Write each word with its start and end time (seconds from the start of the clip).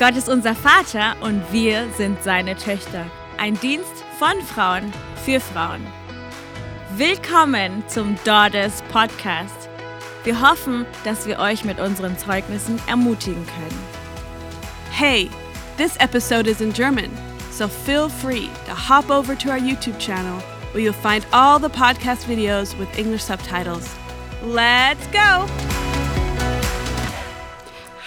Gott 0.00 0.16
ist 0.16 0.30
unser 0.30 0.54
Vater 0.54 1.14
und 1.20 1.42
wir 1.52 1.86
sind 1.94 2.22
seine 2.22 2.56
Töchter. 2.56 3.04
Ein 3.36 3.60
Dienst 3.60 4.02
von 4.18 4.32
Frauen 4.46 4.90
für 5.26 5.40
Frauen. 5.40 5.86
Willkommen 6.96 7.84
zum 7.86 8.16
Daughters 8.24 8.82
Podcast. 8.90 9.68
Wir 10.24 10.40
hoffen, 10.40 10.86
dass 11.04 11.26
wir 11.26 11.38
euch 11.38 11.66
mit 11.66 11.78
unseren 11.78 12.16
Zeugnissen 12.16 12.80
ermutigen 12.88 13.44
können. 13.44 13.78
Hey, 14.90 15.28
this 15.76 15.98
episode 15.98 16.48
is 16.48 16.62
in 16.62 16.72
German, 16.72 17.10
so 17.50 17.68
feel 17.68 18.08
free 18.08 18.48
to 18.66 18.74
hop 18.74 19.10
over 19.10 19.36
to 19.36 19.50
our 19.50 19.58
YouTube 19.58 19.98
channel 19.98 20.40
where 20.72 20.82
you'll 20.82 20.94
find 20.94 21.26
all 21.30 21.60
the 21.60 21.68
podcast 21.68 22.24
videos 22.26 22.74
with 22.78 22.88
English 22.98 23.24
subtitles. 23.24 23.94
Let's 24.42 25.06
go! 25.08 25.46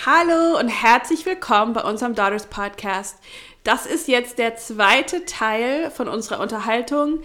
Hallo 0.05 0.59
und 0.59 0.67
herzlich 0.67 1.25
willkommen 1.25 1.71
bei 1.71 1.81
unserem 1.81 2.13
Daughters 2.13 2.47
Podcast. 2.47 3.19
Das 3.63 3.85
ist 3.85 4.09
jetzt 4.09 4.37
der 4.37 4.57
zweite 4.57 5.23
Teil 5.23 5.89
von 5.91 6.09
unserer 6.09 6.41
Unterhaltung 6.41 7.21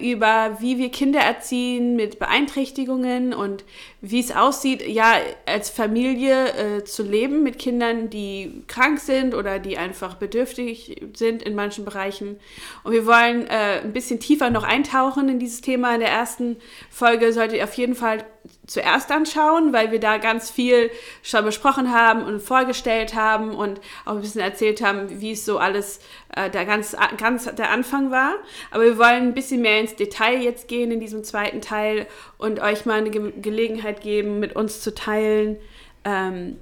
über, 0.00 0.58
wie 0.60 0.78
wir 0.78 0.90
Kinder 0.90 1.20
erziehen 1.20 1.96
mit 1.96 2.18
Beeinträchtigungen 2.18 3.32
und 3.32 3.64
wie 4.02 4.20
es 4.20 4.30
aussieht, 4.30 4.86
ja, 4.86 5.14
als 5.46 5.70
Familie 5.70 6.48
äh, 6.52 6.84
zu 6.84 7.02
leben 7.02 7.42
mit 7.42 7.58
Kindern, 7.58 8.10
die 8.10 8.62
krank 8.66 9.00
sind 9.00 9.34
oder 9.34 9.58
die 9.58 9.78
einfach 9.78 10.16
bedürftig 10.16 11.00
sind 11.14 11.42
in 11.42 11.54
manchen 11.54 11.86
Bereichen. 11.86 12.38
Und 12.82 12.92
wir 12.92 13.06
wollen 13.06 13.46
äh, 13.46 13.80
ein 13.82 13.94
bisschen 13.94 14.20
tiefer 14.20 14.50
noch 14.50 14.64
eintauchen 14.64 15.28
in 15.30 15.38
dieses 15.38 15.62
Thema. 15.62 15.94
In 15.94 16.00
der 16.00 16.10
ersten 16.10 16.56
Folge 16.90 17.32
solltet 17.32 17.56
ihr 17.56 17.64
auf 17.64 17.74
jeden 17.74 17.94
Fall 17.94 18.24
zuerst 18.66 19.10
anschauen, 19.10 19.72
weil 19.72 19.90
wir 19.90 20.00
da 20.00 20.18
ganz 20.18 20.50
viel 20.50 20.90
schon 21.22 21.44
besprochen 21.44 21.92
haben 21.92 22.22
und 22.24 22.40
vorgestellt 22.40 23.14
haben 23.14 23.54
und 23.54 23.80
auch 24.04 24.12
ein 24.12 24.20
bisschen 24.20 24.42
erzählt 24.42 24.82
haben, 24.82 25.20
wie 25.20 25.32
es 25.32 25.46
so 25.46 25.58
alles 25.58 26.00
äh, 26.36 26.50
der 26.50 26.64
ganz, 26.64 26.96
ganz 27.16 27.52
der 27.54 27.70
Anfang 27.70 28.10
war. 28.10 28.34
Aber 28.70 28.84
wir 28.84 28.98
wollen 28.98 29.28
ein 29.28 29.34
bisschen 29.34 29.62
mehr 29.62 29.80
ins 29.80 29.96
Detail 29.96 30.42
jetzt 30.42 30.68
gehen 30.68 30.90
in 30.90 31.00
diesem 31.00 31.24
zweiten 31.24 31.60
Teil 31.60 32.06
und 32.38 32.60
euch 32.60 32.86
mal 32.86 32.98
eine 32.98 33.10
Ge 33.10 33.32
Gelegenheit 33.40 34.00
geben, 34.00 34.40
mit 34.40 34.56
uns 34.56 34.80
zu 34.80 34.94
teilen. 34.94 35.56
Ähm, 36.04 36.56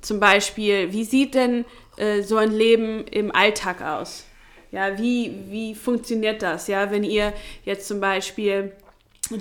zum 0.00 0.20
Beispiel, 0.20 0.92
wie 0.92 1.04
sieht 1.04 1.34
denn 1.34 1.64
äh, 1.96 2.22
so 2.22 2.36
ein 2.36 2.52
Leben 2.52 3.04
im 3.06 3.34
Alltag 3.34 3.82
aus? 3.82 4.24
Ja, 4.70 4.98
wie, 4.98 5.34
wie 5.48 5.74
funktioniert 5.74 6.42
das? 6.42 6.68
Ja, 6.68 6.90
wenn 6.90 7.04
ihr 7.04 7.32
jetzt 7.64 7.88
zum 7.88 8.00
Beispiel 8.00 8.72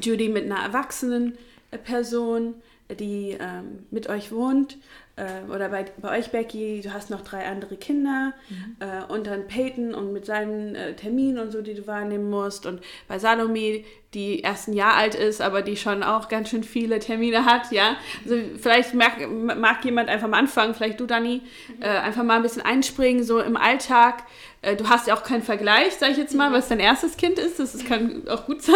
Judy 0.01 0.29
mit 0.29 0.45
einer 0.45 0.61
erwachsenen 0.61 1.37
Person, 1.83 2.55
die 2.89 3.37
ähm, 3.39 3.85
mit 3.91 4.07
euch 4.07 4.31
wohnt, 4.31 4.77
äh, 5.17 5.51
oder 5.51 5.69
bei, 5.69 5.85
bei 5.97 6.17
euch, 6.17 6.31
Becky, 6.31 6.81
du 6.81 6.93
hast 6.93 7.09
noch 7.09 7.21
drei 7.21 7.45
andere 7.45 7.75
Kinder 7.75 8.33
mhm. 8.49 8.77
äh, 8.79 9.11
und 9.11 9.27
dann 9.27 9.47
Peyton 9.47 9.93
und 9.93 10.13
mit 10.13 10.25
seinen 10.25 10.75
äh, 10.75 10.95
Terminen 10.95 11.39
und 11.39 11.51
so, 11.51 11.61
die 11.61 11.73
du 11.73 11.85
wahrnehmen 11.87 12.29
musst 12.29 12.65
und 12.65 12.81
bei 13.07 13.19
Salome, 13.19 13.83
die 14.13 14.39
erst 14.39 14.69
ein 14.69 14.73
Jahr 14.73 14.95
alt 14.95 15.15
ist, 15.15 15.41
aber 15.41 15.61
die 15.61 15.75
schon 15.75 16.01
auch 16.01 16.29
ganz 16.29 16.49
schön 16.49 16.63
viele 16.63 16.99
Termine 16.99 17.45
hat, 17.45 17.71
ja. 17.71 17.97
Also 18.23 18.37
vielleicht 18.59 18.93
mag, 18.93 19.29
mag 19.29 19.83
jemand 19.83 20.09
einfach 20.09 20.27
am 20.27 20.33
Anfang, 20.33 20.73
vielleicht 20.73 20.99
du, 20.99 21.05
Dani, 21.05 21.41
mhm. 21.67 21.81
äh, 21.81 21.87
einfach 21.87 22.23
mal 22.23 22.37
ein 22.37 22.41
bisschen 22.41 22.61
einspringen, 22.61 23.23
so 23.23 23.39
im 23.39 23.57
Alltag. 23.57 24.23
Äh, 24.61 24.77
du 24.77 24.87
hast 24.87 25.07
ja 25.07 25.15
auch 25.15 25.23
keinen 25.23 25.43
Vergleich, 25.43 25.93
sag 25.95 26.11
ich 26.11 26.17
jetzt 26.17 26.33
mal, 26.33 26.49
mhm. 26.49 26.53
was 26.53 26.69
dein 26.69 26.79
erstes 26.79 27.17
Kind 27.17 27.37
ist. 27.37 27.59
Das, 27.59 27.73
das 27.73 27.83
kann 27.83 28.23
auch 28.29 28.45
gut 28.45 28.61
sein. 28.61 28.75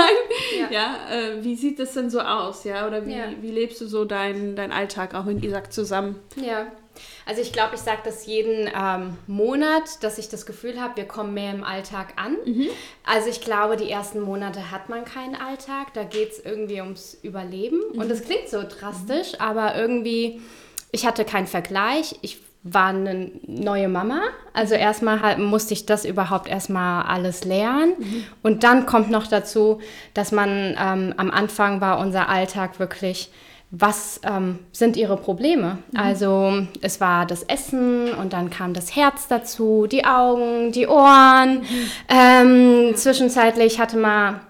Ja. 0.59 0.70
ja 0.70 0.98
äh, 1.09 1.44
wie 1.44 1.56
sieht 1.56 1.80
das 1.80 1.94
denn 1.94 2.09
so 2.09 2.20
aus, 2.20 2.66
ja? 2.66 2.86
Oder 2.86 3.06
wie, 3.06 3.16
ja. 3.16 3.26
wie 3.40 3.52
lebst 3.52 3.80
du 3.80 3.88
so 3.88 4.04
deinen 4.04 4.58
dein 4.58 4.74
Alltag 4.74 5.16
auch 5.16 5.24
mit 5.24 5.44
Isaac 5.44 5.72
zusammen? 5.72 6.20
Ja, 6.36 6.68
also 7.26 7.42
ich 7.42 7.54
glaube, 7.54 7.76
ich 7.76 7.82
sage 7.82 8.02
das 8.04 8.26
jeden 8.26 8.70
ähm, 8.76 9.18
Monat, 9.28 10.04
dass 10.04 10.18
ich 10.18 10.30
das 10.30 10.46
Gefühl 10.46 10.82
habe, 10.82 10.98
wir 10.98 11.06
kommen 11.06 11.34
mehr 11.34 11.54
im 11.54 11.64
Alltag 11.64 12.14
an. 12.16 12.38
Mhm. 12.46 12.68
Also 13.06 13.30
ich 13.30 13.42
glaube, 13.42 13.78
die 13.78 13.90
ersten 13.90 14.22
Monate 14.22 14.72
hat 14.72 14.90
man 14.90 15.06
keinen 15.06 15.36
Alltag, 15.36 15.94
da 15.94 16.03
geht 16.03 16.31
es 16.31 16.40
irgendwie 16.40 16.81
ums 16.81 17.18
Überleben. 17.22 17.80
Mhm. 17.94 18.02
Und 18.02 18.09
das 18.09 18.24
klingt 18.24 18.50
so 18.50 18.64
drastisch, 18.64 19.40
aber 19.40 19.75
irgendwie, 19.75 20.42
ich 20.92 21.06
hatte 21.06 21.25
keinen 21.25 21.48
Vergleich. 21.48 22.16
Ich 22.22 22.42
war 22.64 22.90
eine 22.90 23.31
neue 23.48 23.88
Mama. 23.88 24.22
Also 24.54 24.75
erstmal 24.75 25.22
halt 25.22 25.40
musste 25.40 25.74
ich 25.74 25.86
das 25.86 26.06
überhaupt 26.06 26.48
erstmal 26.48 27.04
alles 27.06 27.44
lernen. 27.44 27.96
Mhm. 27.98 28.24
Und 28.44 28.64
dann 28.64 28.86
kommt 28.86 29.09
noch 29.09 29.28
dazu, 29.28 29.81
dass 30.14 30.31
man 30.31 30.75
ähm, 30.80 31.14
am 31.18 31.31
Anfang 31.31 31.81
war 31.81 32.00
unser 32.00 32.30
Alltag 32.30 32.80
wirklich 32.80 33.31
was 33.72 34.20
ähm, 34.24 34.59
sind 34.74 34.98
ihre 34.98 35.16
Probleme? 35.16 35.80
Mhm. 35.92 36.00
Also 36.00 36.54
es 36.82 37.00
war 37.00 37.26
das 37.26 37.44
Essen 37.44 38.14
und 38.14 38.34
dann 38.34 38.50
kam 38.50 38.74
das 38.74 38.96
Herz 38.96 39.28
dazu, 39.30 39.88
die 39.90 40.04
Augen, 40.04 40.74
die 40.74 40.88
Ohren. 40.88 41.62
Mhm. 41.62 41.92
Ähm, 42.10 42.96
zwischenzeitlich 42.96 43.80
hatte 43.80 43.98
man, 43.98 44.42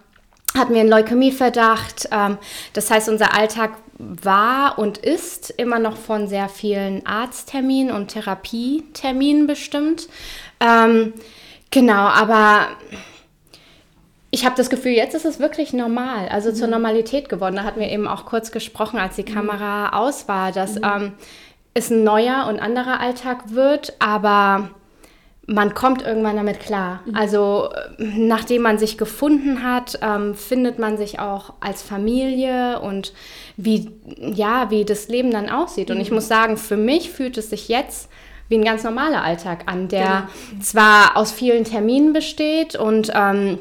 hatten 0.57 0.73
wir 0.73 0.81
einen 0.81 0.89
Leukämieverdacht. 0.89 2.09
Ähm, 2.11 2.39
das 2.73 2.89
heißt, 2.89 3.09
unser 3.09 3.37
Alltag 3.37 3.71
war 3.99 4.79
und 4.79 4.97
ist 4.97 5.51
immer 5.51 5.77
noch 5.77 5.97
von 5.97 6.27
sehr 6.27 6.49
vielen 6.49 7.05
Arztterminen 7.05 7.95
und 7.95 8.07
Therapieterminen 8.07 9.45
bestimmt. 9.45 10.09
Ähm, 10.59 11.13
genau, 11.69 12.07
aber 12.07 12.69
ich 14.31 14.45
habe 14.45 14.55
das 14.55 14.69
Gefühl, 14.69 14.93
jetzt 14.93 15.13
ist 15.13 15.25
es 15.25 15.39
wirklich 15.39 15.73
normal, 15.73 16.29
also 16.29 16.49
mhm. 16.49 16.55
zur 16.55 16.67
Normalität 16.67 17.27
geworden. 17.27 17.57
Da 17.57 17.63
hatten 17.63 17.81
wir 17.81 17.89
eben 17.89 18.07
auch 18.07 18.25
kurz 18.25 18.51
gesprochen, 18.51 18.97
als 18.97 19.17
die 19.17 19.23
mhm. 19.23 19.33
Kamera 19.33 19.87
mhm. 19.87 19.93
aus 19.93 20.27
war, 20.29 20.53
dass 20.53 20.75
mhm. 20.75 20.83
ähm, 20.83 21.13
es 21.73 21.89
ein 21.89 22.03
neuer 22.03 22.47
und 22.47 22.59
anderer 22.59 23.01
Alltag 23.01 23.53
wird, 23.53 23.93
aber 23.99 24.69
man 25.47 25.73
kommt 25.73 26.01
irgendwann 26.01 26.37
damit 26.37 26.61
klar. 26.61 27.01
Mhm. 27.05 27.15
Also 27.15 27.69
nachdem 27.97 28.61
man 28.61 28.77
sich 28.77 28.97
gefunden 28.97 29.63
hat, 29.63 29.99
ähm, 30.01 30.33
findet 30.33 30.79
man 30.79 30.97
sich 30.97 31.19
auch 31.19 31.53
als 31.59 31.81
Familie 31.81 32.79
und 32.79 33.13
wie, 33.57 33.91
ja, 34.17 34.69
wie 34.69 34.85
das 34.85 35.09
Leben 35.09 35.31
dann 35.31 35.49
aussieht. 35.49 35.91
Und 35.91 35.99
ich 35.99 36.09
mhm. 36.09 36.15
muss 36.15 36.29
sagen, 36.29 36.55
für 36.55 36.77
mich 36.77 37.11
fühlt 37.11 37.37
es 37.37 37.49
sich 37.49 37.67
jetzt 37.67 38.09
wie 38.47 38.57
ein 38.57 38.65
ganz 38.65 38.83
normaler 38.83 39.23
Alltag 39.23 39.63
an, 39.65 39.87
der 39.87 40.27
genau. 40.49 40.61
zwar 40.61 41.17
aus 41.17 41.31
vielen 41.31 41.63
Terminen 41.63 42.13
besteht 42.13 42.75
und 42.75 43.11
ähm, 43.15 43.59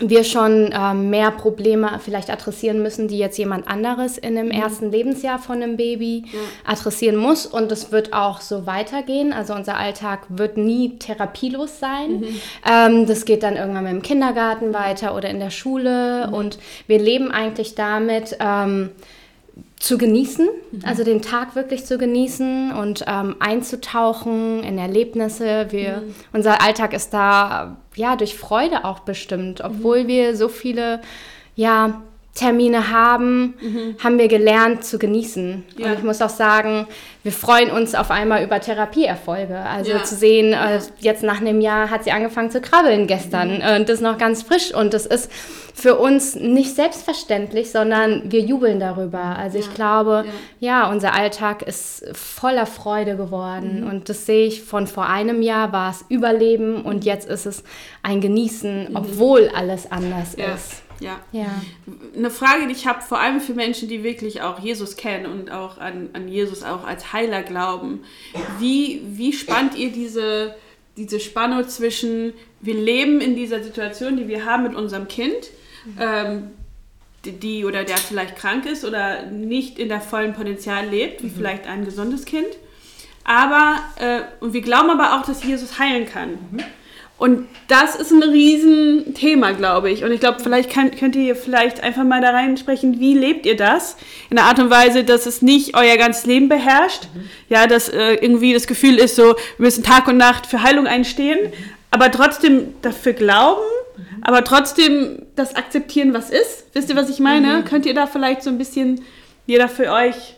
wir 0.00 0.24
schon 0.24 0.70
ähm, 0.72 1.10
mehr 1.10 1.30
Probleme 1.30 2.00
vielleicht 2.02 2.30
adressieren 2.30 2.82
müssen, 2.82 3.06
die 3.06 3.18
jetzt 3.18 3.36
jemand 3.38 3.68
anderes 3.68 4.18
in 4.18 4.34
dem 4.34 4.46
mhm. 4.46 4.52
ersten 4.52 4.90
Lebensjahr 4.90 5.38
von 5.38 5.62
einem 5.62 5.76
Baby 5.76 6.24
ja. 6.32 6.38
adressieren 6.72 7.16
muss. 7.16 7.46
Und 7.46 7.70
es 7.70 7.92
wird 7.92 8.12
auch 8.12 8.40
so 8.40 8.66
weitergehen. 8.66 9.32
Also 9.32 9.54
unser 9.54 9.76
Alltag 9.76 10.26
wird 10.28 10.56
nie 10.56 10.98
therapielos 10.98 11.78
sein. 11.78 12.20
Mhm. 12.20 12.40
Ähm, 12.68 13.06
das 13.06 13.24
geht 13.24 13.42
dann 13.42 13.56
irgendwann 13.56 13.84
mit 13.84 13.92
dem 13.92 14.02
Kindergarten 14.02 14.72
weiter 14.72 15.14
oder 15.14 15.28
in 15.28 15.38
der 15.38 15.50
Schule. 15.50 16.26
Mhm. 16.28 16.34
Und 16.34 16.58
wir 16.86 16.98
leben 16.98 17.30
eigentlich 17.30 17.74
damit. 17.74 18.36
Ähm, 18.40 18.90
zu 19.78 19.96
genießen, 19.96 20.48
also 20.84 21.04
den 21.04 21.22
Tag 21.22 21.56
wirklich 21.56 21.86
zu 21.86 21.96
genießen 21.96 22.72
und 22.72 23.04
ähm, 23.06 23.36
einzutauchen 23.40 24.62
in 24.62 24.76
Erlebnisse. 24.76 25.68
Wir, 25.70 26.02
mhm. 26.02 26.14
Unser 26.32 26.62
Alltag 26.62 26.92
ist 26.92 27.14
da 27.14 27.78
ja 27.96 28.16
durch 28.16 28.36
Freude 28.36 28.84
auch 28.84 29.00
bestimmt, 29.00 29.62
obwohl 29.62 30.04
mhm. 30.04 30.08
wir 30.08 30.36
so 30.36 30.48
viele 30.48 31.00
ja, 31.56 32.02
Termine 32.34 32.90
haben, 32.90 33.54
mhm. 33.60 33.96
haben 34.02 34.18
wir 34.18 34.28
gelernt 34.28 34.84
zu 34.84 34.98
genießen. 34.98 35.64
Ja. 35.76 35.86
Und 35.86 35.92
ich 35.94 36.02
muss 36.04 36.22
auch 36.22 36.30
sagen, 36.30 36.86
wir 37.24 37.32
freuen 37.32 37.70
uns 37.70 37.94
auf 37.94 38.10
einmal 38.10 38.44
über 38.44 38.60
Therapieerfolge. 38.60 39.58
Also 39.58 39.90
ja. 39.90 40.04
zu 40.04 40.14
sehen, 40.14 40.52
äh, 40.52 40.80
jetzt 41.00 41.24
nach 41.24 41.40
einem 41.40 41.60
Jahr 41.60 41.90
hat 41.90 42.04
sie 42.04 42.12
angefangen 42.12 42.50
zu 42.50 42.60
krabbeln 42.60 43.08
gestern 43.08 43.58
mhm. 43.58 43.76
und 43.76 43.88
das 43.88 43.96
ist 43.96 44.02
noch 44.02 44.16
ganz 44.16 44.42
frisch. 44.42 44.72
Und 44.72 44.94
das 44.94 45.06
ist 45.06 45.30
für 45.74 45.96
uns 45.96 46.36
nicht 46.36 46.76
selbstverständlich, 46.76 47.72
sondern 47.72 48.30
wir 48.30 48.40
jubeln 48.40 48.78
darüber. 48.78 49.36
Also 49.36 49.58
ja. 49.58 49.64
ich 49.64 49.74
glaube, 49.74 50.24
ja. 50.60 50.88
unser 50.88 51.14
Alltag 51.14 51.62
ist 51.62 52.04
voller 52.12 52.66
Freude 52.66 53.16
geworden. 53.16 53.82
Mhm. 53.82 53.90
Und 53.90 54.08
das 54.08 54.24
sehe 54.24 54.46
ich 54.46 54.62
von 54.62 54.86
vor 54.86 55.08
einem 55.08 55.42
Jahr 55.42 55.72
war 55.72 55.90
es 55.90 56.04
Überleben 56.08 56.82
und 56.82 57.04
jetzt 57.04 57.28
ist 57.28 57.46
es 57.46 57.64
ein 58.04 58.20
Genießen, 58.20 58.90
mhm. 58.90 58.96
obwohl 58.96 59.50
alles 59.54 59.90
anders 59.90 60.34
ist. 60.34 60.82
Ja. 61.00 61.20
ja. 61.32 61.62
Eine 62.16 62.30
Frage, 62.30 62.66
die 62.66 62.72
ich 62.72 62.86
habe, 62.86 63.00
vor 63.00 63.18
allem 63.18 63.40
für 63.40 63.54
Menschen, 63.54 63.88
die 63.88 64.02
wirklich 64.04 64.42
auch 64.42 64.58
Jesus 64.60 64.96
kennen 64.96 65.26
und 65.26 65.50
auch 65.50 65.78
an, 65.78 66.10
an 66.12 66.28
Jesus 66.28 66.62
auch 66.62 66.84
als 66.84 67.12
Heiler 67.12 67.42
glauben. 67.42 68.00
Wie, 68.58 69.00
wie 69.04 69.32
spannt 69.32 69.76
ihr 69.76 69.90
diese, 69.90 70.54
diese 70.96 71.20
Spannung 71.20 71.68
zwischen, 71.68 72.34
wir 72.60 72.74
leben 72.74 73.20
in 73.20 73.34
dieser 73.34 73.62
Situation, 73.62 74.16
die 74.16 74.28
wir 74.28 74.44
haben 74.44 74.62
mit 74.62 74.74
unserem 74.74 75.08
Kind, 75.08 75.50
ähm, 75.98 76.50
die, 77.24 77.32
die, 77.32 77.64
oder 77.64 77.84
der 77.84 77.96
vielleicht 77.96 78.36
krank 78.36 78.66
ist 78.66 78.84
oder 78.84 79.26
nicht 79.26 79.78
in 79.78 79.88
der 79.88 80.00
vollen 80.00 80.32
Potenzial 80.32 80.86
lebt, 80.88 81.22
wie 81.22 81.28
mhm. 81.28 81.34
vielleicht 81.34 81.66
ein 81.66 81.84
gesundes 81.84 82.24
Kind. 82.24 82.48
Aber, 83.24 83.80
äh, 83.96 84.22
und 84.40 84.54
wir 84.54 84.62
glauben 84.62 84.90
aber 84.90 85.18
auch, 85.18 85.26
dass 85.26 85.44
Jesus 85.44 85.78
heilen 85.78 86.06
kann. 86.06 86.30
Mhm. 86.50 86.60
Und 87.20 87.48
das 87.68 87.96
ist 87.96 88.12
ein 88.12 88.22
Riesenthema, 88.22 89.52
glaube 89.52 89.90
ich. 89.90 90.04
Und 90.04 90.10
ich 90.10 90.20
glaube, 90.20 90.40
vielleicht 90.42 90.70
kann, 90.70 90.90
könnt 90.90 91.14
ihr 91.14 91.36
vielleicht 91.36 91.82
einfach 91.82 92.02
mal 92.02 92.22
da 92.22 92.30
reinsprechen, 92.30 92.98
wie 92.98 93.12
lebt 93.12 93.44
ihr 93.44 93.56
das? 93.56 93.98
In 94.30 94.36
der 94.36 94.46
Art 94.46 94.58
und 94.58 94.70
Weise, 94.70 95.04
dass 95.04 95.26
es 95.26 95.42
nicht 95.42 95.76
euer 95.76 95.98
ganzes 95.98 96.24
Leben 96.24 96.48
beherrscht. 96.48 97.08
Mhm. 97.12 97.28
Ja, 97.50 97.66
dass 97.66 97.90
äh, 97.90 98.14
irgendwie 98.14 98.54
das 98.54 98.66
Gefühl 98.66 98.96
ist, 98.96 99.16
so, 99.16 99.34
wir 99.34 99.36
müssen 99.58 99.84
Tag 99.84 100.08
und 100.08 100.16
Nacht 100.16 100.46
für 100.46 100.62
Heilung 100.62 100.86
einstehen, 100.86 101.38
mhm. 101.48 101.52
aber 101.90 102.10
trotzdem 102.10 102.72
dafür 102.80 103.12
glauben, 103.12 103.60
mhm. 103.98 104.02
aber 104.22 104.42
trotzdem 104.42 105.26
das 105.36 105.54
akzeptieren, 105.56 106.14
was 106.14 106.30
ist. 106.30 106.68
Wisst 106.72 106.88
ihr, 106.88 106.96
was 106.96 107.10
ich 107.10 107.20
meine? 107.20 107.64
Könnt 107.64 107.84
ihr 107.84 107.92
da 107.92 108.06
vielleicht 108.06 108.42
so 108.42 108.48
ein 108.48 108.56
bisschen, 108.56 109.02
jeder 109.46 109.68
für 109.68 109.92
euch, 109.92 110.36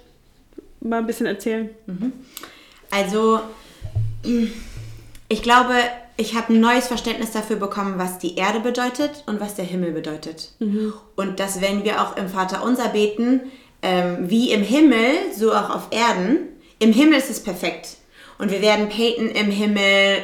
mal 0.81 0.99
ein 0.99 1.07
bisschen 1.07 1.27
erzählen? 1.27 1.71
Also, 2.91 3.39
ich 5.29 5.43
glaube, 5.43 5.75
ich 6.17 6.35
habe 6.35 6.53
ein 6.53 6.61
neues 6.61 6.89
Verständnis 6.89 7.33
dafür 7.33 7.57
bekommen, 7.57 7.95
was 7.97 8.19
die 8.19 8.37
Erde 8.37 8.61
bedeutet 8.61 9.25
und 9.27 9.41
was 9.41 9.55
der 9.55 9.65
Himmel 9.65 9.93
bedeutet. 9.93 10.51
Mhm. 10.59 10.93
Und 11.17 11.41
dass 11.41 11.61
wenn 11.61 11.85
wir 11.85 12.03
auch 12.03 12.17
im 12.17 12.29
Vater 12.29 12.65
unser 12.65 12.89
beten, 12.89 13.41
ähm, 13.83 14.31
wie 14.31 14.53
im 14.53 14.63
Himmel, 14.63 15.11
so 15.37 15.53
auch 15.53 15.71
auf 15.71 15.89
Erden, 15.91 16.49
im 16.79 16.93
Himmel 16.93 17.19
ist 17.19 17.31
es 17.31 17.43
perfekt. 17.43 17.97
Und 18.39 18.51
wir 18.51 18.61
werden 18.61 18.89
Peyton 18.89 19.31
im 19.31 19.51
Himmel 19.51 20.19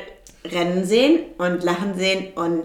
rennen 0.44 0.84
sehen 0.84 1.20
und 1.38 1.62
lachen 1.62 1.96
sehen 1.96 2.32
und 2.34 2.62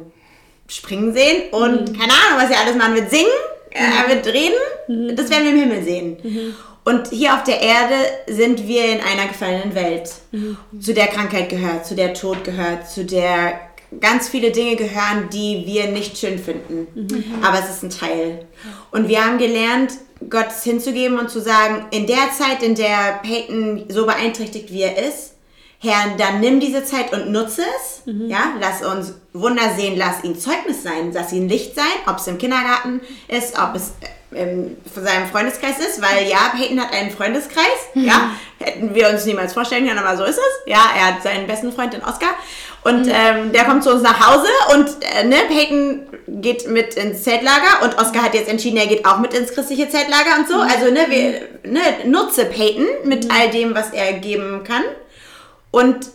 springen 0.68 1.14
sehen 1.14 1.52
und 1.52 1.92
mhm. 1.92 2.00
keine 2.00 2.14
Ahnung, 2.14 2.40
was 2.40 2.50
er 2.50 2.62
alles 2.62 2.76
machen 2.76 2.96
wird, 2.96 3.10
singen, 3.10 3.26
äh, 3.72 3.80
er 3.80 4.14
wird 4.14 4.26
reden. 4.28 4.56
Mhm. 4.88 5.16
Das 5.16 5.30
werden 5.30 5.44
wir 5.44 5.52
im 5.52 5.60
Himmel 5.60 5.84
sehen. 5.84 6.56
Und 6.86 7.10
hier 7.10 7.34
auf 7.34 7.44
der 7.44 7.62
Erde 7.62 7.96
sind 8.28 8.68
wir 8.68 8.86
in 8.86 9.00
einer 9.00 9.28
gefallenen 9.28 9.74
Welt, 9.74 10.12
mhm. 10.32 10.58
zu 10.80 10.94
der 10.94 11.08
Krankheit 11.08 11.50
gehört, 11.50 11.86
zu 11.86 11.96
der 11.96 12.14
Tod 12.14 12.44
gehört, 12.44 12.90
zu 12.90 13.06
der 13.06 13.60
ganz 14.00 14.28
viele 14.28 14.52
Dinge 14.52 14.76
gehören, 14.76 15.30
die 15.32 15.64
wir 15.66 15.88
nicht 15.88 16.18
schön 16.18 16.40
finden. 16.40 16.88
Mhm. 16.94 17.44
Aber 17.44 17.60
es 17.60 17.70
ist 17.70 17.84
ein 17.84 17.90
Teil. 17.90 18.46
Und 18.92 19.08
wir 19.08 19.24
haben 19.24 19.38
gelernt, 19.38 19.94
Gott 20.30 20.52
hinzugeben 20.64 21.20
und 21.20 21.30
zu 21.30 21.42
sagen, 21.42 21.86
in 21.92 22.08
der 22.08 22.32
Zeit, 22.38 22.64
in 22.64 22.76
der 22.76 23.20
Peyton 23.24 23.86
so 23.90 24.06
beeinträchtigt 24.06 24.72
wie 24.72 24.82
er 24.82 25.08
ist, 25.08 25.34
Herr, 25.80 26.16
dann 26.18 26.40
nimm 26.40 26.62
diese 26.62 26.86
Zeit 26.86 27.12
und 27.12 27.32
nutze 27.32 27.62
es. 27.62 28.06
Mhm. 28.06 28.30
Ja, 28.30 28.54
lass 28.62 28.82
uns 28.86 29.16
Wunder 29.34 29.76
sehen, 29.76 29.98
lass 29.98 30.24
ihn 30.24 30.40
Zeugnis 30.40 30.82
sein, 30.82 31.12
lass 31.14 31.34
ihn 31.34 31.50
Licht 31.50 31.76
sein, 31.76 31.84
ob 32.08 32.20
es 32.20 32.28
im 32.28 32.38
Kindergarten 32.38 33.02
ist, 33.28 33.60
ob 33.60 33.76
es 33.76 33.92
in 34.36 34.78
seinem 34.96 35.28
Freundeskreis 35.28 35.80
ist, 35.80 36.02
weil 36.02 36.28
ja, 36.28 36.52
Peyton 36.56 36.80
hat 36.80 36.94
einen 36.94 37.12
Freundeskreis, 37.12 37.66
mhm. 37.94 38.06
ja, 38.06 38.32
hätten 38.60 38.96
wir 38.96 39.10
uns 39.10 39.26
niemals 39.26 39.54
vorstellen 39.54 39.88
können, 39.88 40.00
aber 40.00 40.18
so 40.18 40.24
ist 40.24 40.38
es. 40.38 40.62
Ja, 40.66 40.80
er 40.98 41.08
hat 41.16 41.24
seinen 41.24 41.48
besten 41.48 41.72
Freund, 41.72 41.94
den 41.94 42.04
Oscar, 42.04 42.30
und 42.84 43.06
mhm. 43.06 43.12
ähm, 43.14 43.52
der 43.54 43.64
kommt 43.64 43.84
zu 43.84 43.92
uns 43.92 44.02
nach 44.02 44.28
Hause 44.28 44.48
und 44.74 44.88
äh, 45.02 45.24
ne, 45.24 45.38
Peyton 45.48 46.02
geht 46.42 46.68
mit 46.68 46.96
ins 46.96 47.24
Zeltlager 47.24 47.84
und 47.84 47.98
Oscar 47.98 48.24
hat 48.24 48.34
jetzt 48.34 48.50
entschieden, 48.50 48.78
er 48.78 48.88
geht 48.88 49.06
auch 49.06 49.20
mit 49.20 49.34
ins 49.34 49.54
christliche 49.54 49.88
Zeltlager 49.88 50.38
und 50.40 50.50
so. 50.50 50.56
Mhm. 50.56 50.62
Also 50.62 50.92
ne, 50.92 51.06
wir, 51.08 51.72
ne, 51.72 51.82
nutze 52.06 52.46
Peyton 52.46 52.86
mit 53.06 53.26
mhm. 53.26 53.32
all 53.32 53.50
dem, 53.52 53.74
was 53.74 53.92
er 53.92 54.14
geben 54.14 54.64
kann 54.66 54.84
und 55.72 56.10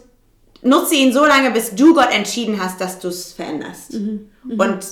nutze 0.62 0.94
ihn 0.94 1.12
so 1.12 1.24
lange, 1.24 1.50
bis 1.52 1.74
du 1.74 1.94
Gott 1.94 2.12
entschieden 2.12 2.62
hast, 2.62 2.80
dass 2.80 2.98
du 2.98 3.08
es 3.08 3.32
veränderst. 3.32 3.94
Mhm. 3.94 4.30
Mhm. 4.44 4.60
Und 4.60 4.86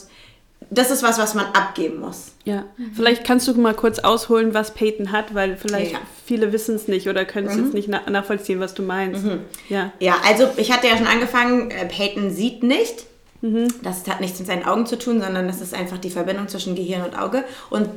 das 0.70 0.90
ist 0.90 1.02
was, 1.02 1.18
was 1.18 1.34
man 1.34 1.46
abgeben 1.46 2.00
muss. 2.00 2.32
Ja, 2.44 2.64
mhm. 2.76 2.92
vielleicht 2.94 3.24
kannst 3.24 3.46
du 3.46 3.54
mal 3.54 3.74
kurz 3.74 3.98
ausholen, 4.00 4.52
was 4.52 4.74
Peyton 4.74 5.12
hat, 5.12 5.34
weil 5.34 5.56
vielleicht 5.56 5.92
ja. 5.92 5.98
viele 6.24 6.52
wissen 6.52 6.74
es 6.74 6.88
nicht 6.88 7.08
oder 7.08 7.24
können 7.24 7.46
es 7.46 7.56
mhm. 7.56 7.64
jetzt 7.64 7.74
nicht 7.74 7.88
na 7.88 8.08
nachvollziehen, 8.10 8.58
was 8.58 8.74
du 8.74 8.82
meinst. 8.82 9.24
Mhm. 9.24 9.40
Ja. 9.68 9.92
ja, 10.00 10.16
also 10.26 10.48
ich 10.56 10.72
hatte 10.72 10.88
ja 10.88 10.96
schon 10.96 11.06
angefangen, 11.06 11.70
äh, 11.70 11.86
Peyton 11.86 12.30
sieht 12.30 12.62
nicht. 12.62 13.06
Mhm. 13.42 13.68
Das 13.82 14.08
hat 14.08 14.20
nichts 14.20 14.38
mit 14.38 14.48
seinen 14.48 14.64
Augen 14.64 14.86
zu 14.86 14.98
tun, 14.98 15.20
sondern 15.20 15.46
das 15.46 15.60
ist 15.60 15.74
einfach 15.74 15.98
die 15.98 16.10
Verbindung 16.10 16.48
zwischen 16.48 16.74
Gehirn 16.74 17.02
und 17.02 17.16
Auge. 17.16 17.44
Und 17.70 17.88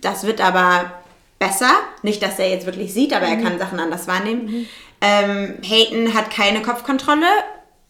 das 0.00 0.26
wird 0.26 0.40
aber 0.40 0.92
besser. 1.38 1.70
Nicht, 2.02 2.22
dass 2.22 2.38
er 2.38 2.50
jetzt 2.50 2.66
wirklich 2.66 2.92
sieht, 2.92 3.12
aber 3.14 3.26
er 3.26 3.36
mhm. 3.36 3.44
kann 3.44 3.58
Sachen 3.58 3.78
anders 3.78 4.08
wahrnehmen. 4.08 4.46
Mhm. 4.46 4.66
Ähm, 5.00 5.54
Peyton 5.60 6.14
hat 6.14 6.30
keine 6.30 6.62
Kopfkontrolle, 6.62 7.26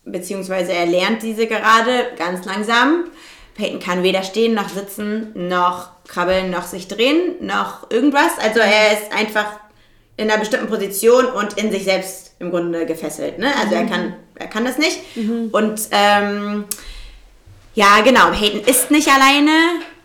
beziehungsweise 0.04 0.72
er 0.72 0.86
lernt 0.86 1.22
diese 1.22 1.46
gerade 1.46 2.08
ganz 2.18 2.44
langsam. 2.44 3.04
Peyton 3.54 3.80
kann 3.80 4.02
weder 4.02 4.22
stehen 4.22 4.54
noch 4.54 4.68
sitzen, 4.68 5.32
noch 5.34 5.90
krabbeln, 6.08 6.50
noch 6.50 6.64
sich 6.64 6.88
drehen, 6.88 7.34
noch 7.40 7.90
irgendwas. 7.90 8.38
Also 8.38 8.60
er 8.60 8.92
ist 8.92 9.12
einfach 9.12 9.46
in 10.16 10.30
einer 10.30 10.38
bestimmten 10.38 10.68
Position 10.68 11.26
und 11.26 11.54
in 11.54 11.70
sich 11.70 11.84
selbst 11.84 12.34
im 12.38 12.50
Grunde 12.50 12.86
gefesselt. 12.86 13.38
Ne? 13.38 13.52
Also 13.56 13.74
mhm. 13.74 13.82
er, 13.82 13.86
kann, 13.86 14.14
er 14.34 14.46
kann 14.46 14.64
das 14.64 14.78
nicht. 14.78 15.16
Mhm. 15.16 15.48
Und 15.52 15.80
ähm, 15.90 16.64
ja, 17.74 18.00
genau, 18.04 18.30
Peyton 18.30 18.60
ist 18.60 18.90
nicht 18.90 19.08
alleine. 19.08 19.50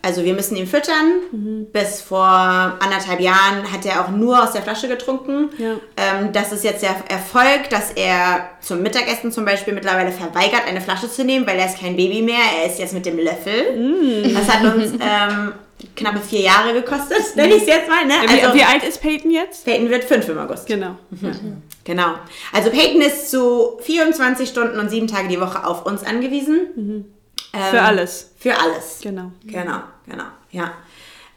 Also 0.02 0.24
wir 0.24 0.34
müssen 0.34 0.56
ihn 0.56 0.68
füttern. 0.68 1.22
Mhm. 1.32 1.68
Bis 1.72 2.02
vor 2.02 2.24
anderthalb 2.24 3.20
Jahren 3.20 3.72
hat 3.72 3.86
er 3.86 4.02
auch 4.02 4.10
nur 4.10 4.42
aus 4.42 4.52
der 4.52 4.62
Flasche 4.62 4.88
getrunken. 4.88 5.50
Ja. 5.58 5.76
Ähm, 5.98 6.32
das 6.34 6.52
ist 6.52 6.64
jetzt 6.64 6.84
der 6.84 6.96
Erfolg, 7.10 7.70
dass 7.70 7.92
er 7.92 8.50
zum 8.62 8.82
Mittagessen 8.82 9.32
zum 9.32 9.46
Beispiel 9.46 9.74
mittlerweile 9.74 10.12
verweigert, 10.12 10.62
eine 10.68 10.82
Flasche 10.82 11.10
zu 11.10 11.24
nehmen, 11.24 11.46
weil 11.48 11.60
er 11.60 11.66
ist 11.66 11.80
kein 11.80 11.96
Baby 11.96 12.22
mehr. 12.22 12.40
Er 12.62 12.70
ist 12.70 12.80
jetzt 12.80 12.94
mit 12.94 13.06
dem 13.06 13.18
Löffel. 13.18 13.76
Mm. 13.76 14.34
Das 14.34 14.48
hat 14.48 14.76
uns 14.76 14.94
ähm, 14.94 15.54
knappe 15.96 16.20
vier 16.20 16.42
Jahre 16.42 16.74
gekostet, 16.74 17.24
nenne 17.36 17.56
ich 17.56 17.64
es 17.64 17.68
jetzt 17.68 17.90
mal. 17.90 18.06
Ne? 18.06 18.14
Also, 18.22 18.54
wie, 18.54 18.60
wie, 18.60 18.64
alt 18.64 18.84
ist 18.84 19.02
Peyton 19.02 19.32
jetzt? 19.32 19.66
Peyton 19.66 19.90
wird 19.90 20.04
fünf 20.04 20.28
im 20.30 20.38
August. 20.38 20.68
Genau. 20.68 20.96
Mhm. 21.10 21.64
Genau. 21.84 22.16
Also 22.52 22.70
Peyton 22.70 23.02
ist 23.02 23.32
zu 23.32 23.78
24 23.82 24.50
Stunden 24.50 24.80
und 24.80 24.90
sieben 24.90 25.08
Tage 25.08 25.28
die 25.28 25.40
Woche 25.40 25.66
auf 25.66 25.86
uns 25.86 26.04
angewiesen. 26.04 27.08
Mhm. 27.54 27.60
Ähm, 27.60 27.72
für 27.72 27.82
alles. 27.82 28.32
Für 28.38 28.58
alles. 28.58 29.00
Genau. 29.02 29.32
Genau, 29.46 29.80
genau, 30.06 30.26
ja. 30.52 30.74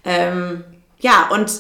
Ähm, 0.05 0.65
ja, 1.01 1.29
und 1.33 1.51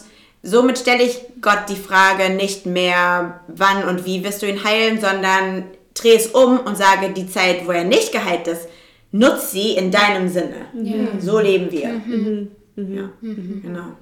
somit 0.43 0.79
stelle 0.79 1.03
ich 1.03 1.21
Gott 1.41 1.69
die 1.69 1.77
Frage 1.77 2.31
nicht 2.35 2.67
mehr, 2.67 3.41
wann 3.49 3.85
und 3.85 4.07
wie 4.07 4.25
wirst 4.25 4.43
du 4.43 4.47
ihn 4.47 4.65
heilen, 4.65 5.01
sondern 5.01 5.65
drehe 5.95 6.17
es 6.17 6.29
um 6.29 6.61
und 6.61 6.77
sage, 6.77 7.11
die 7.11 7.29
Zeit, 7.29 7.67
wo 7.67 7.73
er 7.73 7.85
nicht 7.85 8.13
geheilt 8.13 8.47
ist, 8.47 8.69
nutz 9.13 9.51
sie 9.53 9.73
in 9.73 9.91
deinem 9.91 10.29
Sinne. 10.29 10.67
Ja. 10.75 11.09
So 11.19 11.39
leben 11.39 11.71
wir. 11.71 11.89
Mhm. 11.89 12.51
Mhm. 12.77 12.97
Ja, 12.97 13.11
mhm. 13.21 13.63
genau. 13.63 13.97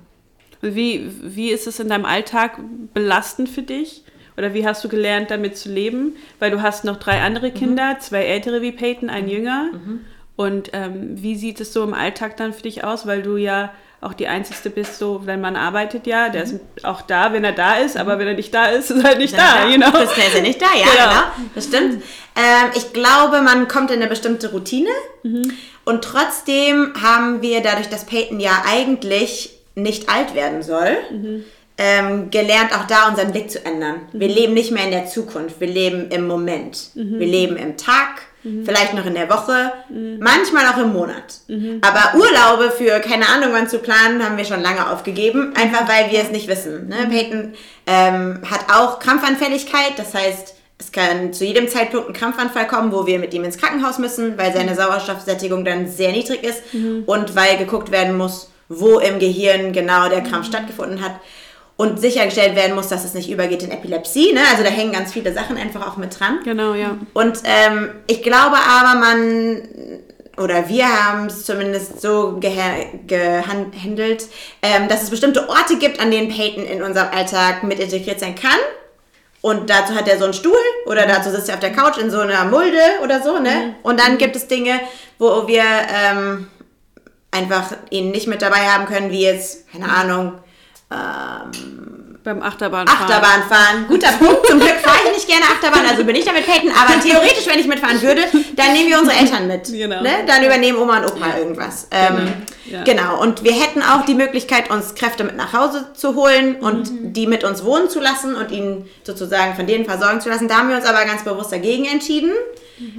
Und 0.60 0.74
wie, 0.74 1.10
wie 1.22 1.50
ist 1.50 1.66
es 1.66 1.80
in 1.80 1.88
deinem 1.88 2.04
Alltag 2.04 2.58
belastend 2.94 3.48
für 3.48 3.62
dich? 3.62 4.04
Oder 4.36 4.54
wie 4.54 4.66
hast 4.66 4.84
du 4.84 4.88
gelernt, 4.88 5.30
damit 5.30 5.56
zu 5.56 5.68
leben? 5.68 6.16
Weil 6.38 6.50
du 6.50 6.62
hast 6.62 6.84
noch 6.84 6.96
drei 6.96 7.20
andere 7.22 7.50
Kinder, 7.50 7.94
mhm. 7.94 8.00
zwei 8.00 8.24
ältere 8.24 8.62
wie 8.62 8.72
Peyton, 8.72 9.10
ein 9.10 9.28
jünger. 9.28 9.70
Und 10.38 10.70
ähm, 10.72 11.20
wie 11.20 11.34
sieht 11.34 11.60
es 11.60 11.72
so 11.72 11.82
im 11.82 11.94
Alltag 11.94 12.36
dann 12.36 12.52
für 12.52 12.62
dich 12.62 12.84
aus? 12.84 13.08
Weil 13.08 13.22
du 13.22 13.36
ja 13.36 13.72
auch 14.00 14.12
die 14.12 14.28
Einzige 14.28 14.70
bist, 14.70 14.96
so, 14.96 15.26
wenn 15.26 15.40
man 15.40 15.56
arbeitet 15.56 16.06
ja, 16.06 16.28
der 16.28 16.46
mhm. 16.46 16.60
ist 16.76 16.84
auch 16.84 17.02
da, 17.02 17.32
wenn 17.32 17.42
er 17.42 17.50
da 17.50 17.74
ist, 17.74 17.96
aber 17.96 18.14
mhm. 18.14 18.20
wenn 18.20 18.28
er 18.28 18.34
nicht 18.34 18.54
da 18.54 18.66
ist, 18.66 18.88
ist 18.92 19.02
er 19.02 19.08
halt 19.08 19.18
nicht 19.18 19.36
da, 19.36 19.64
da, 19.64 19.68
you 19.68 19.78
know? 19.78 19.88
Ist 19.98 20.16
er 20.16 20.42
nicht 20.42 20.62
da, 20.62 20.66
ja, 20.66 20.84
genau. 20.84 21.08
genau. 21.08 21.50
Das 21.56 21.64
stimmt. 21.64 22.04
Ähm, 22.36 22.70
ich 22.76 22.92
glaube, 22.92 23.42
man 23.42 23.66
kommt 23.66 23.90
in 23.90 23.96
eine 24.00 24.08
bestimmte 24.08 24.52
Routine 24.52 24.90
mhm. 25.24 25.52
und 25.84 26.04
trotzdem 26.04 26.92
haben 27.02 27.42
wir 27.42 27.60
dadurch, 27.60 27.88
dass 27.88 28.06
Peyton 28.06 28.38
ja 28.38 28.62
eigentlich 28.64 29.58
nicht 29.74 30.08
alt 30.08 30.36
werden 30.36 30.62
soll, 30.62 30.96
mhm. 31.10 31.44
Ähm, 31.78 32.30
gelernt, 32.30 32.72
auch 32.74 32.86
da 32.86 33.08
unseren 33.08 33.32
Blick 33.32 33.50
zu 33.50 33.64
ändern. 33.64 34.02
Wir 34.12 34.28
mhm. 34.28 34.34
leben 34.34 34.54
nicht 34.54 34.72
mehr 34.72 34.84
in 34.84 34.90
der 34.90 35.06
Zukunft, 35.06 35.60
wir 35.60 35.68
leben 35.68 36.10
im 36.10 36.26
Moment. 36.26 36.90
Mhm. 36.94 37.18
Wir 37.18 37.26
leben 37.26 37.56
im 37.56 37.76
Tag 37.76 38.28
Mhm. 38.42 38.64
Vielleicht 38.64 38.94
noch 38.94 39.06
in 39.06 39.14
der 39.14 39.28
Woche, 39.28 39.72
mhm. 39.88 40.18
manchmal 40.20 40.66
auch 40.66 40.78
im 40.78 40.92
Monat. 40.92 41.40
Mhm. 41.48 41.80
Aber 41.82 42.16
Urlaube 42.18 42.70
für 42.70 43.00
keine 43.00 43.28
Ahnung 43.28 43.50
wann 43.52 43.68
zu 43.68 43.78
planen, 43.78 44.24
haben 44.24 44.36
wir 44.36 44.44
schon 44.44 44.62
lange 44.62 44.90
aufgegeben, 44.90 45.52
einfach 45.56 45.88
weil 45.88 46.10
wir 46.10 46.20
es 46.20 46.30
nicht 46.30 46.48
wissen. 46.48 46.88
Ne? 46.88 47.06
Mhm. 47.06 47.10
Peyton 47.10 47.54
ähm, 47.86 48.42
hat 48.48 48.66
auch 48.72 49.00
Krampfanfälligkeit, 49.00 49.92
das 49.96 50.14
heißt, 50.14 50.54
es 50.80 50.92
kann 50.92 51.32
zu 51.32 51.44
jedem 51.44 51.66
Zeitpunkt 51.66 52.08
ein 52.08 52.12
Krampfanfall 52.12 52.68
kommen, 52.68 52.92
wo 52.92 53.04
wir 53.04 53.18
mit 53.18 53.34
ihm 53.34 53.42
ins 53.42 53.58
Krankenhaus 53.58 53.98
müssen, 53.98 54.38
weil 54.38 54.52
seine. 54.52 54.76
Sauerstoffsättigung 54.76 55.64
dann 55.64 55.88
sehr 55.88 56.12
niedrig 56.12 56.44
ist 56.44 56.62
und 57.06 57.34
weil 57.34 57.56
geguckt 57.56 57.90
werden 57.90 58.16
muss, 58.16 58.52
wo 58.68 59.00
im 59.00 59.18
Gehirn 59.18 59.72
genau 59.72 60.08
der 60.08 60.20
Krampf 60.20 60.46
stattgefunden 60.46 61.02
hat 61.02 61.18
und 61.78 62.00
sichergestellt 62.00 62.56
werden 62.56 62.74
muss, 62.74 62.88
dass 62.88 63.04
es 63.04 63.14
nicht 63.14 63.30
übergeht 63.30 63.62
in 63.62 63.70
Epilepsie. 63.70 64.32
Ne? 64.32 64.40
Also 64.50 64.64
da 64.64 64.68
hängen 64.68 64.92
ganz 64.92 65.12
viele 65.12 65.32
Sachen 65.32 65.56
einfach 65.56 65.86
auch 65.86 65.96
mit 65.96 66.18
dran. 66.18 66.40
Genau, 66.44 66.74
ja. 66.74 66.98
Und 67.14 67.38
ähm, 67.44 67.90
ich 68.08 68.22
glaube 68.22 68.56
aber, 68.56 68.98
man 68.98 69.62
oder 70.36 70.68
wir 70.68 70.86
haben 70.86 71.26
es 71.26 71.44
zumindest 71.44 72.00
so 72.00 72.38
gehandelt, 72.40 74.26
ähm, 74.62 74.88
dass 74.88 75.04
es 75.04 75.10
bestimmte 75.10 75.48
Orte 75.48 75.78
gibt, 75.78 76.00
an 76.00 76.10
denen 76.10 76.28
Peyton 76.28 76.64
in 76.64 76.82
unserem 76.82 77.08
Alltag 77.12 77.62
mit 77.62 77.78
integriert 77.78 78.18
sein 78.18 78.34
kann. 78.34 78.58
Und 79.40 79.70
dazu 79.70 79.94
hat 79.94 80.08
er 80.08 80.18
so 80.18 80.24
einen 80.24 80.34
Stuhl 80.34 80.58
oder 80.86 81.06
dazu 81.06 81.30
sitzt 81.30 81.48
er 81.48 81.54
auf 81.54 81.60
der 81.60 81.72
Couch 81.72 81.98
in 81.98 82.10
so 82.10 82.18
einer 82.18 82.44
Mulde 82.44 82.80
oder 83.04 83.22
so, 83.22 83.38
ne? 83.38 83.50
Mhm. 83.50 83.74
Und 83.84 84.00
dann 84.00 84.18
gibt 84.18 84.34
es 84.34 84.48
Dinge, 84.48 84.80
wo 85.18 85.46
wir 85.46 85.62
ähm, 85.62 86.48
einfach 87.30 87.70
ihn 87.90 88.10
nicht 88.10 88.26
mit 88.26 88.42
dabei 88.42 88.66
haben 88.66 88.86
können, 88.86 89.12
wie 89.12 89.22
jetzt, 89.22 89.70
keine 89.70 89.88
Ahnung, 89.88 90.32
ähm, 90.90 91.97
Beim 92.24 92.42
Achterbahnfahren. 92.42 93.02
Achterbahnfahren. 93.02 93.86
Guter 93.88 94.12
Punkt. 94.18 94.46
Zum 94.46 94.58
Glück 94.60 94.76
fahre 94.82 94.98
ich 95.06 95.12
nicht 95.16 95.28
gerne 95.28 95.44
Achterbahn, 95.44 95.86
also 95.88 96.04
bin 96.04 96.16
ich 96.16 96.24
damit 96.24 96.44
Peyton. 96.46 96.70
Aber 96.70 97.00
theoretisch, 97.00 97.46
wenn 97.46 97.58
ich 97.58 97.66
mitfahren 97.66 98.00
würde, 98.02 98.22
dann 98.56 98.72
nehmen 98.72 98.90
wir 98.90 98.98
unsere 98.98 99.16
Eltern 99.16 99.46
mit. 99.46 99.64
Genau. 99.64 100.02
Ne? 100.02 100.10
Dann 100.26 100.44
übernehmen 100.44 100.78
Oma 100.78 100.98
und 100.98 101.06
Opa 101.12 101.38
irgendwas. 101.38 101.88
Ähm, 101.90 102.32
Ja. 102.70 102.84
Genau. 102.84 103.20
Und 103.22 103.44
wir 103.44 103.52
hätten 103.52 103.82
auch 103.82 104.04
die 104.04 104.14
Möglichkeit, 104.14 104.70
uns 104.70 104.94
Kräfte 104.94 105.24
mit 105.24 105.36
nach 105.36 105.54
Hause 105.54 105.86
zu 105.94 106.14
holen 106.16 106.56
und 106.56 106.90
die 107.16 107.26
mit 107.26 107.42
uns 107.44 107.64
wohnen 107.64 107.88
zu 107.88 107.98
lassen 107.98 108.34
und 108.34 108.50
ihnen 108.50 108.86
sozusagen 109.04 109.54
von 109.54 109.66
denen 109.66 109.86
versorgen 109.86 110.20
zu 110.20 110.28
lassen. 110.28 110.48
Da 110.48 110.58
haben 110.58 110.68
wir 110.68 110.76
uns 110.76 110.84
aber 110.84 111.04
ganz 111.06 111.24
bewusst 111.24 111.50
dagegen 111.50 111.86
entschieden, 111.86 112.30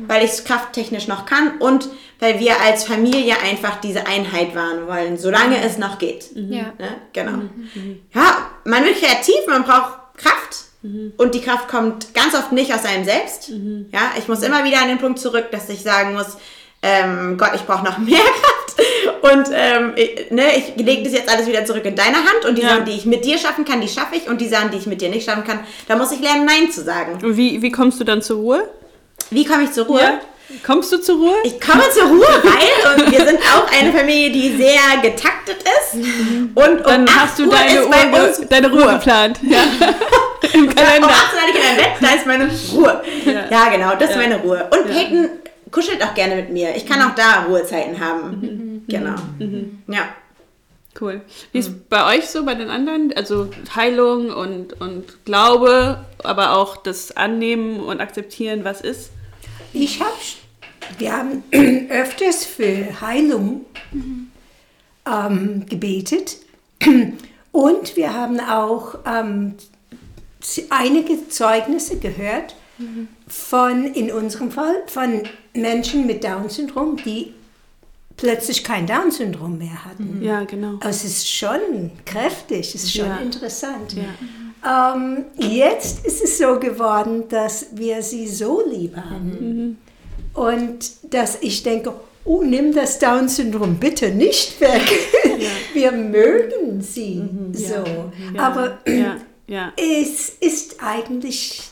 weil 0.07 0.23
ich 0.25 0.31
es 0.31 0.43
krafttechnisch 0.43 1.07
noch 1.07 1.25
kann 1.27 1.57
und 1.59 1.87
weil 2.19 2.39
wir 2.39 2.59
als 2.65 2.83
Familie 2.83 3.35
einfach 3.49 3.79
diese 3.79 4.07
Einheit 4.07 4.53
wahren 4.55 4.87
wollen, 4.87 5.17
solange 5.17 5.61
es 5.63 5.77
noch 5.77 5.99
geht. 5.99 6.25
Ja. 6.35 6.73
Ne? 6.79 6.95
Genau. 7.13 7.43
Ja, 8.13 8.49
man 8.69 8.83
wird 8.83 8.99
kreativ, 8.99 9.35
man 9.47 9.63
braucht 9.63 9.93
Kraft. 10.17 10.65
Und 11.17 11.35
die 11.35 11.41
Kraft 11.41 11.67
kommt 11.67 12.13
ganz 12.13 12.33
oft 12.35 12.53
nicht 12.53 12.73
aus 12.73 12.85
einem 12.85 13.03
selbst. 13.03 13.49
Ja, 13.91 14.13
ich 14.17 14.27
muss 14.29 14.41
immer 14.43 14.63
wieder 14.63 14.81
an 14.81 14.87
den 14.87 14.97
Punkt 14.97 15.19
zurück, 15.19 15.47
dass 15.51 15.67
ich 15.67 15.81
sagen 15.81 16.13
muss, 16.13 16.37
ähm, 16.81 17.37
Gott, 17.37 17.51
ich 17.55 17.63
brauche 17.63 17.83
noch 17.83 17.97
mehr 18.09 18.19
Kraft. 18.19 18.79
Und 19.21 19.49
ähm, 19.53 19.91
ich, 19.97 20.31
ne, 20.31 20.55
ich 20.55 20.77
lege 20.77 21.03
das 21.03 21.11
jetzt 21.11 21.29
alles 21.29 21.47
wieder 21.47 21.65
zurück 21.65 21.83
in 21.83 21.95
deine 21.95 22.15
Hand. 22.15 22.45
Und 22.47 22.57
die 22.57 22.61
Ja. 22.61 22.69
Sachen, 22.69 22.85
die 22.85 22.93
ich 22.93 23.05
mit 23.05 23.25
dir 23.25 23.37
schaffen 23.37 23.65
kann, 23.65 23.81
die 23.81 23.89
schaffe 23.89 24.15
ich. 24.15 24.29
Und 24.29 24.39
die 24.39 24.47
Sachen, 24.47 24.71
die 24.71 24.77
ich 24.77 24.85
mit 24.85 25.01
dir 25.01 25.09
nicht 25.09 25.25
schaffen 25.25 25.43
kann, 25.43 25.59
da 25.89 25.97
muss 25.97 26.13
ich 26.13 26.21
lernen, 26.21 26.45
Nein 26.45 26.71
zu 26.71 26.81
sagen. 26.81 27.19
Und 27.21 27.35
wie, 27.35 27.61
wie 27.61 27.71
kommst 27.71 27.99
du 27.99 28.05
dann 28.05 28.21
zur 28.21 28.37
Ruhe? 28.37 28.69
Wie 29.31 29.43
komme 29.43 29.63
ich 29.65 29.73
zur 29.73 29.85
Ruhe? 29.87 29.99
Ja? 30.01 30.19
Kommst 30.65 30.91
du 30.91 30.97
zur 30.97 31.17
Ruhe? 31.17 31.35
Ich 31.43 31.59
komme 31.59 31.83
zur 31.91 32.05
Ruhe, 32.05 32.25
weil 32.43 33.03
und 33.05 33.11
wir 33.11 33.25
sind 33.25 33.39
auch 33.39 33.67
eine 33.71 33.93
Familie, 33.93 34.31
die 34.31 34.57
sehr 34.57 35.01
getaktet 35.01 35.57
ist. 35.63 35.93
Und 36.55 36.55
um 36.79 36.83
Dann 36.83 37.07
8 37.07 37.19
hast 37.19 37.39
du 37.39 37.45
Uhr 37.45 37.51
deine, 37.51 38.27
ist 38.29 38.39
Uhr, 38.39 38.45
deine 38.45 38.71
Ruhe 38.71 38.93
geplant. 38.93 39.39
Ja. 39.43 39.59
Im 40.53 40.67
Um 40.67 40.75
Kalender. 40.75 41.07
18 41.07 41.39
Uhr 41.39 41.45
liege 41.47 41.59
ich 41.59 41.69
in 41.69 41.75
meinem 41.75 41.77
Bett, 41.77 41.91
da 42.01 42.15
ist 42.15 42.25
meine 42.25 42.49
Ruhe. 42.73 43.01
Ja. 43.25 43.45
Ja, 43.51 43.69
genau, 43.69 43.95
das 43.95 44.09
ist 44.09 44.15
Ja. 44.15 44.21
meine 44.21 44.37
Ruhe. 44.39 44.67
Und 44.71 44.87
Peyton 44.87 45.29
kuschelt 45.71 46.03
auch 46.03 46.15
gerne 46.15 46.35
mit 46.35 46.49
mir. 46.49 46.75
Ich 46.75 46.85
kann 46.87 47.01
auch 47.03 47.13
da 47.15 47.45
Ruhezeiten 47.47 47.99
haben. 47.99 48.83
Genau. 48.87 49.15
Ja. 49.87 50.09
Cool. 50.99 51.21
Wie 51.51 51.59
ist 51.59 51.87
bei 51.89 52.17
euch 52.17 52.27
so, 52.27 52.43
bei 52.43 52.55
den 52.55 52.69
anderen? 52.69 53.13
Also 53.15 53.49
Heilung 53.75 54.31
und, 54.31 54.81
und 54.81 55.23
Glaube, 55.25 56.03
aber 56.23 56.57
auch 56.57 56.75
das 56.77 57.15
Annehmen 57.15 57.79
und 57.79 58.01
Akzeptieren, 58.01 58.63
was 58.63 58.81
ist? 58.81 59.11
Ich 59.73 59.99
habe, 59.99 60.11
wir 60.97 61.13
haben 61.15 61.43
öfters 61.89 62.45
für 62.45 63.01
Heilung 63.01 63.65
ähm, 65.05 65.65
gebetet 65.67 66.37
und 67.51 67.95
wir 67.95 68.13
haben 68.13 68.39
auch 68.39 68.99
ähm, 69.05 69.55
einige 70.69 71.27
Zeugnisse 71.29 71.97
gehört 71.99 72.55
von, 73.27 73.85
in 73.93 74.09
unserem 74.11 74.51
Fall, 74.51 74.83
von 74.87 75.23
Menschen 75.53 76.05
mit 76.07 76.23
Down-Syndrom, 76.23 76.95
die 77.05 77.33
plötzlich 78.15 78.63
kein 78.63 78.87
Down-Syndrom 78.87 79.57
mehr 79.57 79.83
hatten. 79.83 80.21
Ja, 80.23 80.45
genau. 80.45 80.75
Also 80.79 81.05
es 81.07 81.17
ist 81.17 81.29
schon 81.29 81.91
kräftig, 82.05 82.73
es 82.73 82.83
ist 82.85 82.93
schon 82.95 83.07
Ja. 83.07 83.17
interessant. 83.17 83.95
Ähm, 84.65 85.25
jetzt 85.37 86.05
ist 86.05 86.23
es 86.23 86.37
so 86.37 86.59
geworden, 86.59 87.27
dass 87.29 87.67
wir 87.73 88.01
sie 88.01 88.27
so 88.27 88.61
lieb 88.67 88.95
haben. 88.95 89.77
Und 90.33 90.91
dass 91.13 91.37
ich 91.41 91.63
denke, 91.63 91.93
oh, 92.25 92.43
nimm 92.43 92.73
das 92.73 92.99
Down-Syndrom 92.99 93.77
bitte 93.77 94.11
nicht 94.11 94.59
weg. 94.61 94.81
wir 95.73 95.91
mögen 95.91 96.81
sie 96.81 97.23
so. 97.53 98.11
Ja. 98.33 98.41
Aber 98.41 98.79
ja, 98.87 99.17
ja. 99.47 99.73
es 99.75 100.29
ist 100.29 100.77
eigentlich 100.81 101.63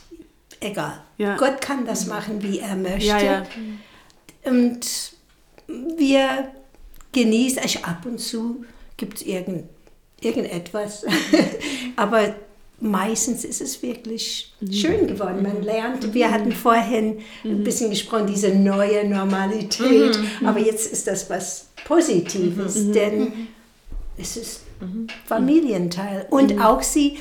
egal. 0.60 1.02
Ja. 1.16 1.36
Gott 1.36 1.60
kann 1.60 1.86
das 1.86 2.06
machen, 2.06 2.42
wie 2.42 2.58
er 2.60 2.76
möchte. 2.76 3.06
Ja, 3.06 3.20
ja. 3.20 3.42
Und 4.44 5.12
wir 5.66 6.48
genießen, 7.12 7.62
also 7.62 7.80
ab 7.80 8.04
und 8.04 8.18
zu 8.18 8.64
gibt 8.96 9.18
es 9.18 9.22
irgend, 9.22 9.64
irgendetwas, 10.20 11.04
aber 11.96 12.34
meistens 12.80 13.44
ist 13.44 13.60
es 13.60 13.82
wirklich 13.82 14.52
schön 14.70 15.06
geworden. 15.06 15.42
Man 15.42 15.62
lernt, 15.62 16.14
wir 16.14 16.30
hatten 16.30 16.52
vorhin 16.52 17.18
ein 17.44 17.64
bisschen 17.64 17.90
gesprochen, 17.90 18.26
diese 18.26 18.50
neue 18.54 19.08
Normalität, 19.08 20.18
aber 20.44 20.60
jetzt 20.60 20.92
ist 20.92 21.06
das 21.06 21.28
was 21.28 21.68
Positives, 21.84 22.90
denn 22.92 23.32
es 24.16 24.36
ist 24.36 24.60
Familienteil. 25.26 26.26
Und 26.30 26.60
auch 26.60 26.82
sie, 26.82 27.18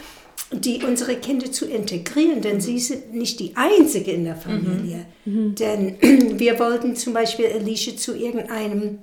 die, 0.52 0.84
unsere 0.84 1.16
Kinder 1.16 1.52
zu 1.52 1.66
integrieren, 1.66 2.42
denn 2.42 2.62
sie 2.62 2.80
sind 2.80 3.14
nicht 3.14 3.40
die 3.40 3.54
Einzige 3.56 4.12
in 4.12 4.26
der 4.26 4.36
Familie. 4.36 5.06
Denn 5.26 5.98
wir 6.40 6.60
wollten 6.60 6.96
zum 6.96 7.14
Beispiel 7.14 7.48
Alicia 7.48 7.96
zu 7.96 8.16
irgendeinem 8.16 9.00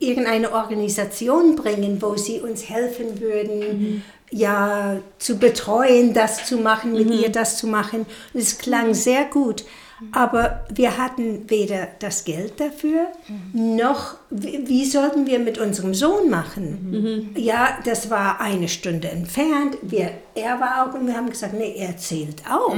irgendeine 0.00 0.52
Organisation 0.52 1.56
bringen, 1.56 2.00
wo 2.00 2.16
sie 2.16 2.40
uns 2.40 2.68
helfen 2.68 3.20
würden, 3.20 4.02
ja, 4.30 4.98
zu 5.18 5.38
betreuen, 5.38 6.14
das 6.14 6.46
zu 6.46 6.56
machen, 6.56 6.92
mit 6.92 7.10
ihr 7.10 7.30
das 7.30 7.58
zu 7.58 7.66
machen. 7.66 8.06
Und 8.32 8.40
es 8.40 8.58
klang 8.58 8.94
sehr 8.94 9.24
gut. 9.26 9.64
Aber 10.10 10.64
wir 10.74 10.98
hatten 10.98 11.48
weder 11.48 11.86
das 12.00 12.24
Geld 12.24 12.58
dafür, 12.58 13.06
noch 13.52 14.16
wie, 14.30 14.66
wie 14.66 14.84
sollten 14.84 15.26
wir 15.26 15.38
mit 15.38 15.58
unserem 15.58 15.94
Sohn 15.94 16.28
machen. 16.28 17.30
Ja, 17.36 17.78
das 17.84 18.10
war 18.10 18.40
eine 18.40 18.68
Stunde 18.68 19.08
entfernt. 19.08 19.78
Wir, 19.82 20.10
er 20.34 20.58
war 20.58 20.88
auch 20.88 20.94
und 20.98 21.06
wir 21.06 21.14
haben 21.14 21.30
gesagt, 21.30 21.54
nee, 21.54 21.74
er 21.76 21.96
zählt 21.98 22.42
auch. 22.50 22.74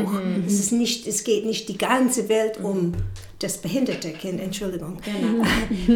Es, 0.46 0.54
ist 0.54 0.73
nicht, 0.73 1.06
es 1.06 1.25
geht 1.25 1.46
nicht 1.46 1.68
die 1.70 1.78
ganze 1.78 2.28
Welt 2.28 2.58
um 2.62 2.92
das 3.44 3.58
behinderte 3.58 4.10
Kind, 4.12 4.40
Entschuldigung. 4.40 4.98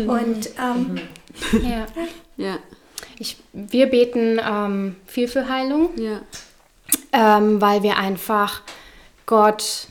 Und 0.07 0.50
ähm, 0.62 1.00
Ja. 1.62 1.87
Ja, 2.37 2.59
Ich, 3.19 3.37
wir 3.52 3.87
beten 3.87 4.38
ähm, 4.47 4.97
viel 5.07 5.28
für 5.28 5.49
Heilung, 5.49 5.90
ja. 5.99 6.21
ähm, 7.12 7.61
weil 7.61 7.83
wir 7.83 7.97
einfach 7.97 8.62
Gott 9.26 9.88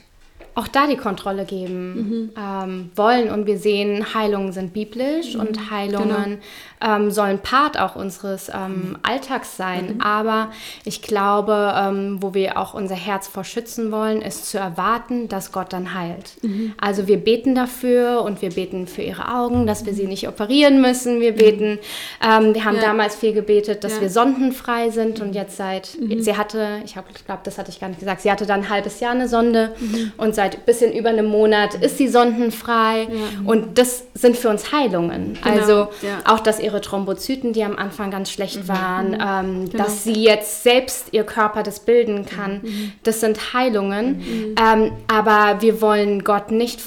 auch 0.58 0.68
da 0.68 0.88
die 0.88 0.98
Kontrolle 0.98 1.46
geben 1.46 2.32
ähm, 2.36 2.90
wollen. 2.96 3.30
Und 3.30 3.46
wir 3.46 3.60
sehen, 3.60 4.14
Heilungen 4.16 4.52
sind 4.54 4.74
biblisch 4.74 5.36
und 5.36 5.70
Heilungen 5.70 6.40
ähm, 6.84 7.12
sollen 7.12 7.40
Part 7.40 7.80
auch 7.80 7.96
unseres 7.96 8.50
ähm, 8.50 8.98
Alltags 9.04 9.56
sein. 9.56 10.02
Aber 10.02 10.50
ich 10.84 11.04
glaube, 11.04 11.74
ähm, 11.78 12.18
wo 12.22 12.34
wir 12.34 12.58
auch 12.58 12.74
unser 12.74 12.96
Herz 12.96 13.28
vor 13.28 13.44
schützen 13.44 13.92
wollen, 13.92 14.22
ist 14.24 14.50
zu 14.50 14.58
erwarten, 14.58 15.28
dass 15.28 15.52
Gott 15.52 15.74
dann 15.74 15.94
heilt. 15.94 16.38
Also 16.82 17.08
wir 17.08 17.18
beten 17.18 17.54
dafür 17.54 18.24
und 18.24 18.42
wir 18.42 18.50
beten 18.50 18.88
für 18.88 19.04
ihre 19.04 19.32
Augen, 19.36 19.68
dass 19.68 19.86
wir 19.86 19.94
sie 19.94 20.08
nicht 20.08 20.28
operieren 20.28 20.82
müssen. 20.82 21.22
Wir 21.22 21.34
beten, 21.34 21.78
ähm, 22.24 22.56
wir 22.56 22.66
haben 22.66 22.78
Ja. 22.78 22.82
damals 22.82 23.16
viel 23.16 23.34
gebetet, 23.34 23.84
dass 23.84 23.96
Ja. 23.98 24.02
wir 24.02 24.10
sondenfrei 24.10 24.90
sind 24.90 25.22
und 25.22 25.34
jetzt 25.36 25.56
seit, 25.58 25.86
sie 26.20 26.36
hatte, 26.36 26.80
ich 26.84 26.94
glaube, 26.94 27.42
das 27.44 27.60
hatte 27.60 27.70
ich 27.70 27.80
gar 27.80 27.90
nicht 27.90 28.00
gesagt, 28.00 28.22
sie 28.22 28.32
hatte 28.32 28.48
dann 28.48 28.62
ein 28.62 28.70
halbes 28.70 29.00
Jahr 29.00 29.12
eine 29.12 29.28
Sonde 29.28 29.76
und 30.18 30.34
seit 30.34 30.47
ein 30.56 30.66
bisschen 30.66 30.94
über 30.94 31.10
einem 31.10 31.26
Monat 31.26 31.76
ist 31.76 31.98
sie 31.98 32.08
sondenfrei 32.08 33.08
und 33.46 33.78
das 33.78 34.04
sind 34.14 34.38
für 34.38 34.50
uns 34.50 34.72
Heilungen. 34.72 35.38
Also 35.44 35.90
ja. 36.02 36.20
auch, 36.26 36.40
dass 36.40 36.60
ihre 36.60 36.82
Thrombozyten, 36.82 37.54
die 37.54 37.64
am 37.64 37.78
Anfang 37.78 38.12
ganz 38.12 38.32
schlecht 38.32 38.68
waren, 38.68 39.18
ähm, 39.20 39.70
dass 39.72 40.04
sie 40.04 40.24
jetzt 40.24 40.64
selbst 40.64 41.10
ihr 41.12 41.24
Körper 41.24 41.64
das 41.64 41.82
bilden 41.82 42.26
kann, 42.26 42.62
das 43.04 43.20
sind 43.20 43.54
Heilungen. 43.54 44.56
Ähm, 44.62 44.92
aber 45.08 45.62
wir 45.62 45.82
wollen 45.82 46.24
Gott 46.24 46.52
nicht 46.52 46.82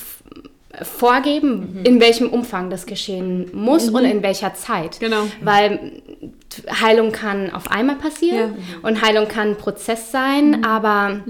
vorgeben, 0.82 1.80
in 1.84 2.00
welchem 2.00 2.28
Umfang 2.28 2.70
das 2.70 2.86
geschehen 2.86 3.50
muss 3.52 3.88
und 3.88 4.04
in 4.04 4.22
welcher 4.22 4.54
Zeit. 4.54 5.00
Genau. 5.00 5.24
Weil 5.42 6.02
Heilung 6.80 7.12
kann 7.12 7.52
auf 7.52 7.70
einmal 7.70 7.96
passieren 7.96 8.54
und 8.82 9.02
Heilung 9.02 9.28
kann 9.28 9.50
ein 9.50 9.56
Prozess 9.56 10.12
sein, 10.12 10.64
aber 10.64 11.20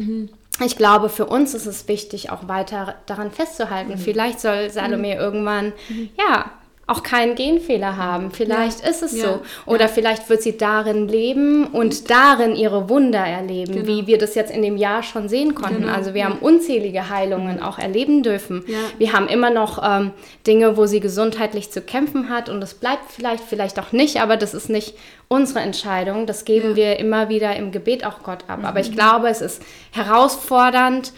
ich 0.66 0.76
glaube, 0.76 1.08
für 1.08 1.26
uns 1.26 1.54
ist 1.54 1.66
es 1.66 1.88
wichtig, 1.88 2.30
auch 2.30 2.48
weiter 2.48 2.96
daran 3.06 3.30
festzuhalten. 3.30 3.96
Vielleicht 3.98 4.40
soll 4.40 4.70
Salome 4.70 5.14
irgendwann, 5.14 5.72
ja, 6.18 6.50
auch 6.90 7.02
keinen 7.02 7.34
Genfehler 7.36 7.96
haben. 7.96 8.30
Vielleicht 8.32 8.80
ist 8.80 9.02
es 9.02 9.16
Ja. 9.16 9.24
so. 9.24 9.40
Oder 9.66 9.88
vielleicht 9.88 10.28
wird 10.28 10.42
sie 10.42 10.56
darin 10.56 11.08
leben 11.08 11.66
und 11.66 12.10
darin 12.10 12.56
ihre 12.56 12.88
Wunder 12.88 13.20
erleben, 13.20 13.86
wie 13.86 14.06
wir 14.06 14.18
das 14.18 14.34
jetzt 14.34 14.50
in 14.50 14.62
dem 14.62 14.76
Jahr 14.76 15.02
schon 15.02 15.28
sehen 15.28 15.54
konnten. 15.54 15.82
Genau. 15.82 15.94
Also 15.94 16.14
wir 16.14 16.24
haben 16.24 16.38
unzählige 16.40 17.08
Heilungen 17.08 17.62
auch 17.62 17.78
erleben 17.78 18.22
dürfen. 18.22 18.64
Ja. 18.66 18.76
Wir 18.98 19.12
haben 19.12 19.28
immer 19.28 19.50
noch 19.50 19.80
ähm, 19.82 20.10
Dinge, 20.46 20.76
wo 20.76 20.86
sie 20.86 21.00
gesundheitlich 21.00 21.70
zu 21.70 21.80
kämpfen 21.80 22.28
hat 22.28 22.48
und 22.48 22.60
es 22.62 22.74
bleibt 22.74 23.10
vielleicht, 23.10 23.44
vielleicht 23.44 23.78
auch 23.78 23.92
nicht, 23.92 24.20
aber 24.20 24.36
das 24.36 24.52
ist 24.54 24.68
nicht 24.68 24.94
unsere 25.28 25.60
Entscheidung. 25.60 26.26
Das 26.26 26.44
geben 26.44 26.70
Ja. 26.70 26.76
wir 26.76 26.98
immer 26.98 27.28
wieder 27.28 27.54
im 27.54 27.70
Gebet 27.70 28.04
auch 28.04 28.22
Gott 28.24 28.44
ab. 28.48 28.60
Aber 28.64 28.80
ich 28.80 28.90
glaube, 28.92 29.28
es 29.28 29.40
ist 29.40 29.62
herausfordernd, 29.92 31.12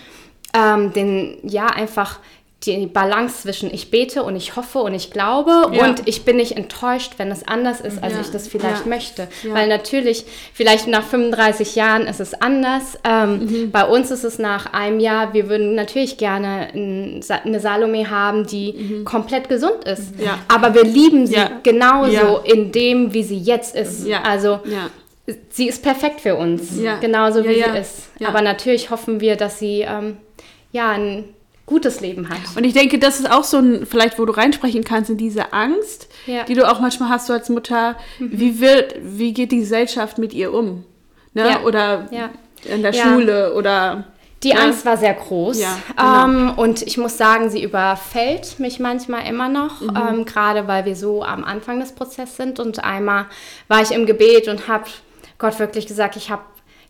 ähm, 0.54 0.92
den, 0.92 1.38
ja, 1.42 1.66
einfach 1.66 2.18
die 2.66 2.86
Balance 2.86 3.42
zwischen 3.42 3.72
ich 3.72 3.90
bete 3.90 4.22
und 4.22 4.36
ich 4.36 4.54
hoffe 4.56 4.78
und 4.80 4.94
ich 4.94 5.10
glaube 5.10 5.50
Ja. 5.72 5.84
und 5.84 6.02
ich 6.06 6.24
bin 6.24 6.36
nicht 6.36 6.56
enttäuscht, 6.56 7.14
wenn 7.16 7.30
es 7.30 7.46
anders 7.46 7.80
ist, 7.80 8.02
als 8.02 8.14
Ja. 8.14 8.20
ich 8.20 8.30
das 8.30 8.48
vielleicht 8.48 8.82
Ja. 8.84 8.88
möchte. 8.88 9.28
Weil 9.48 9.68
natürlich, 9.68 10.24
vielleicht 10.54 10.86
nach 10.86 11.02
35 11.04 11.74
Jahren 11.74 12.06
ist 12.06 12.20
es 12.20 12.34
anders. 12.34 12.98
Ähm, 13.04 13.40
Mhm. 13.46 13.70
Bei 13.72 13.84
uns 13.86 14.10
ist 14.10 14.24
es 14.24 14.38
nach 14.38 14.72
einem 14.72 15.00
Jahr, 15.00 15.32
wir 15.34 15.48
würden 15.48 15.74
natürlich 15.74 16.18
gerne 16.18 16.68
eine 16.72 17.60
Salome 17.60 18.08
haben, 18.10 18.46
die 18.46 19.02
komplett 19.04 19.48
gesund 19.48 19.84
ist. 19.84 20.18
Mhm. 20.18 20.28
Aber 20.48 20.74
wir 20.74 20.84
lieben 20.84 21.26
sie 21.26 21.36
genauso 21.62 22.38
in 22.44 22.70
dem, 22.72 23.12
wie 23.12 23.22
sie 23.24 23.38
jetzt 23.38 23.74
ist. 23.74 24.06
Also 24.24 24.60
sie 25.50 25.68
ist 25.68 25.82
perfekt 25.82 26.20
für 26.20 26.36
uns, 26.36 26.78
genauso 27.00 27.44
wie 27.44 27.54
sie 27.54 27.78
ist. 27.78 28.08
Aber 28.24 28.40
natürlich 28.42 28.90
hoffen 28.90 29.20
wir, 29.20 29.36
dass 29.36 29.58
sie 29.58 29.80
ähm, 29.80 30.16
ja 30.72 30.90
ein 30.90 31.24
gutes 31.72 32.00
Leben 32.00 32.28
hat. 32.28 32.38
Und 32.56 32.64
ich 32.64 32.74
denke, 32.74 32.98
das 32.98 33.18
ist 33.20 33.30
auch 33.30 33.44
so 33.44 33.58
ein, 33.58 33.86
vielleicht 33.86 34.18
wo 34.18 34.24
du 34.24 34.32
reinsprechen 34.32 34.84
kannst, 34.84 35.08
in 35.10 35.16
diese 35.16 35.52
Angst, 35.52 36.08
Ja. 36.26 36.44
die 36.44 36.54
du 36.54 36.70
auch 36.70 36.80
manchmal 36.80 37.08
hast 37.08 37.26
so 37.28 37.32
als 37.32 37.48
Mutter. 37.48 37.96
Wie 38.18 38.60
wird, 38.60 38.94
wie 39.02 39.32
geht 39.32 39.50
die 39.52 39.58
Gesellschaft 39.60 40.18
mit 40.18 40.32
ihr 40.34 40.52
um? 40.52 40.84
Ne? 41.34 41.48
Ja. 41.48 41.62
Oder 41.62 42.08
Ja. 42.10 42.28
in 42.64 42.82
der. 42.82 42.92
Schule 42.92 43.54
oder 43.54 44.04
Die 44.44 44.48
Ja. 44.48 44.56
Angst 44.64 44.84
war 44.84 44.96
sehr 44.96 45.14
groß. 45.14 45.60
Ja, 45.60 45.78
genau. 45.96 46.24
ähm, 46.24 46.52
und 46.56 46.82
ich 46.82 46.98
muss 46.98 47.16
sagen, 47.16 47.48
sie 47.48 47.62
überfällt 47.62 48.58
mich 48.58 48.80
manchmal 48.80 49.24
immer 49.28 49.48
noch, 49.48 49.80
Mhm. 49.80 49.96
ähm, 49.96 50.24
gerade 50.24 50.66
weil 50.66 50.84
wir 50.84 50.96
so 50.96 51.22
am 51.22 51.44
Anfang 51.44 51.78
des 51.78 51.92
Prozesses 51.92 52.36
sind. 52.38 52.58
Und 52.58 52.82
einmal 52.82 53.26
war 53.68 53.80
ich 53.82 53.92
im 53.92 54.04
Gebet 54.04 54.48
und 54.48 54.66
habe 54.66 54.84
Gott 55.38 55.58
wirklich 55.60 55.86
gesagt, 55.86 56.16
ich 56.16 56.28
habe 56.30 56.42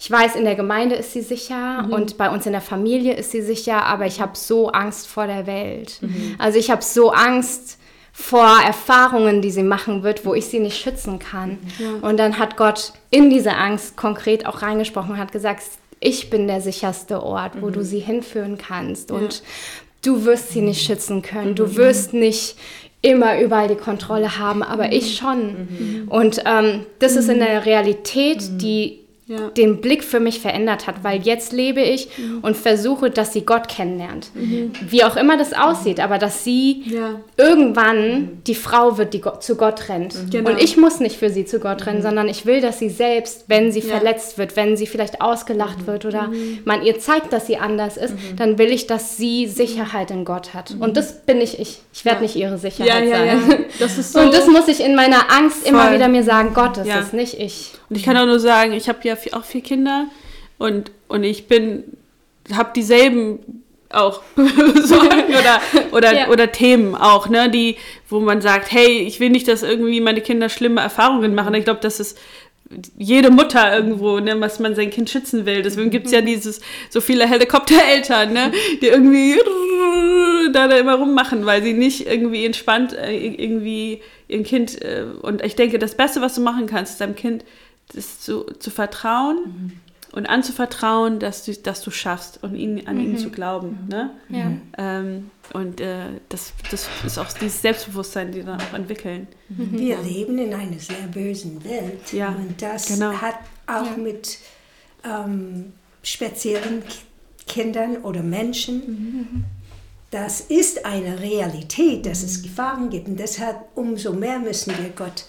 ich 0.04 0.10
weiß, 0.10 0.34
in 0.34 0.42
der 0.44 0.56
Gemeinde 0.56 0.96
ist 0.96 1.12
sie 1.12 1.20
sicher 1.22 1.84
Mhm. 1.84 1.92
und 1.92 2.18
bei 2.18 2.28
uns 2.28 2.44
in 2.44 2.50
der 2.50 2.60
Familie 2.60 3.14
ist 3.14 3.30
sie 3.30 3.40
sicher, 3.40 3.84
aber 3.86 4.04
ich 4.04 4.20
habe 4.20 4.32
so 4.34 4.68
Angst 4.70 5.06
vor 5.06 5.28
der 5.28 5.46
Welt. 5.46 5.98
Mhm. 6.00 6.34
Also 6.38 6.58
ich 6.58 6.72
habe 6.72 6.82
so 6.82 7.12
Angst 7.12 7.78
vor 8.12 8.48
Erfahrungen, 8.66 9.42
die 9.42 9.52
sie 9.52 9.62
machen 9.62 10.02
wird, 10.02 10.26
wo 10.26 10.34
ich 10.34 10.46
sie 10.46 10.58
nicht 10.58 10.76
schützen 10.82 11.20
kann. 11.20 11.56
Und 12.02 12.18
dann 12.18 12.38
hat 12.40 12.56
Gott 12.56 12.92
in 13.10 13.30
diese 13.30 13.54
Angst 13.54 13.96
konkret 13.96 14.44
auch 14.44 14.60
reingesprochen 14.60 15.12
und 15.12 15.18
hat 15.18 15.30
gesagt, 15.30 15.62
ich 16.00 16.30
bin 16.30 16.48
der 16.48 16.60
sicherste 16.60 17.22
Ort, 17.22 17.62
wo 17.62 17.70
du 17.70 17.84
sie 17.84 18.00
hinführen 18.00 18.58
kannst. 18.58 19.12
Und 19.12 19.42
du 20.04 20.24
wirst 20.24 20.50
sie 20.50 20.62
nicht 20.62 20.84
schützen 20.84 21.22
können. 21.22 21.54
Du 21.54 21.76
wirst 21.76 22.12
nicht 22.12 22.56
immer 23.02 23.40
überall 23.40 23.68
die 23.68 23.76
Kontrolle 23.76 24.36
haben, 24.38 24.62
aber 24.64 24.92
ich 24.92 25.16
schon. 25.16 26.06
Und 26.10 26.42
ähm, 26.44 26.86
das 26.98 27.14
ist 27.16 27.28
in 27.28 27.38
der 27.38 27.64
Realität, 27.64 28.60
die 28.60 29.01
Ja. 29.32 29.48
den 29.50 29.80
Blick 29.80 30.04
für 30.04 30.20
mich 30.20 30.40
verändert 30.40 30.86
hat, 30.86 30.96
weil 31.04 31.22
jetzt 31.22 31.52
lebe 31.52 31.80
ich 31.80 32.08
und 32.42 32.56
versuche, 32.56 33.10
dass 33.10 33.32
sie 33.32 33.42
Gott 33.46 33.68
kennenlernt. 33.68 34.30
Wie 34.34 35.04
auch 35.04 35.16
immer 35.16 35.36
das 35.38 35.52
aussieht, 35.54 36.00
aber 36.00 36.18
dass 36.18 36.44
sie 36.44 36.82
Ja. 36.86 37.20
irgendwann 37.36 38.42
die 38.46 38.54
Frau 38.54 38.98
wird, 38.98 39.14
die 39.14 39.20
Gott, 39.20 39.42
zu 39.42 39.56
Gott 39.56 39.88
rennt. 39.88 40.14
Genau. 40.30 40.50
Und 40.50 40.60
ich 40.62 40.76
muss 40.76 41.00
nicht 41.00 41.16
für 41.16 41.30
sie 41.30 41.44
zu 41.44 41.60
Gott 41.60 41.86
rennen, 41.86 42.02
sondern 42.02 42.28
ich 42.28 42.46
will, 42.46 42.60
dass 42.60 42.78
sie 42.78 42.88
selbst, 42.90 43.44
wenn 43.48 43.72
sie 43.72 43.80
Ja. 43.80 43.96
verletzt 43.96 44.38
wird, 44.38 44.56
wenn 44.56 44.76
sie 44.76 44.86
vielleicht 44.86 45.20
ausgelacht 45.20 45.86
wird 45.86 46.04
oder 46.04 46.30
man 46.64 46.82
ihr 46.82 46.98
zeigt, 46.98 47.32
dass 47.32 47.46
sie 47.46 47.56
anders 47.56 47.96
ist, 47.96 48.14
dann 48.36 48.58
will 48.58 48.70
ich, 48.70 48.86
dass 48.86 49.16
sie 49.16 49.46
Sicherheit 49.46 50.10
in 50.10 50.24
Gott 50.24 50.54
hat. 50.54 50.74
Und 50.78 50.96
das 50.96 51.24
bin 51.24 51.40
ich 51.40 51.58
ich. 51.58 51.80
Ich 51.92 52.04
werde 52.04 52.22
nicht 52.22 52.36
ihre 52.36 52.58
Sicherheit 52.58 53.08
sein. 53.08 53.64
Das 53.78 53.98
ist 53.98 54.12
so. 54.12 54.20
Und 54.20 54.32
das 54.34 54.46
muss 54.46 54.68
ich 54.68 54.80
in 54.84 54.94
meiner 54.94 55.30
Angst 55.30 55.66
immer 55.66 55.84
Voll. 55.86 55.94
wieder 55.96 56.08
mir 56.08 56.22
sagen, 56.22 56.52
Gott 56.54 56.78
ist 56.78 56.86
Ja. 56.86 57.00
es, 57.00 57.12
nicht 57.12 57.38
ich. 57.38 57.72
Und 57.90 57.96
ich 57.96 58.04
kann 58.04 58.16
auch 58.16 58.26
nur 58.26 58.40
sagen, 58.40 58.72
ich 58.72 58.88
habe 58.88 58.98
ja 59.02 59.16
auch 59.30 59.44
vier 59.44 59.62
Kinder 59.62 60.06
und, 60.58 60.90
und 61.08 61.24
ich 61.24 61.46
bin, 61.48 61.84
habe 62.52 62.70
dieselben 62.74 63.38
auch 63.90 64.22
Sorgen 64.36 65.24
oder, 65.28 65.60
oder, 65.92 66.14
Ja. 66.14 66.28
oder 66.28 66.50
Themen 66.52 66.94
auch, 66.94 67.28
ne, 67.28 67.50
die, 67.50 67.76
wo 68.08 68.20
man 68.20 68.40
sagt, 68.40 68.72
hey, 68.72 69.00
ich 69.00 69.20
will 69.20 69.30
nicht, 69.30 69.48
dass 69.48 69.62
irgendwie 69.62 70.00
meine 70.00 70.20
Kinder 70.20 70.48
schlimme 70.48 70.80
Erfahrungen 70.80 71.34
machen. 71.34 71.54
Ich 71.54 71.64
glaube, 71.64 71.80
das 71.80 72.00
ist 72.00 72.18
jede 72.96 73.30
Mutter 73.30 73.74
irgendwo, 73.74 74.18
ne, 74.20 74.40
was 74.40 74.58
man 74.58 74.74
sein 74.74 74.90
Kind 74.90 75.10
schützen 75.10 75.44
will. 75.44 75.62
Deswegen 75.62 75.90
gibt 75.90 76.06
es 76.06 76.12
ja 76.12 76.22
dieses, 76.22 76.60
so 76.88 77.00
viele 77.02 77.28
Helikoptereltern, 77.28 78.32
ne, 78.32 78.52
die 78.80 78.86
irgendwie 78.86 79.36
da, 80.52 80.68
da 80.68 80.76
immer 80.78 80.94
rummachen, 80.94 81.44
weil 81.44 81.62
sie 81.62 81.74
nicht 81.74 82.06
irgendwie 82.06 82.44
entspannt 82.46 82.94
äh, 82.94 83.14
irgendwie 83.14 84.00
ihr 84.28 84.42
Kind, 84.42 84.80
äh, 84.82 85.04
und 85.20 85.44
ich 85.44 85.54
denke, 85.54 85.78
das 85.78 85.96
Beste, 85.96 86.20
was 86.22 86.34
du 86.34 86.40
machen 86.40 86.66
kannst, 86.66 86.92
ist 86.92 87.00
deinem 87.00 87.14
Kind 87.14 87.44
das 87.94 88.20
zu, 88.20 88.44
zu 88.58 88.70
vertrauen 88.70 89.72
und 90.12 90.26
anzuvertrauen, 90.26 91.18
dass 91.18 91.44
du, 91.44 91.54
dass 91.54 91.82
du 91.82 91.90
schaffst 91.90 92.42
und 92.42 92.54
ihn, 92.54 92.86
an 92.86 93.00
ihn 93.00 93.16
zu 93.16 93.30
glauben. 93.30 93.86
Ne? 93.88 94.10
Ja. 94.28 94.52
Ähm, 94.78 95.30
und 95.54 95.80
äh, 95.80 96.06
das, 96.28 96.52
das 96.70 96.88
ist 97.04 97.18
auch 97.18 97.32
dieses 97.32 97.62
Selbstbewusstsein, 97.62 98.30
die 98.32 98.42
dann 98.42 98.60
auch 98.60 98.74
entwickeln. 98.74 99.26
Wir 99.48 99.98
leben 100.00 100.38
in 100.38 100.52
einer 100.54 100.78
sehr 100.78 101.06
bösen 101.12 101.62
Welt. 101.64 102.12
Ja, 102.12 102.28
und 102.28 102.60
das 102.60 102.86
genau. 102.86 103.12
hat 103.12 103.36
auch 103.66 103.86
Ja. 103.86 103.96
mit 103.96 104.38
ähm, 105.04 105.72
speziellen 106.02 106.82
Kindern 107.46 107.98
oder 107.98 108.22
Menschen. 108.22 109.44
Das 110.12 110.40
ist 110.42 110.84
eine 110.84 111.18
Realität, 111.20 112.04
dass 112.06 112.22
es 112.22 112.42
Gefahren 112.42 112.90
gibt. 112.90 113.08
Und 113.08 113.18
deshalb 113.18 113.56
umso 113.74 114.12
mehr 114.12 114.38
müssen 114.38 114.72
wir 114.78 114.90
Gott 114.94 115.24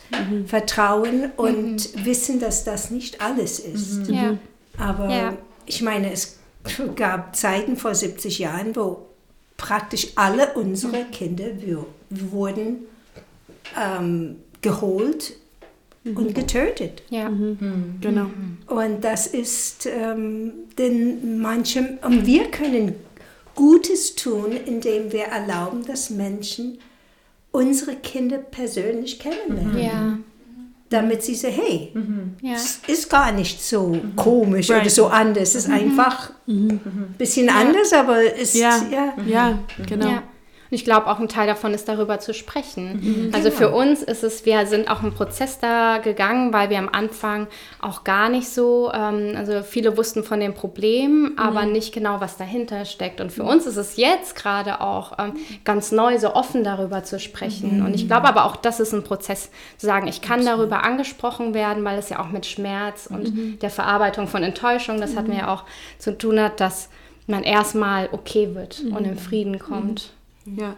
vertrauen 0.45 1.31
und 1.37 2.05
wissen, 2.05 2.39
dass 2.39 2.63
das 2.65 2.91
nicht 2.91 3.21
alles 3.21 3.59
ist. 3.59 4.07
Ja. 4.09 4.37
Aber 4.77 5.09
Ja. 5.09 5.37
ich 5.65 5.81
meine, 5.81 6.11
es 6.11 6.37
gab 6.97 7.35
Zeiten 7.35 7.77
vor 7.77 7.95
70 7.95 8.39
Jahren, 8.39 8.75
wo 8.75 9.07
praktisch 9.57 10.09
alle 10.15 10.53
unsere 10.53 11.05
Kinder 11.05 11.45
wir- 11.61 11.85
wurden 12.09 12.79
ähm, 13.79 14.35
geholt 14.61 15.33
und 16.03 16.35
getötet. 16.35 17.03
Ja. 17.09 17.31
Genau. 18.01 18.25
Und 18.67 19.01
das 19.03 19.27
ist, 19.27 19.85
ähm, 19.85 20.51
denn 20.77 21.39
manche, 21.39 21.97
und 22.01 22.25
wir 22.25 22.51
können 22.51 22.95
Gutes 23.55 24.15
tun, 24.15 24.51
indem 24.65 25.11
wir 25.11 25.25
erlauben, 25.25 25.85
dass 25.85 26.09
Menschen 26.09 26.79
unsere 27.51 27.95
Kinder 27.95 28.37
persönlich 28.39 29.19
kennenlernen. 29.19 29.77
Ja. 29.83 30.17
Damit 30.89 31.23
sie 31.23 31.33
sagen, 31.35 31.53
hey, 31.55 31.93
Ja. 32.41 32.53
es 32.53 32.79
ist 32.87 33.09
gar 33.09 33.31
nicht 33.31 33.63
so 33.63 33.97
komisch 34.15 34.69
oder 34.69 34.79
Right. 34.79 34.91
so 34.91 35.07
anders. 35.07 35.49
Es 35.55 35.65
ist 35.65 35.69
einfach 35.71 36.31
ein 36.47 37.15
bisschen 37.17 37.49
anders, 37.49 37.93
aber 37.93 38.19
es 38.39 38.53
Ja, 38.53 38.79
ja. 38.91 39.13
ja, 39.25 39.59
genau. 39.87 40.19
Und 40.73 40.77
ich 40.77 40.85
glaube, 40.85 41.05
auch 41.05 41.19
ein 41.19 41.27
Teil 41.27 41.45
davon 41.45 41.71
ist, 41.75 41.87
darüber 41.87 42.17
zu 42.17 42.33
sprechen. 42.33 43.29
Also 43.31 43.51
für 43.51 43.69
uns 43.69 44.01
ist 44.01 44.23
es, 44.23 44.43
wir 44.43 44.65
sind 44.65 44.89
auch 44.89 45.03
einen 45.03 45.13
Prozess 45.13 45.59
da 45.59 45.99
gegangen, 45.99 46.51
weil 46.51 46.71
wir 46.71 46.79
am 46.79 46.89
Anfang 46.89 47.45
auch 47.79 48.03
gar 48.03 48.27
nicht 48.27 48.49
so, 48.49 48.91
ähm, 48.91 49.35
also 49.37 49.61
viele 49.61 49.97
wussten 49.97 50.23
von 50.23 50.39
dem 50.39 50.55
Problem, 50.55 51.33
aber 51.37 51.67
nicht 51.67 51.93
genau, 51.93 52.21
was 52.21 52.37
dahinter 52.37 52.85
steckt. 52.85 53.21
Und 53.21 53.31
für 53.31 53.43
uns 53.43 53.67
ist 53.67 53.77
es 53.77 53.97
jetzt 53.97 54.35
gerade 54.35 54.81
auch 54.81 55.19
ähm, 55.19 55.33
ganz 55.63 55.91
neu, 55.91 56.17
so 56.17 56.33
offen 56.33 56.63
darüber 56.63 57.03
zu 57.03 57.19
sprechen. 57.19 57.85
Und 57.85 57.93
ich 57.93 58.07
glaube 58.07 58.27
aber 58.27 58.45
auch, 58.45 58.55
das 58.55 58.79
ist 58.79 58.93
ein 58.93 59.03
Prozess, 59.03 59.51
zu 59.77 59.85
sagen, 59.85 60.07
ich 60.07 60.21
kann 60.23 60.43
darüber 60.43 60.83
angesprochen 60.83 61.53
werden, 61.53 61.85
weil 61.85 61.99
es 61.99 62.09
ja 62.09 62.19
auch 62.19 62.29
mit 62.29 62.47
Schmerz 62.47 63.05
und 63.05 63.61
der 63.61 63.69
Verarbeitung 63.69 64.27
von 64.27 64.41
Enttäuschung, 64.41 64.99
das 64.99 65.15
hatten 65.15 65.29
wir 65.29 65.37
ja 65.37 65.53
auch 65.53 65.65
zu 65.99 66.17
tun 66.17 66.39
hat, 66.39 66.59
dass 66.59 66.89
man 67.27 67.43
erstmal 67.43 68.09
okay 68.11 68.55
wird 68.55 68.81
und 68.89 69.05
in 69.05 69.17
Frieden 69.19 69.59
kommt. 69.59 70.13
Ja. 70.45 70.75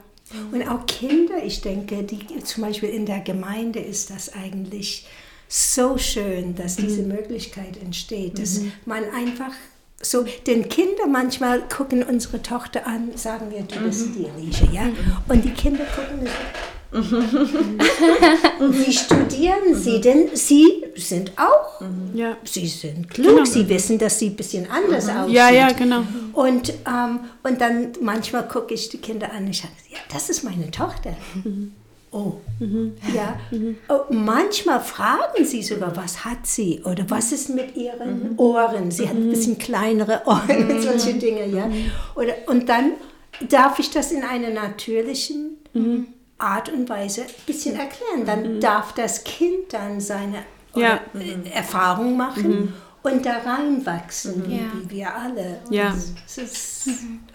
Und 0.51 0.67
auch 0.67 0.85
Kinder, 0.87 1.43
ich 1.43 1.61
denke, 1.61 2.03
die 2.03 2.43
zum 2.43 2.63
Beispiel 2.63 2.89
in 2.89 3.05
der 3.05 3.19
Gemeinde 3.19 3.79
ist 3.79 4.09
das 4.09 4.33
eigentlich 4.33 5.07
so 5.47 5.97
schön, 5.97 6.55
dass 6.55 6.77
diese 6.77 7.03
Möglichkeit 7.03 7.77
entsteht, 7.77 8.39
dass 8.39 8.61
man 8.85 9.03
einfach 9.11 9.51
so, 10.01 10.25
denn 10.45 10.67
Kinder 10.67 11.07
manchmal 11.07 11.67
gucken 11.67 12.03
unsere 12.03 12.41
Tochter 12.41 12.85
an, 12.85 13.15
sagen 13.15 13.51
wir, 13.51 13.61
du 13.61 13.79
bist 13.79 14.09
die 14.15 14.27
Alicia, 14.29 14.71
ja? 14.71 14.91
Und 15.27 15.45
die 15.45 15.51
Kinder 15.51 15.85
gucken 15.85 16.27
wie 18.59 18.91
studieren 18.93 19.73
sie 19.73 19.99
denn? 20.01 20.29
Sie 20.33 20.83
sind 20.95 21.31
auch, 21.37 21.81
Ja. 22.13 22.37
sie 22.43 22.67
sind 22.67 23.09
klug, 23.09 23.45
sie 23.47 23.67
wissen, 23.69 23.97
dass 23.97 24.19
sie 24.19 24.27
ein 24.27 24.35
bisschen 24.35 24.69
anders 24.69 25.09
aussehen. 25.09 25.33
ja, 25.33 25.49
ja, 25.49 25.71
genau. 25.71 26.03
Und, 26.33 26.73
ähm, 26.87 27.19
und 27.43 27.59
dann 27.61 27.89
manchmal 28.01 28.47
gucke 28.47 28.73
ich 28.73 28.89
die 28.89 28.97
Kinder 28.97 29.31
an 29.31 29.43
und 29.45 29.49
ich 29.51 29.57
sage, 29.61 29.73
ja, 29.89 29.97
das 30.11 30.29
ist 30.29 30.43
meine 30.43 30.69
Tochter. 30.71 31.15
Oh, 32.11 32.33
ja. 33.13 33.37
Oh, 33.89 34.01
manchmal 34.13 34.79
fragen 34.79 35.43
sie 35.43 35.61
sogar, 35.61 35.95
was 35.97 36.23
hat 36.23 36.47
sie 36.47 36.81
oder 36.85 37.03
was 37.09 37.33
ist 37.33 37.49
mit 37.49 37.75
ihren 37.75 38.37
Ohren? 38.37 38.89
Sie 38.89 39.07
hat 39.09 39.15
ein 39.15 39.29
bisschen 39.29 39.57
kleinere 39.57 40.21
Ohren 40.25 40.71
und 40.71 40.81
solche 40.81 41.15
Dinge, 41.15 41.45
ja. 41.47 41.69
Oder, 42.15 42.35
und 42.47 42.69
dann 42.69 42.91
darf 43.49 43.79
ich 43.79 43.89
das 43.91 44.13
in 44.13 44.23
einer 44.23 44.49
natürlichen 44.49 45.57
Art 46.37 46.69
und 46.71 46.89
Weise 46.89 47.21
ein 47.21 47.27
bisschen 47.45 47.75
erklären. 47.77 48.25
Dann 48.25 48.59
darf 48.59 48.93
das 48.93 49.23
Kind 49.23 49.71
dann 49.71 49.99
seine 50.01 50.39
Ja. 50.75 50.99
oder, 51.13 51.23
äh, 51.23 51.49
Erfahrung 51.53 52.17
machen 52.17 52.73
und 53.03 53.25
da 53.25 53.37
reinwachsen, 53.37 54.43
Ja. 54.51 54.59
wie 54.73 54.89
wir 54.97 55.15
alle. 55.15 55.59
Ja. 55.69 55.93
es 56.25 56.37
ist, 56.37 56.89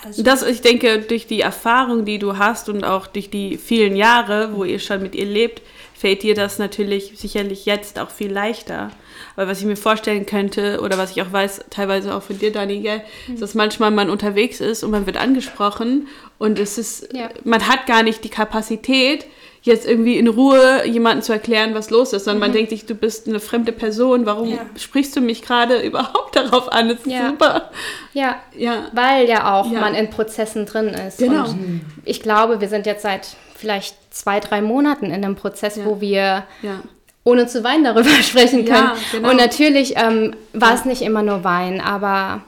also, 0.05 0.23
Das, 0.23 0.43
ich 0.43 0.61
denke, 0.61 1.01
durch 1.01 1.27
die 1.27 1.41
Erfahrung, 1.41 2.05
die 2.05 2.19
du 2.19 2.37
hast 2.37 2.69
und 2.69 2.85
auch 2.85 3.07
durch 3.07 3.31
die 3.31 3.57
vielen 3.57 3.97
Jahre, 3.97 4.55
wo 4.55 4.65
ihr 4.65 4.79
schon 4.79 5.03
mit 5.03 5.15
ihr 5.15 5.27
lebt, 5.27 5.63
fällt 6.01 6.23
dir 6.23 6.35
das 6.35 6.59
natürlich 6.59 7.13
sicherlich 7.17 7.67
jetzt 7.67 7.99
auch 7.99 8.09
viel 8.11 8.33
leichter. 8.33 8.91
Aber 9.37 9.49
was 9.49 9.61
ich 9.61 9.67
mir 9.67 9.77
vorstellen 9.77 10.25
könnte, 10.25 10.81
oder 10.83 10.97
was 10.97 11.11
ich 11.11 11.21
auch 11.21 11.31
weiß, 11.31 11.67
teilweise 11.69 12.15
auch 12.15 12.23
von 12.23 12.39
dir, 12.39 12.51
Dani, 12.51 12.81
gell, 12.81 13.03
ist, 13.33 13.43
dass 13.43 13.55
manchmal 13.55 13.91
man 13.91 14.09
unterwegs 14.09 14.61
ist 14.61 14.83
und 14.83 14.91
man 14.91 15.05
wird 15.05 15.19
angesprochen 15.19 16.09
und 16.39 16.59
es 16.59 16.79
ist, 16.79 17.13
Ja. 17.13 17.29
man 17.45 17.69
hat 17.69 17.87
gar 17.87 18.03
nicht 18.03 18.25
die 18.25 18.31
Kapazität, 18.31 19.27
jetzt 19.63 19.87
irgendwie 19.87 20.17
in 20.17 20.27
Ruhe 20.27 20.87
jemandem 20.87 21.21
zu 21.23 21.35
erklären, 21.35 21.75
was 21.75 21.91
los 21.91 22.15
ist, 22.15 22.25
sondern 22.25 22.41
man 22.41 22.53
denkt 22.53 22.71
sich, 22.71 22.87
du 22.87 22.95
bist 22.95 23.29
eine 23.29 23.41
fremde 23.41 23.73
Person, 23.73 24.25
warum 24.25 24.49
Ja. 24.51 24.61
sprichst 24.79 25.15
du 25.15 25.21
mich 25.21 25.43
gerade 25.43 25.81
überhaupt 25.83 26.35
darauf 26.35 26.73
an? 26.73 26.89
Das 26.89 27.01
ist 27.01 27.07
Ja. 27.13 27.29
super. 27.29 27.71
Ja, 28.15 28.37
Ja. 28.57 28.89
weil 28.95 29.29
ja 29.29 29.55
auch 29.61 29.71
Ja. 29.71 29.81
man 29.81 29.95
in 29.95 30.09
Prozessen 30.09 30.65
drin 30.65 30.89
ist. 30.89 31.19
Genau. 31.19 31.45
Und 31.51 31.83
ich 32.07 32.23
glaube, 32.23 32.63
wir 32.63 32.69
sind 32.71 32.87
jetzt 32.87 33.03
seit 33.03 33.37
vielleicht 33.55 33.97
zwei, 34.11 34.41
drei 34.41 34.61
Monaten 34.63 35.07
in 35.07 35.13
einem 35.25 35.37
Prozess, 35.37 35.77
Ja. 35.77 35.85
wo 35.87 36.01
wir 36.01 36.45
Ja. 36.63 36.81
ohne 37.25 37.47
zu 37.47 37.63
weinen 37.65 37.85
darüber 37.85 38.09
sprechen 38.23 38.65
können. 38.65 38.91
Ja, 38.91 38.97
genau. 39.13 39.31
Und 39.31 39.37
natürlich 39.37 39.95
ähm, 39.97 40.35
war 40.53 40.75
es 40.75 40.85
nicht 40.85 41.03
immer 41.03 41.23
nur 41.23 41.45
Weinen, 41.45 41.81
aber 41.81 42.43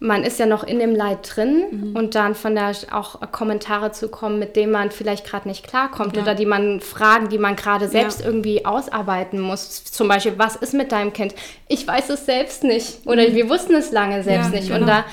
man 0.00 0.22
ist 0.22 0.38
ja 0.38 0.44
noch 0.44 0.64
in 0.64 0.80
dem 0.80 0.94
Leid 0.94 1.18
drin 1.34 1.64
Mhm. 1.70 1.96
und 1.96 2.14
dann 2.14 2.34
von 2.34 2.54
da 2.54 2.72
auch 2.90 3.20
Kommentare 3.32 3.90
zu 3.92 4.08
kommen, 4.08 4.38
mit 4.38 4.54
denen 4.54 4.70
man 4.72 4.90
vielleicht 4.90 5.24
gerade 5.26 5.48
nicht 5.48 5.66
klarkommt 5.66 6.16
Ja. 6.16 6.22
oder 6.22 6.34
die 6.34 6.44
man 6.44 6.80
Fragen, 6.80 7.28
die 7.30 7.38
man 7.38 7.56
gerade 7.56 7.88
selbst 7.88 8.20
Ja. 8.20 8.26
irgendwie 8.26 8.66
ausarbeiten 8.66 9.40
muss. 9.40 9.84
Zum 9.84 10.08
Beispiel, 10.08 10.34
was 10.36 10.56
ist 10.56 10.74
mit 10.74 10.92
deinem 10.92 11.12
Kind? 11.14 11.34
Ich 11.68 11.86
weiß 11.86 12.10
es 12.10 12.26
selbst 12.26 12.64
nicht 12.64 13.06
oder 13.06 13.22
wir 13.34 13.48
wussten 13.48 13.74
es 13.74 13.92
lange 13.92 14.22
selbst 14.22 14.48
Mhm. 14.48 14.54
Ja, 14.54 14.60
nicht. 14.60 14.68
genau. 14.68 14.80
Und 14.80 14.86
da 14.88 15.04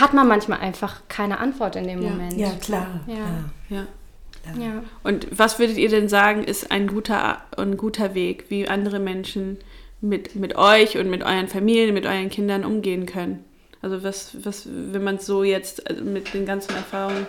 hat 0.00 0.12
man 0.12 0.26
manchmal 0.28 0.58
einfach 0.60 0.96
keine 1.08 1.38
Antwort 1.38 1.76
in 1.76 1.86
dem 1.86 2.02
Ja. 2.02 2.10
Moment. 2.10 2.32
ja, 2.36 2.50
klar. 2.60 2.86
Ja. 3.70 3.86
Ja. 4.58 4.82
Und 5.02 5.26
was 5.30 5.58
würdet 5.58 5.76
ihr 5.76 5.88
denn 5.88 6.08
sagen, 6.08 6.44
ist 6.44 6.70
ein 6.70 6.86
guter, 6.86 7.42
ein 7.56 7.76
guter 7.76 8.14
Weg, 8.14 8.46
wie 8.48 8.68
andere 8.68 8.98
Menschen 8.98 9.58
mit, 10.00 10.36
mit 10.36 10.56
euch 10.56 10.98
und 10.98 11.10
mit 11.10 11.22
euren 11.22 11.48
Familien, 11.48 11.94
mit 11.94 12.06
euren 12.06 12.30
Kindern 12.30 12.64
umgehen 12.64 13.06
können? 13.06 13.44
Also 13.82 14.02
was, 14.02 14.36
was 14.44 14.68
wenn 14.68 15.04
man 15.04 15.16
es 15.16 15.26
so 15.26 15.42
jetzt 15.44 15.88
also 15.88 16.02
mit 16.02 16.32
den 16.34 16.46
ganzen 16.46 16.74
Erfahrungen, 16.74 17.26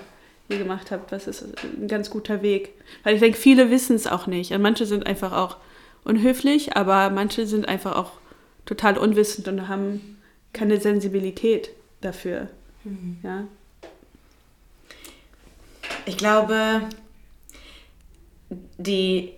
die 0.48 0.54
ihr 0.54 0.60
gemacht 0.60 0.92
habt, 0.92 1.12
was 1.12 1.28
ist 1.28 1.44
ein 1.64 1.88
ganz 1.88 2.10
guter 2.10 2.42
Weg? 2.42 2.74
Weil 3.04 3.16
ich 3.16 3.20
denke, 3.20 3.38
viele 3.38 3.70
wissen 3.70 3.96
es 3.96 4.08
auch 4.08 4.28
nicht. 4.28 4.52
Und 4.52 4.62
manche 4.62 4.86
sind 4.86 5.06
einfach 5.06 5.34
auch 5.34 5.58
unhöflich, 6.04 6.76
aber 6.76 7.10
manche 7.10 7.46
sind 7.46 7.68
einfach 7.68 7.96
auch 7.96 8.12
total 8.66 8.98
unwissend 8.98 9.48
und 9.48 9.68
haben 9.68 10.18
keine 10.54 10.80
Sensibilität 10.80 11.72
dafür. 12.02 12.48
Ja. 13.24 13.44
Ich 16.06 16.18
glaube, 16.18 16.82
die 18.78 19.34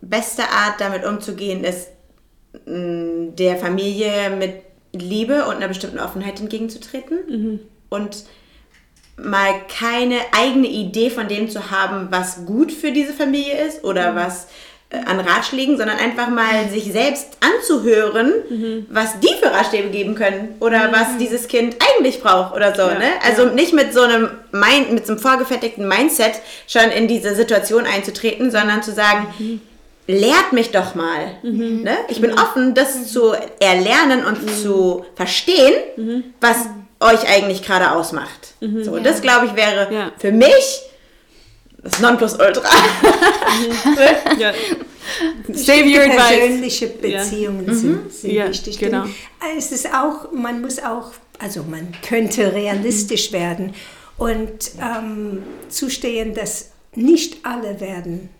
beste 0.00 0.42
Art, 0.42 0.80
damit 0.80 1.04
umzugehen, 1.04 1.64
ist, 1.64 1.88
mh, 2.66 3.32
der 3.32 3.56
Familie 3.56 4.30
mit 4.30 4.62
Liebe 4.92 5.46
und 5.46 5.56
einer 5.56 5.68
bestimmten 5.68 5.98
Offenheit 5.98 6.40
entgegenzutreten 6.40 7.60
und 7.88 8.24
mal 9.16 9.52
keine 9.68 10.18
eigene 10.32 10.68
Idee 10.68 11.10
von 11.10 11.28
dem 11.28 11.48
zu 11.48 11.70
haben, 11.70 12.08
was 12.10 12.46
gut 12.46 12.72
für 12.72 12.92
diese 12.92 13.12
Familie 13.12 13.64
ist 13.66 13.84
oder 13.84 14.14
was 14.14 14.44
äh, 14.44 14.48
an 15.06 15.20
Ratschlägen, 15.20 15.76
sondern 15.76 15.98
einfach 15.98 16.28
mal 16.28 16.68
sich 16.70 16.92
selbst 16.92 17.36
anzuhören, 17.40 18.32
was 18.90 19.20
die 19.20 19.34
für 19.40 19.52
Ratschläge 19.52 19.88
geben 19.90 20.14
können 20.14 20.54
oder 20.60 20.90
was 20.92 21.16
dieses 21.18 21.48
Kind 21.48 21.76
eigentlich 21.96 22.20
braucht 22.22 22.54
oder 22.54 22.74
so. 22.74 22.82
Ja, 22.82 22.98
ne? 22.98 23.06
Also 23.26 23.44
ja. 23.46 23.52
nicht 23.52 23.72
mit 23.72 23.92
so 23.92 24.02
einem 24.02 24.30
Mind, 24.52 24.92
mit 24.92 25.06
so 25.06 25.12
einem 25.12 25.20
vorgefertigten 25.20 25.86
Mindset 25.86 26.32
schon 26.66 26.90
in 26.90 27.08
diese 27.08 27.34
Situation 27.34 27.84
einzutreten, 27.86 28.50
sondern 28.50 28.82
zu 28.82 28.92
sagen, 28.92 29.60
lehrt 30.06 30.52
mich 30.52 30.70
doch 30.70 30.94
mal. 30.94 31.36
Ne? 31.42 31.96
Ich 32.08 32.20
bin 32.20 32.32
offen, 32.34 32.74
das 32.74 33.10
zu 33.10 33.32
erlernen 33.60 34.24
und 34.26 34.38
zu 34.50 35.04
verstehen, 35.16 36.24
was 36.40 36.66
euch 37.00 37.28
eigentlich 37.28 37.62
gerade 37.62 37.92
ausmacht. 37.92 38.54
So, 38.82 38.98
das 38.98 39.20
glaube 39.22 39.46
ich 39.46 39.56
wäre 39.56 39.92
Ja. 39.92 40.12
für 40.18 40.32
mich 40.32 40.82
das 41.84 42.00
Nonplusultra. 42.00 42.62
ja. 44.38 44.52
Save 45.52 45.84
your 45.84 46.02
advice. 46.02 46.38
Persönliche 46.38 46.86
Beziehungen 46.88 47.74
sind, 47.74 48.12
sind 48.12 48.32
Ja, 48.32 48.48
wichtig. 48.48 48.78
genau. 48.78 49.04
Es 49.56 49.70
ist 49.70 49.92
auch, 49.94 50.32
man 50.32 50.62
muss 50.62 50.78
auch, 50.78 51.12
also 51.38 51.62
man 51.62 51.92
könnte 52.06 52.52
realistisch 52.52 53.32
werden 53.32 53.74
und 54.16 54.72
ähm, 54.80 55.42
zustehen, 55.68 56.34
dass 56.34 56.70
nicht 56.94 57.44
alle 57.44 57.80
werden, 57.80 58.30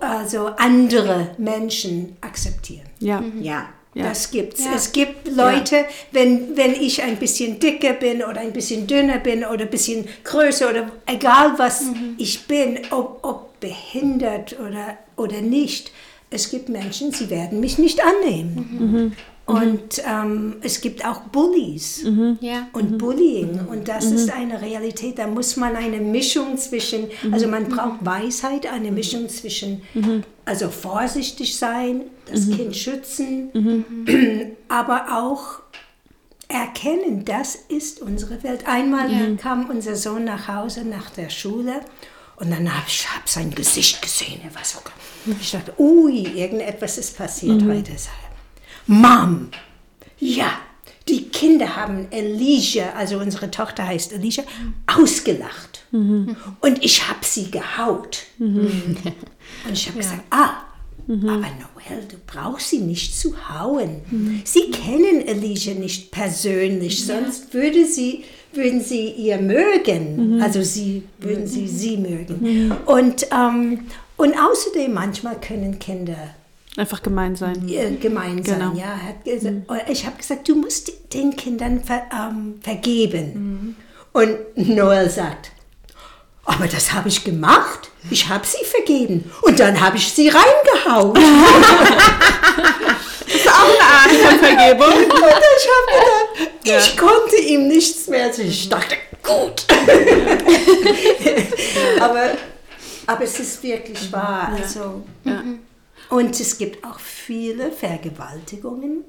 also 0.00 0.46
andere 0.58 1.34
Menschen 1.38 2.16
akzeptieren. 2.20 2.88
Ja. 3.00 3.22
ja. 3.40 3.68
Ja. 3.94 4.08
Das 4.08 4.30
gibt's. 4.30 4.64
Ja. 4.64 4.72
Es 4.74 4.92
gibt 4.92 5.28
Leute, 5.28 5.84
wenn, 6.12 6.56
wenn 6.56 6.72
ich 6.72 7.02
ein 7.02 7.16
bisschen 7.16 7.60
dicker 7.60 7.92
bin 7.92 8.22
oder 8.22 8.40
ein 8.40 8.52
bisschen 8.52 8.86
dünner 8.86 9.18
bin 9.18 9.44
oder 9.44 9.64
ein 9.64 9.70
bisschen 9.70 10.06
größer 10.24 10.70
oder 10.70 10.90
egal 11.06 11.58
was 11.58 11.84
ich 12.16 12.46
bin, 12.46 12.80
ob, 12.90 13.18
ob 13.22 13.60
behindert 13.60 14.58
oder, 14.58 14.96
oder 15.16 15.40
nicht, 15.40 15.92
es 16.30 16.50
gibt 16.50 16.68
Menschen, 16.70 17.12
sie 17.12 17.28
werden 17.28 17.60
mich 17.60 17.78
nicht 17.78 18.00
annehmen. 18.02 19.14
Und 19.44 20.00
ähm, 20.08 20.56
es 20.62 20.80
gibt 20.80 21.04
auch 21.04 21.20
Bullies. 21.22 22.04
Ja. 22.40 22.68
und 22.72 22.96
Bullying. 22.98 23.60
Und 23.68 23.88
das 23.88 24.04
ist 24.06 24.32
eine 24.32 24.60
Realität. 24.62 25.18
Da 25.18 25.26
muss 25.26 25.56
man 25.56 25.74
eine 25.76 25.98
Mischung 25.98 26.56
zwischen, 26.58 27.08
also 27.32 27.48
man 27.48 27.64
braucht 27.68 28.04
Weisheit, 28.04 28.66
eine 28.66 28.92
Mischung 28.92 29.28
zwischen, 29.28 29.82
also 30.44 30.68
vorsichtig 30.70 31.56
sein, 31.56 32.02
das 32.30 32.48
Kind 32.50 32.76
schützen, 32.76 33.50
aber 34.68 35.18
auch 35.20 35.60
erkennen, 36.48 37.24
das 37.24 37.56
ist 37.56 38.00
unsere 38.00 38.42
Welt. 38.42 38.66
Einmal 38.66 39.36
kam 39.38 39.68
unser 39.70 39.96
Sohn 39.96 40.24
nach 40.24 40.48
Hause 40.48 40.84
nach 40.84 41.10
der 41.10 41.30
Schule 41.30 41.80
und 42.36 42.50
dann 42.50 42.72
habe 42.72 42.84
ich 42.86 43.06
hab 43.08 43.28
sein 43.28 43.50
Gesicht 43.50 44.00
gesehen. 44.02 44.40
Er 44.44 44.54
war 44.54 44.64
so, 44.64 44.78
ich 45.40 45.50
dachte, 45.50 45.72
ui, 45.78 46.22
irgendetwas 46.22 46.98
ist 46.98 47.16
passiert 47.16 47.62
heute. 47.62 47.92
Mom, 48.86 49.48
ja, 50.18 50.52
die 51.08 51.24
Kinder 51.28 51.76
haben 51.76 52.06
Alicia, 52.12 52.92
also 52.96 53.18
unsere 53.18 53.50
Tochter 53.50 53.86
heißt 53.86 54.14
Alicia, 54.14 54.44
ausgelacht. 54.86 55.84
Und 56.60 56.82
ich 56.84 57.08
habe 57.08 57.20
sie 57.22 57.50
gehaut. 57.50 58.24
Und 59.66 59.72
ich 59.72 59.88
habe 59.88 59.98
gesagt, 59.98 60.22
ah, 60.30 60.50
aber 61.08 61.48
Noel, 61.58 62.04
du 62.08 62.16
brauchst 62.26 62.70
sie 62.70 62.78
nicht 62.78 63.18
zu 63.18 63.34
hauen. 63.50 64.00
Sie 64.44 64.70
kennen 64.70 65.24
Alicia 65.28 65.74
nicht 65.74 66.12
persönlich, 66.12 67.04
sonst 67.04 67.52
würde 67.52 67.84
sie, 67.84 68.22
würden 68.54 68.80
sie 68.80 69.08
ihr 69.10 69.38
mögen. 69.38 70.40
Also 70.40 70.62
sie 70.62 71.02
würden 71.18 71.46
sie 71.48 71.66
sie 71.66 71.96
mögen. 71.96 72.72
Und, 72.86 73.26
ähm, 73.32 73.86
und 74.16 74.34
außerdem, 74.38 74.92
manchmal 74.94 75.40
können 75.40 75.78
Kinder 75.80 76.34
Einfach 76.76 77.02
gemein 77.02 77.36
sein. 77.36 77.66
gemein 78.00 78.42
sein. 78.44 78.58
Genau. 78.58 78.72
Ja, 78.74 78.98
und 79.24 79.90
ich 79.90 80.06
habe 80.06 80.16
gesagt, 80.16 80.48
du 80.48 80.54
musst 80.56 80.90
den 81.12 81.36
Kindern 81.36 81.84
ver, 81.84 82.02
ähm, 82.12 82.60
vergeben. 82.62 83.76
Und 84.12 84.36
Noel 84.56 85.10
sagt, 85.10 85.50
aber 86.44 86.66
das 86.66 86.92
habe 86.92 87.08
ich 87.08 87.24
gemacht. 87.24 87.90
Ich 88.10 88.28
habe 88.28 88.44
sie 88.46 88.64
vergeben. 88.64 89.30
Und 89.42 89.60
dann 89.60 89.80
habe 89.80 89.96
ich 89.96 90.12
sie 90.12 90.28
reingehauen. 90.28 91.14
Das 93.24 93.40
ist 93.40 93.48
auch 93.48 93.64
eine 93.64 93.80
Art 93.82 94.10
von 94.10 94.38
Vergebung. 94.38 94.94
Und 94.94 95.32
ich 95.56 95.68
habe 95.72 95.88
gedacht, 96.62 96.86
ich 96.86 96.96
konnte 96.98 97.36
ihm 97.36 97.66
nichts 97.66 98.06
mehr. 98.08 98.30
sagen. 98.32 98.48
Ich 98.48 98.68
dachte, 98.68 98.96
gut. 99.22 99.64
aber, 102.00 102.32
aber 103.06 103.24
es 103.24 103.40
ist 103.40 103.62
wirklich 103.62 104.12
wahr. 104.12 104.52
Also, 104.54 105.02
Ja. 105.24 105.42
Und 106.12 106.38
es 106.38 106.58
gibt 106.58 106.84
auch 106.84 106.98
viele 106.98 107.72
Vergewaltigungen 107.72 109.04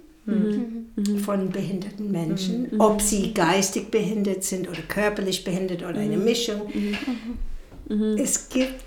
von 1.26 1.50
behinderten 1.50 2.10
Menschen, 2.10 2.80
ob 2.80 3.02
sie 3.02 3.34
geistig 3.34 3.92
behindert 3.92 4.46
sind 4.46 4.70
oder 4.70 4.82
körperlich 4.88 5.44
behindert 5.44 5.84
oder 5.84 6.00
eine 6.00 6.16
Mischung. 6.16 6.62
Es 8.18 8.48
gibt 8.48 8.86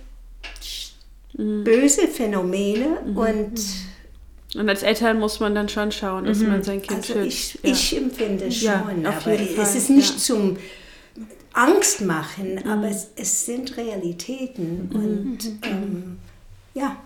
böse 1.35 2.09
Phänomene 2.09 3.01
und 3.15 3.61
Und 4.55 4.69
als 4.71 4.83
Eltern 4.83 5.19
muss 5.19 5.39
man 5.39 5.55
dann 5.55 5.69
schon 5.69 5.93
schauen, 5.93 6.25
dass 6.25 6.39
man 6.39 6.63
sein 6.63 6.81
Kind 6.81 7.01
also 7.01 7.13
schützt. 7.13 7.59
ich, 7.63 7.93
ich 7.93 7.97
empfinde 7.99 8.51
schon, 8.51 8.67
Ja, 8.67 8.87
aber 9.05 9.39
es 9.39 9.75
ist 9.75 9.91
nicht 9.91 10.13
ja. 10.13 10.17
zum 10.17 10.57
Angst 11.53 12.01
machen, 12.01 12.67
aber 12.67 12.89
es, 12.89 13.09
es 13.17 13.45
sind 13.45 13.77
Realitäten 13.77 14.91
und 14.95 15.39
ähm, 15.63 16.17
ja. 16.73 16.97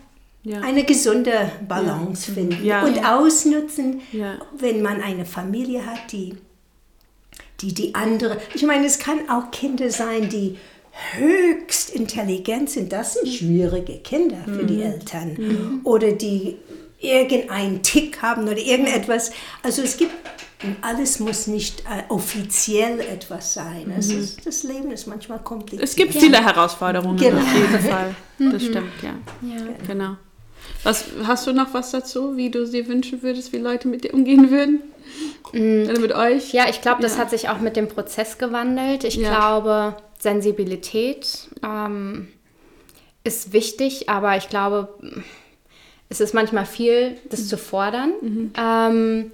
Ja. 0.42 0.61
eine 0.62 0.85
gesunde 0.85 1.50
Balance 1.68 2.33
finden 2.33 2.64
Ja. 2.64 2.83
und 2.85 3.05
ausnutzen, 3.05 4.00
Ja. 4.12 4.38
wenn 4.59 4.81
man 4.81 5.03
eine 5.03 5.26
Familie 5.26 5.85
hat, 5.85 6.12
die, 6.12 6.35
die 7.61 7.74
die 7.74 7.94
andere. 7.94 8.38
Ich 8.55 8.62
meine, 8.62 8.87
es 8.87 8.98
kann 8.98 9.29
auch 9.29 9.50
Kinder 9.50 9.90
sein, 9.90 10.29
die 10.31 10.57
höchst 11.18 11.90
intelligent 11.90 12.70
sind. 12.70 12.92
Das 12.92 13.14
sind 13.14 13.29
schwierige 13.29 13.98
Kinder 13.98 14.38
für 14.44 14.64
die 14.64 14.83
Eltern. 14.83 15.81
Oder 15.85 16.12
die 16.12 16.57
irgendeinen 16.98 17.83
Tick 17.83 18.20
haben 18.22 18.44
oder 18.44 18.59
irgendetwas. 18.59 19.31
Also 19.62 19.83
es 19.83 19.96
gibt, 19.96 20.12
alles 20.83 21.18
muss 21.20 21.46
nicht 21.46 21.81
äh, 21.81 22.03
offiziell 22.11 23.00
etwas 23.00 23.55
sein. 23.55 23.92
Es 23.96 24.09
ist, 24.11 24.46
das 24.46 24.62
Leben 24.64 24.90
ist 24.90 25.07
manchmal 25.07 25.38
kompliziert. 25.38 25.83
Es 25.83 25.96
gibt 25.96 26.12
viele 26.12 26.44
Herausforderungen 26.44 27.16
Genau. 27.16 27.40
auf 27.40 27.55
jeden 27.55 27.79
Fall. 27.90 28.14
Das 28.53 28.62
stimmt, 28.62 28.92
ja. 29.03 29.14
Genau. 29.87 30.16
Was, 30.83 31.05
hast 31.27 31.47
du 31.47 31.53
noch 31.53 31.75
was 31.75 31.90
dazu, 31.90 32.37
wie 32.37 32.51
du 32.51 32.66
dir 32.66 32.88
wünschen 32.88 33.23
würdest, 33.23 33.53
wie 33.53 33.59
Leute 33.59 33.88
mit 33.88 34.05
dir 34.05 34.14
umgehen 34.14 34.51
würden? 34.51 34.81
Oder 35.53 35.99
mit 35.99 36.12
euch? 36.12 36.53
Ja, 36.53 36.69
ich 36.71 36.81
glaube, 36.81 37.03
das 37.03 37.14
Ja. 37.14 37.19
hat 37.23 37.31
sich 37.31 37.49
auch 37.49 37.59
mit 37.61 37.77
dem 37.77 37.88
Prozess 37.88 38.38
gewandelt. 38.38 39.05
Ich 39.05 39.16
Ja. 39.16 39.29
glaube, 39.31 39.97
Sensibilität 40.19 41.49
ähm, 41.62 42.29
ist 43.25 43.53
wichtig, 43.53 44.09
aber 44.09 44.37
ich 44.37 44.49
glaube, 44.49 44.88
es 46.09 46.21
ist 46.21 46.35
manchmal 46.35 46.66
viel, 46.66 47.16
das 47.29 47.49
zu 47.49 47.59
fordern. 47.59 48.12
Ähm, 48.57 49.33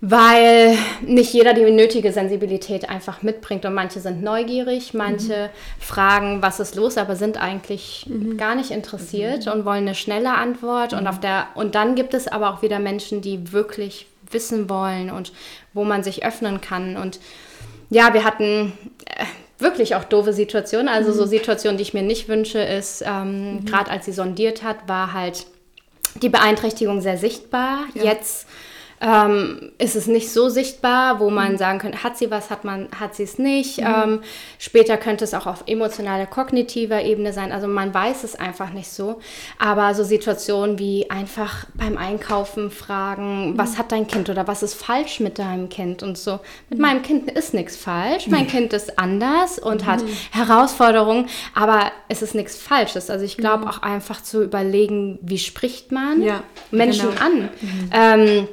weil 0.00 0.78
nicht 1.00 1.32
jeder 1.32 1.54
die 1.54 1.68
nötige 1.70 2.12
Sensibilität 2.12 2.88
einfach 2.88 3.22
mitbringt 3.22 3.64
und 3.64 3.74
manche 3.74 3.98
sind 3.98 4.22
neugierig, 4.22 4.94
manche 4.94 5.50
fragen, 5.80 6.40
was 6.40 6.60
ist 6.60 6.76
los, 6.76 6.96
aber 6.96 7.16
sind 7.16 7.36
eigentlich 7.40 8.06
gar 8.36 8.54
nicht 8.54 8.70
interessiert 8.70 9.48
und 9.48 9.64
wollen 9.64 9.86
eine 9.88 9.96
schnelle 9.96 10.34
Antwort 10.34 10.92
und 10.92 11.08
auf 11.08 11.18
der 11.18 11.48
und 11.54 11.74
dann 11.74 11.96
gibt 11.96 12.14
es 12.14 12.28
aber 12.28 12.54
auch 12.54 12.62
wieder 12.62 12.78
Menschen, 12.78 13.22
die 13.22 13.52
wirklich 13.52 14.06
wissen 14.30 14.70
wollen 14.70 15.10
und 15.10 15.32
wo 15.72 15.84
man 15.84 16.04
sich 16.04 16.24
öffnen 16.24 16.60
kann 16.60 16.96
und 16.96 17.18
ja, 17.90 18.12
wir 18.12 18.22
hatten 18.22 18.74
äh, 19.06 19.24
wirklich 19.58 19.94
auch 19.94 20.04
doofe 20.04 20.32
Situationen. 20.32 20.88
Also 20.88 21.12
so 21.12 21.26
Situationen, 21.26 21.78
die 21.78 21.82
ich 21.82 21.94
mir 21.94 22.02
nicht 22.02 22.28
wünsche, 22.28 22.58
ist, 22.58 23.02
ähm, 23.06 23.64
gerade 23.64 23.90
als 23.90 24.04
sie 24.04 24.12
sondiert 24.12 24.62
hat, 24.62 24.88
war 24.88 25.12
halt 25.14 25.46
die 26.22 26.28
Beeinträchtigung 26.28 27.00
sehr 27.00 27.18
sichtbar. 27.18 27.80
Jetzt 27.94 28.46
ähm, 29.00 29.72
ist 29.78 29.96
es 29.96 30.06
nicht 30.06 30.32
so 30.32 30.48
sichtbar, 30.48 31.20
wo 31.20 31.30
man 31.30 31.56
sagen 31.56 31.78
könnte, 31.78 32.02
hat 32.02 32.18
sie 32.18 32.30
was, 32.30 32.50
hat 32.50 32.64
man, 32.64 32.88
hat 32.98 33.14
sie 33.14 33.22
es 33.22 33.38
nicht. 33.38 33.78
Ähm, 33.78 34.20
später 34.58 34.96
könnte 34.96 35.24
es 35.24 35.34
auch 35.34 35.46
auf 35.46 35.64
emotionaler, 35.66 36.26
kognitiver 36.26 37.02
Ebene 37.02 37.32
sein. 37.32 37.52
Also 37.52 37.68
man 37.68 37.94
weiß 37.94 38.24
es 38.24 38.34
einfach 38.34 38.70
nicht 38.70 38.88
so. 38.90 39.20
Aber 39.58 39.94
so 39.94 40.02
Situationen 40.02 40.78
wie 40.78 41.10
einfach 41.10 41.66
beim 41.74 41.96
Einkaufen 41.96 42.70
fragen, 42.70 43.56
was 43.56 43.78
hat 43.78 43.92
dein 43.92 44.06
Kind 44.06 44.30
oder 44.30 44.46
was 44.46 44.62
ist 44.62 44.74
falsch 44.74 45.20
mit 45.20 45.38
deinem 45.38 45.68
Kind 45.68 46.02
und 46.02 46.18
so. 46.18 46.40
Mit 46.68 46.78
meinem 46.78 47.02
Kind 47.02 47.30
ist 47.30 47.54
nichts 47.54 47.76
falsch. 47.76 48.26
Mein 48.26 48.46
Kind 48.46 48.72
ist 48.72 48.98
anders 48.98 49.58
und 49.58 49.86
hat 49.86 50.02
Herausforderungen, 50.32 51.26
aber 51.54 51.92
es 52.08 52.22
ist 52.22 52.34
nichts 52.34 52.56
Falsches. 52.56 53.10
Also 53.10 53.24
ich 53.24 53.36
glaube 53.36 53.68
auch 53.68 53.82
einfach 53.82 54.22
zu 54.22 54.42
überlegen, 54.42 55.18
wie 55.22 55.38
spricht 55.38 55.92
man 55.92 56.22
Ja, 56.22 56.42
Menschen 56.70 57.10
genau. 57.10 57.20
an. 57.20 57.48
Ähm, 57.92 58.48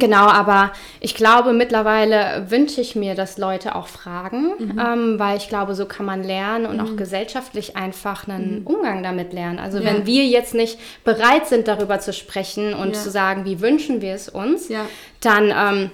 Genau, 0.00 0.26
aber 0.26 0.72
ich 0.98 1.14
glaube, 1.14 1.52
mittlerweile 1.52 2.46
wünsche 2.50 2.80
ich 2.80 2.96
mir, 2.96 3.14
dass 3.14 3.38
Leute 3.38 3.76
auch 3.76 3.86
fragen, 3.86 4.50
Mhm. 4.58 4.78
ähm, 4.80 5.18
weil 5.20 5.36
ich 5.36 5.48
glaube, 5.48 5.76
so 5.76 5.86
kann 5.86 6.04
man 6.04 6.24
lernen 6.24 6.66
und 6.66 6.80
auch 6.80 6.96
gesellschaftlich 6.96 7.76
einfach 7.76 8.26
einen 8.26 8.62
Umgang 8.64 9.04
damit 9.04 9.32
lernen. 9.32 9.60
Also 9.60 9.84
wenn 9.84 10.04
wir 10.04 10.24
jetzt 10.26 10.54
nicht 10.54 10.78
bereit 11.04 11.46
sind, 11.46 11.68
darüber 11.68 12.00
zu 12.00 12.12
sprechen 12.12 12.74
und 12.74 12.94
Ja. 12.94 13.00
zu 13.00 13.10
sagen, 13.12 13.44
wie 13.44 13.60
wünschen 13.60 14.00
wir 14.02 14.14
es 14.14 14.28
uns, 14.28 14.68
Ja. 14.68 14.86
dann 15.20 15.52
ähm, 15.56 15.90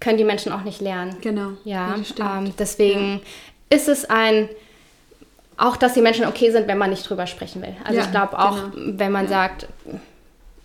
können 0.00 0.16
die 0.16 0.24
Menschen 0.24 0.50
auch 0.50 0.62
nicht 0.62 0.80
lernen. 0.80 1.16
Genau. 1.20 1.50
Ja, 1.64 1.96
ähm, 2.18 2.54
deswegen 2.58 3.20
ist 3.68 3.88
es 3.88 4.08
ein, 4.08 4.48
auch 5.58 5.76
dass 5.76 5.92
die 5.92 6.00
Menschen 6.00 6.24
okay 6.24 6.50
sind, 6.50 6.66
wenn 6.66 6.78
man 6.78 6.88
nicht 6.90 7.08
drüber 7.08 7.26
sprechen 7.26 7.60
will. 7.60 7.76
Also 7.84 7.98
Ja, 7.98 8.04
ich 8.06 8.10
glaube 8.10 8.38
auch, 8.38 8.72
genau. 8.72 8.98
wenn 8.98 9.12
man 9.12 9.28
sagt, 9.28 9.66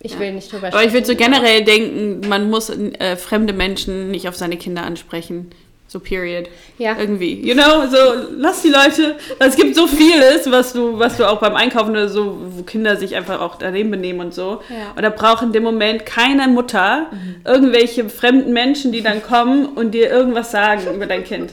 ich 0.02 0.18
will 0.18 0.32
nicht 0.32 0.50
drüber 0.50 0.68
Aber 0.68 0.78
sprechen. 0.78 0.88
ich 0.88 0.94
würde 0.94 1.06
so 1.06 1.14
generell 1.14 1.64
denken, 1.64 2.28
man 2.28 2.48
muss 2.48 2.70
äh, 2.70 3.16
fremde 3.16 3.52
Menschen 3.52 4.10
nicht 4.10 4.28
auf 4.28 4.36
seine 4.36 4.56
Kinder 4.56 4.82
ansprechen. 4.82 5.50
So 5.88 5.98
period. 5.98 6.48
Ja. 6.78 6.96
Irgendwie. 6.96 7.34
You 7.46 7.54
know, 7.54 7.84
so 7.90 7.96
lass 8.36 8.62
die 8.62 8.68
Leute. 8.68 9.16
Es 9.40 9.56
gibt 9.56 9.74
so 9.74 9.88
vieles, 9.88 10.48
was 10.48 10.72
du, 10.72 11.00
was 11.00 11.16
du 11.16 11.28
auch 11.28 11.40
beim 11.40 11.56
Einkaufen 11.56 11.90
oder 11.90 12.08
so, 12.08 12.38
wo 12.50 12.62
Kinder 12.62 12.96
sich 12.96 13.16
einfach 13.16 13.40
auch 13.40 13.56
daneben 13.56 13.90
benehmen 13.90 14.20
und 14.20 14.32
so. 14.32 14.62
Ja. 14.70 14.92
Und 14.94 15.02
da 15.02 15.10
braucht 15.10 15.42
in 15.42 15.52
dem 15.52 15.64
Moment 15.64 16.06
keine 16.06 16.46
Mutter 16.46 17.10
irgendwelche 17.44 18.08
fremden 18.08 18.52
Menschen, 18.52 18.92
die 18.92 19.02
dann 19.02 19.20
kommen 19.20 19.66
und 19.66 19.90
dir 19.90 20.08
irgendwas 20.10 20.52
sagen 20.52 20.82
über 20.94 21.06
dein 21.06 21.24
Kind. 21.24 21.50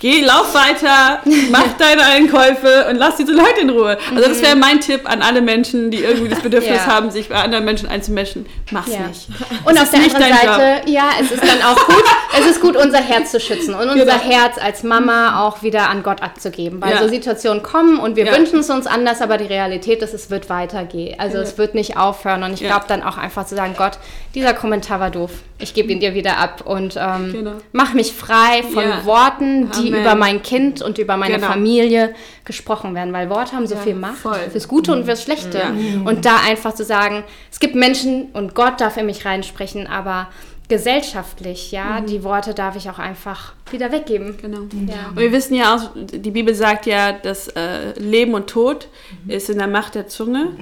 Geh, 0.00 0.22
lauf 0.22 0.54
weiter, 0.54 1.20
mach 1.50 1.66
deine 1.78 2.02
Einkäufe 2.06 2.86
und 2.88 2.96
lass 2.96 3.16
diese 3.16 3.32
Leute 3.32 3.60
in 3.60 3.68
Ruhe. 3.70 3.98
Also 4.16 4.28
das 4.28 4.40
wäre 4.40 4.56
mein 4.56 4.80
Tipp 4.80 5.02
an 5.04 5.20
alle 5.20 5.42
Menschen, 5.42 5.90
die 5.90 5.98
irgendwie 5.98 6.30
das 6.30 6.40
Bedürfnis 6.42 6.78
Ja. 6.78 6.86
haben, 6.86 7.10
sich 7.10 7.28
bei 7.28 7.34
anderen 7.36 7.66
Menschen 7.66 7.86
einzumischen. 7.86 8.46
Mach's 8.70 8.90
Ja. 8.90 9.00
nicht. 9.08 9.28
Und 9.64 9.74
Es 9.76 9.82
auf 9.82 9.90
der 9.90 10.00
anderen 10.00 10.32
Seite, 10.32 10.90
ja, 10.90 11.10
es 11.20 11.30
ist 11.30 11.42
dann 11.42 11.60
auch 11.62 11.86
gut, 11.86 12.02
es 12.38 12.46
ist 12.46 12.60
gut, 12.62 12.76
unser 12.76 12.98
Herz 12.98 13.30
zu 13.30 13.38
schützen 13.40 13.74
und 13.74 13.90
unser 13.90 14.06
Genau. 14.06 14.18
Herz 14.20 14.56
als 14.58 14.82
Mama 14.82 15.46
auch 15.46 15.62
wieder 15.62 15.90
an 15.90 16.02
Gott 16.02 16.22
abzugeben. 16.22 16.80
Weil 16.80 16.92
Ja. 16.92 17.02
so 17.02 17.08
Situationen 17.08 17.62
kommen 17.62 17.98
und 17.98 18.16
wir 18.16 18.26
wünschen 18.34 18.60
es 18.60 18.70
uns 18.70 18.86
anders, 18.86 19.20
aber 19.20 19.36
die 19.36 19.44
Realität 19.46 20.00
ist, 20.02 20.14
es 20.14 20.30
wird 20.30 20.48
weitergehen. 20.48 21.20
Also 21.20 21.36
es 21.38 21.58
wird 21.58 21.74
nicht 21.74 21.98
aufhören. 21.98 22.42
Und 22.42 22.54
ich 22.54 22.60
glaube 22.60 22.86
dann 22.88 23.02
auch 23.02 23.18
einfach 23.18 23.44
zu 23.44 23.54
sagen, 23.54 23.74
Gott, 23.76 23.98
dieser 24.34 24.54
Kommentar 24.54 24.98
war 24.98 25.10
doof. 25.10 25.30
Ich 25.60 25.74
gebe 25.74 25.92
ihn 25.92 26.00
dir 26.00 26.14
wieder 26.14 26.38
ab 26.38 26.62
und 26.66 26.96
ähm, 26.98 27.32
Genau. 27.32 27.52
mach 27.72 27.92
mich 27.94 28.12
frei 28.12 28.62
von 28.62 28.82
Ja. 28.82 29.04
Worten, 29.04 29.70
die 29.72 29.88
Amen. 29.88 30.00
über 30.00 30.14
mein 30.14 30.42
Kind 30.42 30.82
und 30.82 30.98
über 30.98 31.16
meine 31.16 31.34
Genau. 31.36 31.48
Familie 31.48 32.14
gesprochen 32.44 32.94
werden. 32.94 33.12
Weil 33.12 33.30
Worte 33.30 33.52
haben 33.52 33.66
so 33.66 33.74
Ja, 33.74 33.80
viel 33.82 33.94
Macht. 33.94 34.18
voll. 34.18 34.38
Fürs 34.50 34.68
Gute 34.68 34.92
und 34.92 35.04
fürs 35.04 35.22
Schlechte. 35.22 35.58
Ja. 35.58 35.70
Und 36.04 36.24
da 36.24 36.36
einfach 36.46 36.74
zu 36.74 36.84
sagen, 36.84 37.24
es 37.52 37.60
gibt 37.60 37.74
Menschen 37.74 38.30
und 38.32 38.54
Gott 38.54 38.80
darf 38.80 38.96
in 38.96 39.06
mich 39.06 39.24
reinsprechen, 39.24 39.86
aber 39.86 40.28
gesellschaftlich, 40.70 41.72
ja, 41.72 42.00
die 42.00 42.22
Worte 42.22 42.54
darf 42.54 42.76
ich 42.76 42.88
auch 42.88 42.98
einfach 42.98 43.52
wieder 43.70 43.92
weggeben. 43.92 44.36
Genau. 44.40 44.60
Ja. 44.86 45.08
Und 45.10 45.18
wir 45.18 45.32
wissen 45.32 45.54
ja 45.54 45.74
auch, 45.74 45.90
die 45.94 46.30
Bibel 46.30 46.54
sagt 46.54 46.86
ja, 46.86 47.12
dass 47.12 47.48
äh, 47.48 47.98
Leben 47.98 48.34
und 48.34 48.46
Tod 48.46 48.88
ist 49.26 49.50
in 49.50 49.58
der 49.58 49.66
Macht 49.66 49.96
der 49.96 50.06
Zunge. 50.06 50.52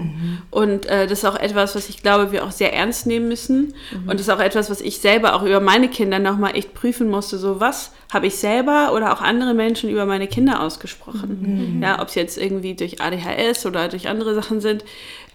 Und 0.50 0.86
äh, 0.86 1.06
das 1.06 1.20
ist 1.20 1.24
auch 1.26 1.36
etwas, 1.36 1.74
was 1.74 1.88
ich 1.88 2.02
glaube, 2.02 2.32
wir 2.32 2.44
auch 2.44 2.50
sehr 2.50 2.74
ernst 2.74 3.06
nehmen 3.06 3.28
müssen. 3.28 3.74
Und 4.06 4.14
das 4.14 4.22
ist 4.22 4.30
auch 4.30 4.40
etwas, 4.40 4.70
was 4.70 4.80
ich 4.80 4.98
selber 4.98 5.34
auch 5.34 5.42
über 5.42 5.60
meine 5.60 5.88
Kinder 5.88 6.18
nochmal 6.18 6.56
echt 6.56 6.74
prüfen 6.74 7.10
musste. 7.10 7.38
So, 7.38 7.60
was 7.60 7.92
habe 8.12 8.26
ich 8.26 8.36
selber 8.36 8.92
oder 8.94 9.12
auch 9.12 9.20
andere 9.20 9.52
Menschen 9.52 9.90
über 9.90 10.06
meine 10.06 10.26
Kinder 10.26 10.62
ausgesprochen? 10.62 11.80
Ja, 11.82 12.00
ob 12.00 12.08
es 12.08 12.14
jetzt 12.14 12.38
irgendwie 12.38 12.74
durch 12.74 13.02
ADHS 13.02 13.66
oder 13.66 13.88
durch 13.88 14.08
andere 14.08 14.34
Sachen 14.34 14.60
sind, 14.60 14.84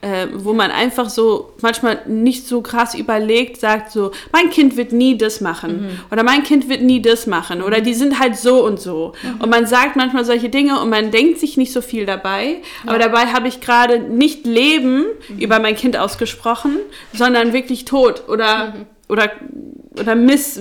äh, 0.03 0.27
wo 0.33 0.51
man 0.53 0.69
einfach 0.69 1.09
so 1.09 1.53
manchmal 1.61 2.01
nicht 2.07 2.45
so 2.45 2.61
krass 2.61 2.93
überlegt, 2.93 3.59
sagt 3.59 3.91
so, 3.91 4.11
mein 4.33 4.49
Kind 4.49 4.75
wird 4.75 4.91
nie 4.91 5.17
das 5.17 5.39
machen 5.39 5.97
oder 6.11 6.23
mein 6.23 6.43
Kind 6.43 6.67
wird 6.67 6.81
nie 6.81 7.01
das 7.01 7.25
machen 7.25 7.61
oder 7.61 7.79
die 7.79 7.93
sind 7.93 8.19
halt 8.19 8.35
so 8.35 8.65
und 8.65 8.81
so. 8.81 9.13
Und 9.39 9.49
man 9.49 9.65
sagt 9.65 9.95
manchmal 9.95 10.25
solche 10.25 10.49
Dinge 10.49 10.81
und 10.81 10.89
man 10.89 11.11
denkt 11.11 11.39
sich 11.39 11.55
nicht 11.55 11.71
so 11.71 11.81
viel 11.81 12.05
dabei, 12.05 12.57
aber 12.85 12.99
dabei 12.99 13.27
habe 13.27 13.47
ich 13.47 13.61
gerade 13.61 13.99
nicht 13.99 14.45
Leben 14.45 15.05
über 15.37 15.59
mein 15.59 15.75
Kind 15.75 15.95
ausgesprochen, 15.95 16.79
sondern 17.13 17.53
wirklich 17.53 17.85
Tod 17.85 18.27
oder 18.27 18.73
oder 19.13 19.31
oder 19.99 20.15
Miss, 20.15 20.59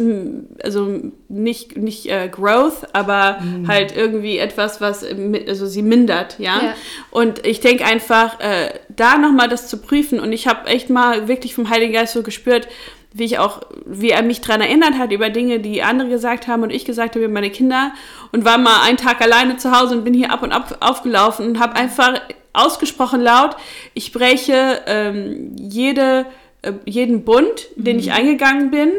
also 0.62 1.00
nicht, 1.28 1.76
nicht 1.78 2.06
äh, 2.06 2.28
Growth, 2.28 2.86
aber 2.92 3.38
halt 3.66 3.96
irgendwie 3.96 4.36
etwas, 4.36 4.82
was 4.82 5.02
also 5.48 5.66
sie 5.66 5.80
mindert, 5.80 6.38
ja. 6.38 6.62
Ja. 6.62 6.74
Und 7.10 7.46
ich 7.46 7.60
denke 7.60 7.86
einfach, 7.86 8.40
äh, 8.40 8.74
da 8.90 9.16
nochmal 9.16 9.48
das 9.48 9.68
zu 9.68 9.78
prüfen 9.78 10.20
und 10.20 10.32
ich 10.32 10.46
habe 10.48 10.68
echt 10.68 10.90
mal 10.90 11.28
wirklich 11.28 11.54
vom 11.54 11.70
Heiligen 11.70 11.94
Geist 11.94 12.12
so 12.12 12.22
gespürt, 12.22 12.68
wie 13.14 13.24
ich 13.24 13.38
auch, 13.38 13.62
wie 13.86 14.10
er 14.10 14.22
mich 14.22 14.40
daran 14.40 14.60
erinnert 14.60 14.98
hat 14.98 15.12
über 15.12 15.30
Dinge, 15.30 15.60
die 15.60 15.82
andere 15.82 16.08
gesagt 16.08 16.46
haben 16.46 16.62
und 16.62 16.70
ich 16.70 16.84
gesagt 16.84 17.14
habe 17.14 17.24
über 17.24 17.32
meine 17.32 17.50
Kinder 17.50 17.92
und 18.32 18.44
war 18.44 18.58
mal 18.58 18.82
einen 18.82 18.96
Tag 18.96 19.20
alleine 19.20 19.56
zu 19.56 19.78
Hause 19.78 19.96
und 19.96 20.04
bin 20.04 20.14
hier 20.14 20.30
ab 20.30 20.42
und 20.42 20.52
ab 20.52 20.76
aufgelaufen 20.80 21.46
und 21.46 21.58
habe 21.58 21.76
einfach 21.76 22.20
ausgesprochen 22.52 23.20
laut, 23.20 23.56
ich 23.94 24.12
breche 24.12 24.82
ähm, 24.86 25.56
jede, 25.58 26.26
jeden 26.84 27.24
Bund, 27.24 27.68
den 27.76 27.98
ich 27.98 28.12
eingegangen 28.12 28.70
bin, 28.70 28.90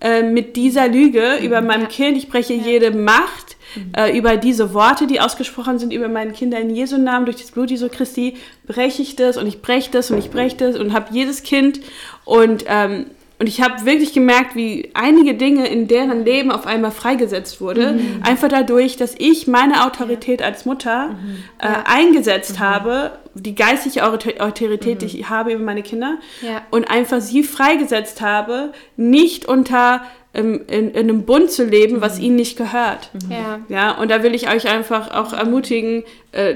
äh, 0.00 0.22
mit 0.22 0.56
dieser 0.56 0.88
Lüge 0.88 1.36
über 1.42 1.60
meinem 1.60 1.88
Kind. 1.88 2.16
Ich 2.16 2.28
breche 2.28 2.54
jede 2.54 2.90
Macht 2.90 3.56
äh, 3.96 4.16
über 4.16 4.36
diese 4.36 4.72
Worte, 4.74 5.06
die 5.06 5.20
ausgesprochen 5.20 5.78
sind 5.78 5.92
über 5.92 6.08
meine 6.08 6.32
Kinder 6.32 6.58
in 6.58 6.74
Jesu 6.74 6.96
Namen, 6.96 7.26
durch 7.26 7.36
das 7.36 7.50
Blut 7.50 7.70
Jesu 7.70 7.88
Christi, 7.88 8.36
breche 8.66 9.02
ich 9.02 9.16
das 9.16 9.36
und 9.36 9.46
ich 9.46 9.60
breche 9.60 9.90
das 9.90 10.10
und 10.10 10.18
ich 10.18 10.30
breche 10.30 10.56
das 10.56 10.76
und 10.76 10.92
habe 10.92 11.12
jedes 11.12 11.42
Kind. 11.42 11.80
Und 12.24 12.64
ähm, 12.66 13.06
und 13.40 13.46
ich 13.48 13.62
habe 13.62 13.86
wirklich 13.86 14.12
gemerkt, 14.12 14.54
wie 14.54 14.90
einige 14.92 15.34
Dinge 15.34 15.66
in 15.66 15.88
deren 15.88 16.24
Leben 16.26 16.52
auf 16.52 16.66
einmal 16.66 16.90
freigesetzt 16.90 17.60
wurde. 17.60 17.92
Mhm. 17.94 18.22
Einfach 18.22 18.48
dadurch, 18.48 18.96
dass 18.98 19.14
ich 19.18 19.46
meine 19.46 19.84
Autorität 19.86 20.42
als 20.42 20.66
Mutter 20.66 21.08
Mhm. 21.08 21.36
äh, 21.58 21.66
eingesetzt 21.86 22.60
habe, 22.60 23.12
die 23.34 23.54
Autor- 24.02 24.40
Autorität, 24.40 25.00
die 25.00 25.06
ich 25.06 25.30
habe 25.30 25.52
über 25.52 25.64
meine 25.64 25.82
Kinder, 25.82 26.18
Mhm. 26.42 26.48
Ja. 26.48 26.62
und 26.70 26.90
einfach 26.90 27.20
sie 27.22 27.42
freigesetzt 27.42 28.20
habe, 28.20 28.72
nicht 28.96 29.46
unter 29.46 30.02
ähm, 30.32 30.60
in, 30.68 30.90
in 30.92 30.96
einem 31.08 31.22
Bund 31.24 31.50
zu 31.50 31.64
leben, 31.64 32.00
was 32.00 32.20
ihnen 32.20 32.36
nicht 32.36 32.56
gehört. 32.56 33.10
Ja. 33.28 33.58
Ja, 33.68 33.98
und 33.98 34.12
da 34.12 34.22
will 34.22 34.32
ich 34.32 34.48
euch 34.48 34.68
einfach 34.68 35.10
auch 35.12 35.32
ermutigen, 35.32 36.04
äh, 36.30 36.54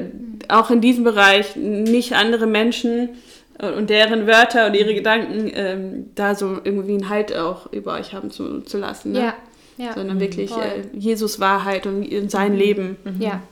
auch 0.48 0.70
in 0.70 0.80
diesem 0.80 1.02
Bereich 1.02 1.56
nicht 1.56 2.12
andere 2.12 2.46
Menschen 2.46 3.08
und 3.58 3.88
deren 3.90 4.26
Wörter 4.26 4.66
und 4.66 4.74
ihre 4.74 4.94
Gedanken 4.94 5.50
ähm, 5.54 6.06
da 6.14 6.34
so 6.34 6.58
irgendwie 6.64 6.94
einen 6.94 7.08
Halt 7.08 7.34
auch 7.36 7.72
über 7.72 7.94
euch 7.94 8.12
haben 8.12 8.30
zu, 8.30 8.60
zu 8.60 8.78
lassen. 8.78 9.12
Ne? 9.12 9.20
Ja. 9.20 9.34
Ja. 9.76 9.94
Sondern 9.94 10.20
wirklich 10.20 10.52
äh, 10.52 10.82
Jesus 10.92 11.40
Wahrheit 11.40 11.86
und 11.86 12.04
in 12.04 12.28
sein 12.28 12.56
Leben, 12.56 12.96
Ja. 13.18 13.42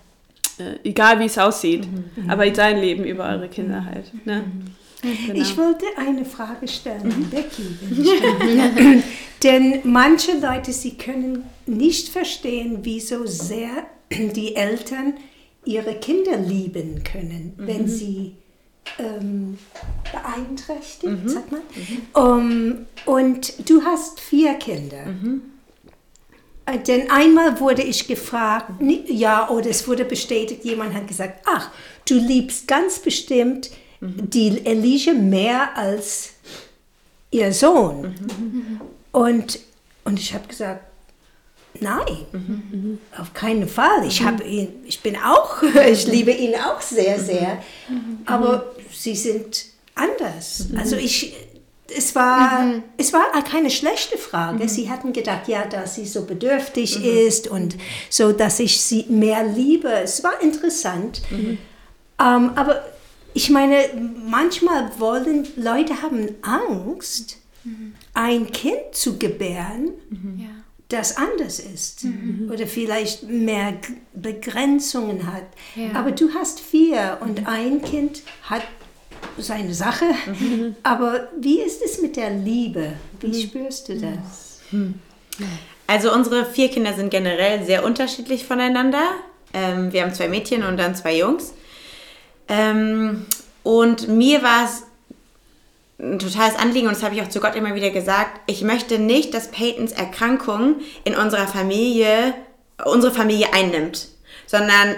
äh, 0.59 0.77
egal 0.89 1.19
wie 1.19 1.25
es 1.25 1.37
aussieht, 1.37 1.87
aber 2.29 2.53
sein 2.55 2.81
Leben 2.81 3.05
über 3.05 3.29
eure 3.29 3.49
Kinder 3.49 3.85
halt. 3.85 4.13
Ne? 4.25 4.45
Genau. 5.03 5.41
Ich 5.41 5.57
wollte 5.59 5.85
eine 5.97 6.25
Frage 6.25 6.69
stellen 6.69 7.03
an 7.13 7.29
Becky. 7.29 7.63
Wenn 7.81 8.05
ich 8.05 8.21
darf. 8.21 9.05
Denn 9.43 9.81
manche 9.83 10.39
Leute, 10.39 10.71
sie 10.73 10.97
können 10.97 11.43
nicht 11.67 12.09
verstehen, 12.09 12.79
wieso 12.83 13.27
sehr 13.27 13.71
die 14.13 14.55
Eltern 14.55 15.15
ihre 15.65 15.95
Kinder 15.95 16.37
lieben 16.37 17.03
können, 17.03 17.55
wenn 17.57 17.89
sie 17.89 18.37
ähm, 18.99 19.59
beeinträchtigt, 20.11 21.31
sagt 21.31 21.53
man. 21.53 21.63
Um, 22.13 22.87
und 23.07 23.69
du 23.69 23.83
hast 23.85 24.21
vier 24.21 24.55
Kinder. 24.55 25.07
Äh, 26.67 26.79
Denn 26.79 27.11
einmal 27.11 27.59
wurde 27.61 27.83
ich 27.83 28.07
gefragt, 28.07 28.71
ja, 29.07 29.49
oder 29.49 29.71
es 29.71 29.89
wurde 29.89 30.05
bestätigt, 30.05 30.65
jemand 30.65 30.95
hat 30.95 31.09
gesagt, 31.09 31.41
ach, 31.47 31.71
du 32.09 32.15
liebst 32.15 32.69
ganz 32.69 32.99
bestimmt 32.99 33.71
die 34.01 34.65
Elige 34.65 35.13
mehr 35.15 35.77
als 35.77 36.35
ihr 37.31 37.53
Sohn. 37.53 38.15
Und, 39.13 39.61
und 40.05 40.19
ich 40.19 40.35
habe 40.35 40.49
gesagt, 40.49 40.85
nein, 41.83 42.99
auf 43.19 43.35
keinen 43.35 43.69
Fall. 43.69 44.07
Ich, 44.07 44.23
hab 44.23 44.45
ihn, 44.47 44.69
ich 44.87 45.01
bin 45.01 45.17
auch, 45.17 45.63
ich 45.89 46.07
liebe 46.07 46.31
ihn 46.31 46.55
auch 46.55 46.81
sehr, 46.81 47.19
sehr. 47.21 47.63
Aber 48.27 48.73
sie 48.93 49.15
sind 49.17 49.67
anders. 49.95 50.69
Also 50.77 50.97
ich, 50.97 51.35
es 51.95 52.15
war, 52.15 52.75
es 52.97 53.13
war 53.13 53.25
keine 53.45 53.71
schlechte 53.71 54.17
Frage. 54.17 54.69
Sie 54.69 54.89
hatten 54.91 55.13
gedacht, 55.13 55.49
ja, 55.49 55.65
dass 55.67 55.97
sie 55.97 56.07
so 56.07 56.25
bedürftig 56.25 57.05
ist 57.05 57.49
und 57.49 57.77
so, 58.09 58.33
dass 58.33 58.61
ich 58.61 58.81
sie 58.81 59.05
mehr 59.09 59.45
liebe. 59.45 59.89
Es 59.93 60.23
war 60.25 60.41
interessant. 60.41 61.23
Ähm, 61.31 61.59
aber 62.19 62.85
ich 63.35 63.51
meine, 63.51 63.77
manchmal 64.27 64.91
wollen 64.99 65.47
Leute 65.57 66.03
haben 66.03 66.29
Angst, 66.43 67.39
ein 68.15 68.51
Kind 68.53 68.93
zu 68.93 69.19
gebären, 69.19 69.91
Ja. 70.39 70.49
Das 70.93 71.17
anders 71.17 71.59
ist 71.59 72.07
oder 72.51 72.67
vielleicht 72.67 73.25
mehr 73.25 73.75
Begrenzungen 74.15 75.33
hat. 75.33 75.45
Ja. 75.75 75.99
Aber 75.99 76.13
du 76.13 76.35
hast 76.35 76.61
vier 76.61 77.19
und 77.21 77.47
ein 77.47 77.83
Kind 77.83 78.23
hat 78.43 78.63
seine 79.39 79.75
Sache. 79.75 80.07
Aber 80.83 81.29
wie 81.41 81.61
ist 81.61 81.83
es 81.83 82.01
mit 82.01 82.17
der 82.17 82.31
Liebe? 82.31 82.95
Wie 83.21 83.43
spürst 83.43 83.89
du 83.89 83.99
das? 83.99 84.61
Also 85.87 86.13
unsere 86.13 86.45
vier 86.45 86.69
Kinder 86.69 86.93
sind 86.95 87.11
generell 87.11 87.65
sehr 87.65 87.85
unterschiedlich 87.85 88.45
voneinander. 88.45 89.03
Ähm, 89.55 89.93
wir 89.93 90.03
haben 90.03 90.15
zwei 90.15 90.29
Mädchen 90.29 90.63
und 90.63 90.77
dann 90.77 90.95
zwei 90.95 91.17
Jungs. 91.17 91.55
Ähm, 92.49 93.27
und 93.63 94.09
mir 94.09 94.43
war 94.43 94.65
es 94.65 94.85
ein 96.03 96.19
totales 96.19 96.57
Anliegen 96.57 96.89
und 96.89 96.97
das 96.97 97.03
habe 97.03 97.15
ich 97.15 97.23
auch 97.23 97.29
zu 97.29 97.41
Gott 97.41 97.55
immer 97.55 97.75
wieder 97.75 97.91
gesagt. 97.91 98.41
Ich 98.47 98.63
möchte 98.63 98.99
nicht, 98.99 99.33
dass 99.35 99.51
Peytons 99.51 99.93
Erkrankung 99.93 100.77
in 101.05 101.15
unserer 101.15 101.47
Familie, 101.47 102.35
unsere 102.85 103.15
Familie 103.15 103.49
einnimmt, 103.53 104.09
sondern 104.47 104.97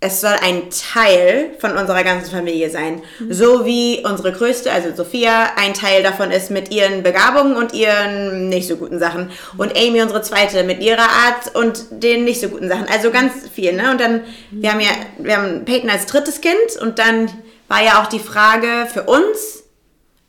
es 0.00 0.20
soll 0.20 0.34
ein 0.42 0.64
Teil 0.68 1.52
von 1.60 1.78
unserer 1.78 2.04
ganzen 2.04 2.30
Familie 2.30 2.68
sein. 2.68 3.00
So 3.30 3.64
wie 3.64 4.04
unsere 4.04 4.32
größte, 4.32 4.70
also 4.70 4.94
Sophia, 4.94 5.52
ein 5.56 5.72
Teil 5.72 6.02
davon 6.02 6.30
ist 6.30 6.50
mit 6.50 6.70
ihren 6.70 7.02
Begabungen 7.02 7.56
und 7.56 7.72
ihren 7.72 8.50
nicht 8.50 8.68
so 8.68 8.76
guten 8.76 8.98
Sachen. 8.98 9.30
Und 9.56 9.74
Amy, 9.78 10.02
unsere 10.02 10.20
zweite, 10.20 10.62
mit 10.62 10.82
ihrer 10.82 11.08
Art 11.08 11.54
und 11.54 11.86
den 11.90 12.24
nicht 12.24 12.40
so 12.40 12.50
guten 12.50 12.68
Sachen. 12.68 12.86
Also 12.92 13.10
ganz 13.10 13.48
viel, 13.48 13.72
ne? 13.72 13.90
Und 13.92 14.00
dann, 14.00 14.20
wir 14.50 14.72
haben 14.72 14.80
ja, 14.80 14.90
wir 15.18 15.38
haben 15.38 15.64
Peyton 15.64 15.88
als 15.88 16.04
drittes 16.04 16.42
Kind 16.42 16.76
und 16.82 16.98
dann 16.98 17.30
war 17.68 17.82
ja 17.82 18.02
auch 18.02 18.06
die 18.06 18.18
Frage 18.18 18.86
für 18.92 19.04
uns, 19.04 19.63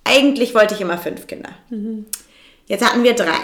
eigentlich 0.06 0.56
wollte 0.56 0.76
ich 0.76 0.82
immer 0.82 0.98
fünf 0.98 1.28
Kinder. 1.28 1.50
Jetzt 2.68 2.86
hatten 2.86 3.04
wir 3.04 3.14
drei. 3.14 3.42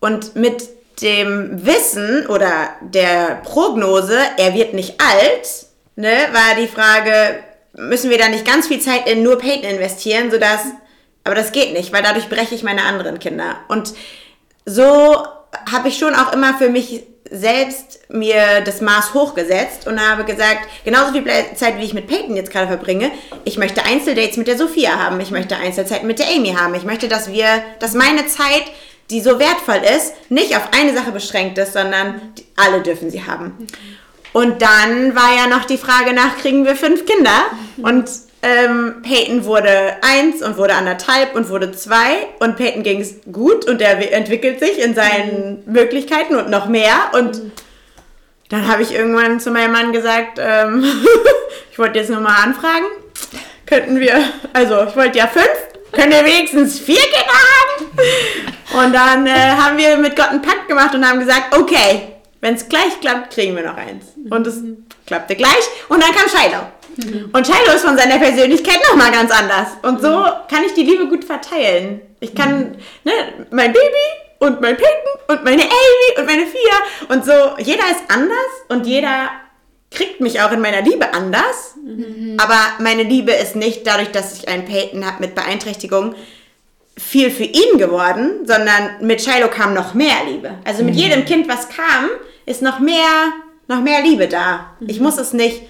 Und 0.00 0.36
mit 0.36 0.68
dem 1.02 1.66
Wissen 1.66 2.26
oder 2.28 2.70
der 2.80 3.40
Prognose, 3.44 4.18
er 4.36 4.54
wird 4.54 4.74
nicht 4.74 5.00
alt, 5.00 5.66
ne, 5.96 6.28
war 6.32 6.54
die 6.58 6.68
Frage, 6.68 7.42
müssen 7.72 8.10
wir 8.10 8.18
da 8.18 8.28
nicht 8.28 8.46
ganz 8.46 8.68
viel 8.68 8.80
Zeit 8.80 9.08
in 9.08 9.22
nur 9.22 9.38
Peyton 9.38 9.68
investieren, 9.68 10.30
sodass, 10.30 10.60
aber 11.24 11.34
das 11.34 11.52
geht 11.52 11.72
nicht, 11.72 11.92
weil 11.92 12.02
dadurch 12.02 12.28
breche 12.28 12.54
ich 12.54 12.62
meine 12.62 12.84
anderen 12.84 13.18
Kinder. 13.18 13.56
Und 13.68 13.94
so 14.64 15.26
habe 15.70 15.88
ich 15.88 15.98
schon 15.98 16.14
auch 16.14 16.32
immer 16.32 16.54
für 16.54 16.68
mich 16.68 17.04
selbst 17.30 18.00
mir 18.10 18.60
das 18.64 18.80
Maß 18.80 19.14
hochgesetzt 19.14 19.86
und 19.86 19.98
habe 19.98 20.24
gesagt, 20.24 20.68
genauso 20.84 21.12
viel 21.12 21.24
Zeit, 21.54 21.78
wie 21.78 21.84
ich 21.84 21.94
mit 21.94 22.06
Peyton 22.06 22.36
jetzt 22.36 22.50
gerade 22.50 22.68
verbringe, 22.68 23.10
ich 23.44 23.56
möchte 23.56 23.84
Einzeldates 23.84 24.36
mit 24.36 24.46
der 24.46 24.58
Sophia 24.58 24.98
haben, 24.98 25.20
ich 25.20 25.30
möchte 25.30 25.56
Einzelzeit 25.56 26.04
mit 26.04 26.18
der 26.18 26.28
Amy 26.28 26.52
haben, 26.52 26.74
ich 26.74 26.84
möchte, 26.84 27.08
dass 27.08 27.32
wir, 27.32 27.46
dass 27.78 27.94
meine 27.94 28.26
Zeit, 28.26 28.64
die 29.10 29.20
so 29.20 29.38
wertvoll 29.38 29.80
ist, 29.96 30.12
nicht 30.30 30.56
auf 30.56 30.68
eine 30.78 30.94
Sache 30.94 31.12
beschränkt 31.12 31.58
ist, 31.58 31.72
sondern 31.72 32.20
alle 32.56 32.82
dürfen 32.82 33.10
sie 33.10 33.24
haben. 33.24 33.66
Und 34.32 34.62
dann 34.62 35.14
war 35.14 35.34
ja 35.36 35.46
noch 35.46 35.64
die 35.64 35.78
Frage 35.78 36.12
nach, 36.12 36.38
kriegen 36.38 36.64
wir 36.64 36.74
fünf 36.74 37.06
Kinder? 37.06 37.44
Und 37.82 38.10
ähm, 38.44 38.96
Peyton 39.02 39.44
wurde 39.46 39.96
eins 40.02 40.42
und 40.42 40.58
wurde 40.58 40.74
anderthalb 40.74 41.34
und 41.34 41.48
wurde 41.48 41.72
zwei. 41.72 42.28
Und 42.40 42.56
Peyton 42.56 42.82
ging 42.82 43.00
es 43.00 43.16
gut 43.32 43.66
und 43.66 43.80
er 43.80 44.12
entwickelt 44.12 44.60
sich 44.60 44.78
in 44.78 44.94
seinen 44.94 45.62
Möglichkeiten 45.66 46.36
und 46.36 46.50
noch 46.50 46.68
mehr. 46.68 47.10
Und 47.14 47.40
dann 48.50 48.68
habe 48.68 48.82
ich 48.82 48.94
irgendwann 48.94 49.40
zu 49.40 49.50
meinem 49.50 49.72
Mann 49.72 49.92
gesagt, 49.92 50.38
ähm, 50.38 50.84
ich 51.72 51.78
wollte 51.78 51.98
jetzt 51.98 52.10
nochmal 52.10 52.36
anfragen, 52.42 52.84
könnten 53.64 53.98
wir, 53.98 54.22
also 54.52 54.84
ich 54.88 54.94
wollte 54.94 55.18
ja 55.18 55.26
fünf, 55.26 55.48
können 55.92 56.12
wir 56.12 56.24
wenigstens 56.24 56.78
vier 56.78 57.00
Kinder 57.00 57.32
haben? 57.32 58.84
Und 58.84 58.94
dann 58.94 59.26
äh, 59.26 59.30
haben 59.30 59.78
wir 59.78 59.96
mit 59.96 60.16
Gott 60.16 60.28
einen 60.28 60.42
Pakt 60.42 60.68
gemacht 60.68 60.94
und 60.94 61.08
haben 61.08 61.20
gesagt, 61.20 61.56
okay, 61.56 62.13
wenn 62.44 62.56
es 62.56 62.68
gleich 62.68 63.00
klappt, 63.00 63.32
kriegen 63.32 63.56
wir 63.56 63.62
noch 63.62 63.78
eins. 63.78 64.04
Und 64.28 64.46
es 64.46 64.60
klappte 65.06 65.34
gleich 65.34 65.64
und 65.88 66.02
dann 66.02 66.12
kam 66.12 66.28
Shiloh. 66.28 67.30
Und 67.32 67.46
Shiloh 67.46 67.74
ist 67.74 67.86
von 67.86 67.96
seiner 67.96 68.18
Persönlichkeit 68.18 68.80
nochmal 68.90 69.10
ganz 69.12 69.30
anders. 69.30 69.68
Und 69.80 70.02
so 70.02 70.10
kann 70.50 70.62
ich 70.66 70.74
die 70.74 70.82
Liebe 70.82 71.08
gut 71.08 71.24
verteilen. 71.24 72.02
Ich 72.20 72.34
kann, 72.34 72.76
ne, 73.02 73.12
mein 73.50 73.72
Baby 73.72 74.04
und 74.40 74.60
mein 74.60 74.76
Peyton 74.76 75.20
und 75.28 75.42
meine 75.42 75.62
Amy 75.62 76.18
und 76.18 76.26
meine 76.26 76.46
Fia 76.46 77.14
und 77.14 77.24
so, 77.24 77.32
jeder 77.62 77.84
ist 77.90 78.04
anders 78.08 78.36
und 78.68 78.86
jeder 78.86 79.30
kriegt 79.90 80.20
mich 80.20 80.42
auch 80.42 80.52
in 80.52 80.60
meiner 80.60 80.82
Liebe 80.82 81.14
anders. 81.14 81.76
Aber 82.36 82.58
meine 82.78 83.04
Liebe 83.04 83.32
ist 83.32 83.56
nicht 83.56 83.86
dadurch, 83.86 84.10
dass 84.10 84.36
ich 84.36 84.48
einen 84.48 84.66
Peyton 84.66 85.06
habe 85.06 85.20
mit 85.20 85.34
Beeinträchtigung, 85.34 86.14
viel 86.98 87.30
für 87.30 87.44
ihn 87.44 87.78
geworden, 87.78 88.46
sondern 88.46 88.98
mit 89.00 89.22
Shiloh 89.22 89.48
kam 89.48 89.72
noch 89.72 89.94
mehr 89.94 90.24
Liebe. 90.28 90.58
Also 90.64 90.84
mit 90.84 90.94
jedem 90.94 91.24
Kind, 91.24 91.48
was 91.48 91.70
kam, 91.70 92.10
ist 92.46 92.62
noch 92.62 92.78
mehr, 92.78 93.32
noch 93.68 93.80
mehr 93.80 94.02
Liebe 94.02 94.28
da. 94.28 94.66
Ich 94.86 95.00
muss 95.00 95.16
es 95.18 95.32
nicht 95.32 95.62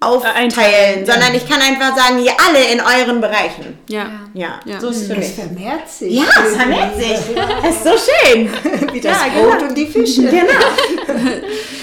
aufteilen, 0.00 0.36
einteilen, 0.36 1.06
ja. 1.06 1.12
sondern 1.12 1.34
ich 1.34 1.48
kann 1.48 1.60
einfach 1.62 1.96
sagen, 1.96 2.22
ihr 2.22 2.32
alle 2.46 2.62
in 2.72 2.80
euren 2.80 3.20
Bereichen. 3.22 3.78
Ja. 3.88 4.06
Ja, 4.34 4.60
Ja. 4.66 4.78
so 4.80 4.88
ist 4.90 5.02
es 5.02 5.06
für 5.06 5.12
Es 5.14 5.18
mich. 5.18 5.34
vermehrt 5.34 5.88
sich. 5.88 6.12
Ja, 6.12 6.24
es 6.46 6.56
vermehrt 6.56 6.96
sich. 6.96 7.36
Das 7.62 7.74
ist 7.76 7.84
so 7.84 7.90
schön. 7.90 8.50
Wie 8.92 9.00
das 9.00 9.16
Ja, 9.16 9.40
Brot 9.40 9.52
genau. 9.58 9.68
und 9.68 9.74
die 9.78 9.86
Fische. 9.86 10.22
Genau. 10.30 10.60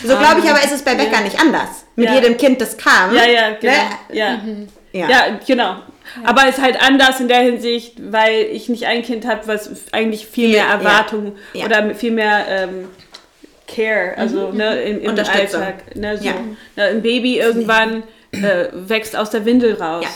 So 0.04 0.18
glaube 0.18 0.42
ich 0.44 0.50
aber, 0.50 0.64
ist 0.64 0.72
es 0.74 0.82
bei 0.84 0.96
Becker 0.96 1.22
nicht 1.22 1.40
anders. 1.40 1.86
Mit 1.96 2.08
Ja. 2.10 2.16
jedem 2.16 2.38
Kind, 2.38 2.60
das 2.62 2.78
kam. 2.78 3.16
Ja, 3.16 3.26
ja, 3.26 3.52
genau. 3.60 3.74
Ne? 3.74 3.80
Ja. 4.12 4.38
Ja. 4.94 5.10
Ja, 5.10 5.40
genau. 5.46 5.76
Aber 6.26 6.42
es 6.50 6.58
ist 6.58 6.62
halt 6.64 6.82
anders 6.82 7.20
in 7.22 7.28
der 7.30 7.40
Hinsicht, 7.42 7.94
weil 8.12 8.42
ich 8.52 8.68
nicht 8.68 8.86
ein 8.86 9.02
Kind 9.04 9.26
habe, 9.26 9.48
was 9.48 9.70
eigentlich 9.94 10.28
viel 10.28 10.50
mehr 10.50 10.66
Ja, 10.66 10.72
Erwartung 10.74 11.34
ja. 11.54 11.66
oder 11.66 11.96
viel 11.96 12.12
mehr 12.12 12.46
ähm, 12.50 12.90
Care, 13.74 14.18
also 14.18 14.52
ne, 14.52 14.82
im, 14.82 15.02
im 15.02 15.10
Unterstützung. 15.10 15.62
Alltag. 15.62 15.96
Ne, 15.96 16.18
so, 16.18 16.26
Ja. 16.26 16.34
ne, 16.76 16.84
ein 16.84 17.02
Baby 17.02 17.40
irgendwann 17.40 18.04
äh, 18.32 18.68
wächst 18.74 19.16
aus 19.16 19.30
der 19.30 19.46
Windel 19.46 19.74
raus. 19.76 20.04
Ja. 20.04 20.10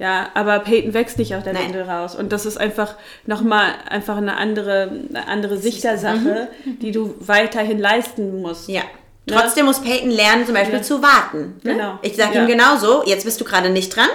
Ja, 0.00 0.30
aber 0.32 0.60
Peyton 0.60 0.94
wächst 0.94 1.18
nicht 1.18 1.34
aus 1.34 1.44
der 1.44 1.52
Nein. 1.52 1.64
Windel 1.66 1.82
raus. 1.82 2.14
Und 2.16 2.32
das 2.32 2.46
ist 2.46 2.56
einfach 2.56 2.94
nochmal 3.26 3.72
einfach 3.86 4.16
eine 4.16 4.38
andere, 4.38 4.90
eine 5.10 5.28
andere 5.28 5.58
Sicht 5.58 5.84
der 5.84 5.98
Sache, 5.98 6.48
die 6.64 6.90
du 6.90 7.14
weiterhin 7.20 7.78
leisten 7.78 8.40
musst. 8.40 8.70
Ja. 8.70 8.80
Trotzdem 9.26 9.66
muss 9.66 9.80
Peyton 9.80 10.10
lernen, 10.10 10.44
zum 10.44 10.54
Beispiel 10.54 10.78
Ja. 10.78 10.82
zu 10.82 11.02
warten. 11.02 11.60
Ne? 11.62 11.74
Genau. 11.74 11.98
Ich 12.02 12.16
sage 12.16 12.34
Ja. 12.34 12.40
ihm 12.42 12.48
genauso, 12.48 13.04
jetzt 13.06 13.24
bist 13.24 13.40
du 13.40 13.44
gerade 13.44 13.70
nicht 13.70 13.94
dran. 13.94 14.08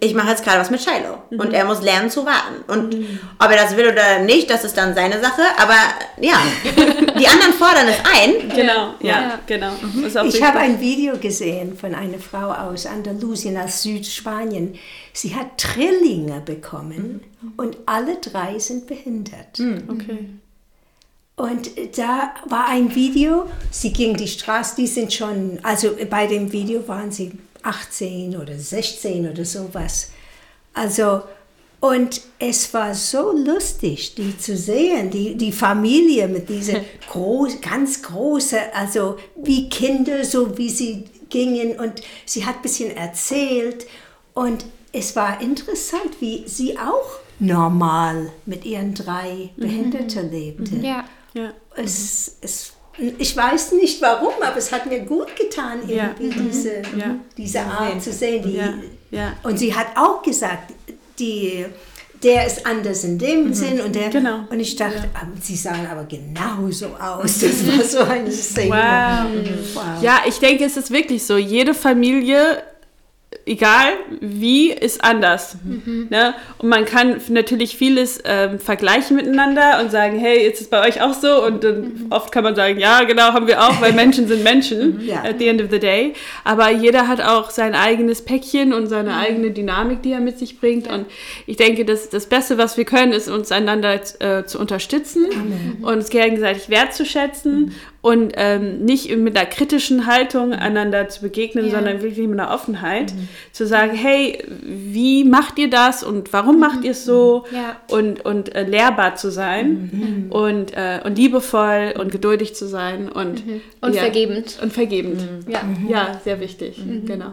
Ich 0.00 0.14
mache 0.14 0.30
jetzt 0.30 0.44
gerade 0.44 0.60
was 0.60 0.70
mit 0.70 0.80
Shiloh. 0.80 1.18
Und 1.42 1.52
er 1.52 1.64
muss 1.66 1.82
lernen 1.82 2.08
zu 2.10 2.24
warten. 2.24 2.62
Und 2.68 2.94
ob 3.38 3.50
er 3.50 3.56
das 3.56 3.76
will 3.76 3.88
oder 3.88 4.20
nicht, 4.20 4.48
das 4.48 4.64
ist 4.64 4.76
dann 4.78 4.94
seine 4.94 5.20
Sache. 5.20 5.42
Aber 5.58 5.74
ja, 6.20 6.36
die 7.18 7.26
anderen 7.26 7.52
fordern 7.58 7.86
es 7.88 7.98
ein. 8.18 8.48
Genau, 8.54 8.94
ja, 9.00 9.20
Ja. 9.20 9.38
genau. 9.46 9.72
Auch 10.20 10.24
Ich 10.24 10.42
habe 10.42 10.58
ein 10.60 10.80
Video 10.80 11.18
gesehen 11.18 11.76
von 11.76 11.94
einer 11.94 12.18
Frau 12.18 12.50
aus 12.52 12.86
Andalusien, 12.86 13.58
aus 13.58 13.82
Südspanien. 13.82 14.76
Sie 15.12 15.34
hat 15.34 15.58
Trillinge 15.58 16.40
bekommen 16.44 17.20
und 17.58 17.76
alle 17.84 18.16
drei 18.22 18.58
sind 18.58 18.86
behindert. 18.86 19.58
Okay. 19.88 20.28
Und 21.36 21.70
da 21.98 22.34
war 22.46 22.68
ein 22.68 22.94
Video, 22.94 23.44
sie 23.70 23.92
ging 23.92 24.16
die 24.16 24.26
Straße, 24.26 24.74
die 24.76 24.86
sind 24.86 25.12
schon, 25.12 25.58
also 25.62 25.94
bei 26.08 26.26
dem 26.26 26.50
Video 26.50 26.88
waren 26.88 27.12
sie 27.12 27.32
18 27.62 28.36
oder 28.36 28.58
16 28.58 29.30
oder 29.30 29.44
sowas. 29.44 30.12
Also, 30.72 31.22
und 31.80 32.22
es 32.38 32.72
war 32.72 32.94
so 32.94 33.32
lustig, 33.32 34.14
die 34.14 34.38
zu 34.38 34.56
sehen, 34.56 35.10
die, 35.10 35.34
die 35.34 35.52
Familie 35.52 36.26
mit 36.26 36.48
dieser 36.48 36.80
groß, 37.10 37.60
ganz 37.60 38.02
große, 38.02 38.74
also 38.74 39.18
wie 39.36 39.68
Kinder, 39.68 40.24
so 40.24 40.56
wie 40.56 40.70
sie 40.70 41.04
gingen 41.28 41.78
und 41.78 42.00
sie 42.24 42.46
hat 42.46 42.56
ein 42.56 42.62
bisschen 42.62 42.96
erzählt 42.96 43.86
und 44.32 44.64
es 44.90 45.14
war 45.14 45.42
interessant, 45.42 46.20
wie 46.20 46.44
sie 46.46 46.78
auch 46.78 47.20
normal 47.38 48.30
mit 48.46 48.64
ihren 48.64 48.94
drei 48.94 49.50
Behinderten 49.56 50.30
lebte. 50.30 50.76
Ja. 50.76 51.04
Ja. 51.36 51.52
Es, 51.76 52.36
es, 52.40 52.72
ich 53.18 53.36
weiß 53.36 53.72
nicht 53.72 54.00
warum, 54.00 54.32
aber 54.42 54.56
es 54.56 54.72
hat 54.72 54.86
mir 54.86 55.00
gut 55.00 55.36
getan, 55.36 55.80
Ja. 55.86 56.14
irgendwie 56.18 56.48
diese, 56.48 56.76
Ja. 56.96 57.16
diese 57.36 57.60
Art 57.60 58.02
zu 58.02 58.12
sehen. 58.12 58.42
Die, 58.42 58.56
Ja. 58.56 58.74
Ja. 59.10 59.32
Und 59.42 59.58
sie 59.58 59.74
hat 59.74 59.88
auch 59.96 60.22
gesagt, 60.22 60.72
die, 61.18 61.66
der 62.22 62.46
ist 62.46 62.64
anders 62.66 63.04
in 63.04 63.18
dem 63.18 63.52
Sinn 63.52 63.80
und 63.80 63.94
der. 63.94 64.08
Genau. 64.08 64.40
Und 64.50 64.58
ich 64.60 64.74
dachte, 64.76 65.04
sie 65.42 65.54
sahen 65.56 65.86
aber 65.86 66.04
genauso 66.04 66.86
aus. 66.96 67.38
Das 67.40 67.66
war 67.66 67.84
so 67.84 67.98
eine 68.10 68.32
Szene. 68.32 68.70
Wow. 68.70 69.74
Wow. 69.74 70.02
Ja, 70.02 70.20
ich 70.26 70.38
denke, 70.38 70.64
es 70.64 70.76
ist 70.78 70.90
wirklich 70.90 71.22
so. 71.24 71.36
Jede 71.36 71.74
Familie, 71.74 72.62
egal 73.46 73.92
wie, 74.20 74.72
ist 74.72 75.04
anders. 75.04 75.56
Ne? 76.10 76.34
Und 76.58 76.68
man 76.68 76.84
kann 76.84 77.20
natürlich 77.28 77.76
vieles 77.76 78.20
ähm, 78.24 78.58
vergleichen 78.58 79.16
miteinander 79.16 79.80
und 79.80 79.92
sagen, 79.92 80.18
hey, 80.18 80.46
ist 80.46 80.60
es 80.60 80.68
bei 80.68 80.86
euch 80.86 81.00
auch 81.00 81.14
so? 81.14 81.44
Und 81.44 81.62
dann 81.62 82.06
oft 82.10 82.32
kann 82.32 82.42
man 82.42 82.56
sagen, 82.56 82.78
ja, 82.80 83.04
genau, 83.04 83.32
haben 83.32 83.46
wir 83.46 83.62
auch, 83.62 83.80
weil 83.80 83.92
Menschen 83.94 84.26
sind 84.26 84.42
Menschen 84.42 85.00
Ja. 85.06 85.22
at 85.22 85.38
the 85.38 85.46
end 85.46 85.62
of 85.62 85.70
the 85.70 85.78
day. 85.78 86.14
Aber 86.42 86.70
jeder 86.72 87.06
hat 87.06 87.20
auch 87.20 87.50
sein 87.50 87.74
eigenes 87.76 88.22
Päckchen 88.22 88.72
und 88.72 88.88
seine 88.88 89.16
eigene 89.16 89.52
Dynamik, 89.52 90.02
die 90.02 90.10
er 90.12 90.20
mit 90.20 90.38
sich 90.40 90.58
bringt. 90.58 90.88
Und 90.88 91.06
ich 91.46 91.56
denke, 91.56 91.84
das, 91.84 92.08
das 92.10 92.26
Beste, 92.26 92.58
was 92.58 92.76
wir 92.76 92.84
können, 92.84 93.12
ist 93.12 93.28
uns 93.28 93.52
einander 93.52 94.00
äh, 94.18 94.44
zu 94.44 94.58
unterstützen 94.58 95.26
und 95.82 95.92
uns 95.96 96.10
gegenseitig 96.10 96.68
wertzuschätzen 96.68 97.72
und 98.06 98.34
ähm, 98.36 98.84
nicht 98.84 99.10
mit 99.16 99.36
einer 99.36 99.46
kritischen 99.46 100.06
Haltung 100.06 100.52
einander 100.52 101.08
zu 101.08 101.22
begegnen, 101.22 101.64
Ja. 101.64 101.72
sondern 101.72 102.02
wirklich 102.02 102.28
mit 102.28 102.38
einer 102.38 102.54
Offenheit 102.54 103.12
zu 103.50 103.66
sagen, 103.66 103.96
hey, 103.96 104.44
wie 104.62 105.24
macht 105.24 105.58
ihr 105.58 105.68
das 105.68 106.04
und 106.04 106.32
warum 106.32 106.60
macht 106.60 106.84
ihr 106.84 106.92
es 106.92 107.04
so 107.04 107.46
Ja. 107.50 107.76
und, 107.88 108.24
und 108.24 108.54
äh, 108.54 108.62
lehrbar 108.62 109.16
zu 109.16 109.32
sein 109.32 110.28
und, 110.30 110.72
äh, 110.76 111.00
und 111.02 111.18
liebevoll 111.18 111.94
und 111.98 112.12
geduldig 112.12 112.54
zu 112.54 112.68
sein 112.68 113.08
und, 113.08 113.42
Und 113.80 113.94
ja, 113.96 114.02
vergebend. 114.02 114.56
Und 114.62 114.72
vergebend. 114.72 115.22
Ja. 115.48 115.62
Ja, 115.88 116.20
sehr 116.22 116.38
wichtig. 116.38 116.76
Genau. 117.06 117.32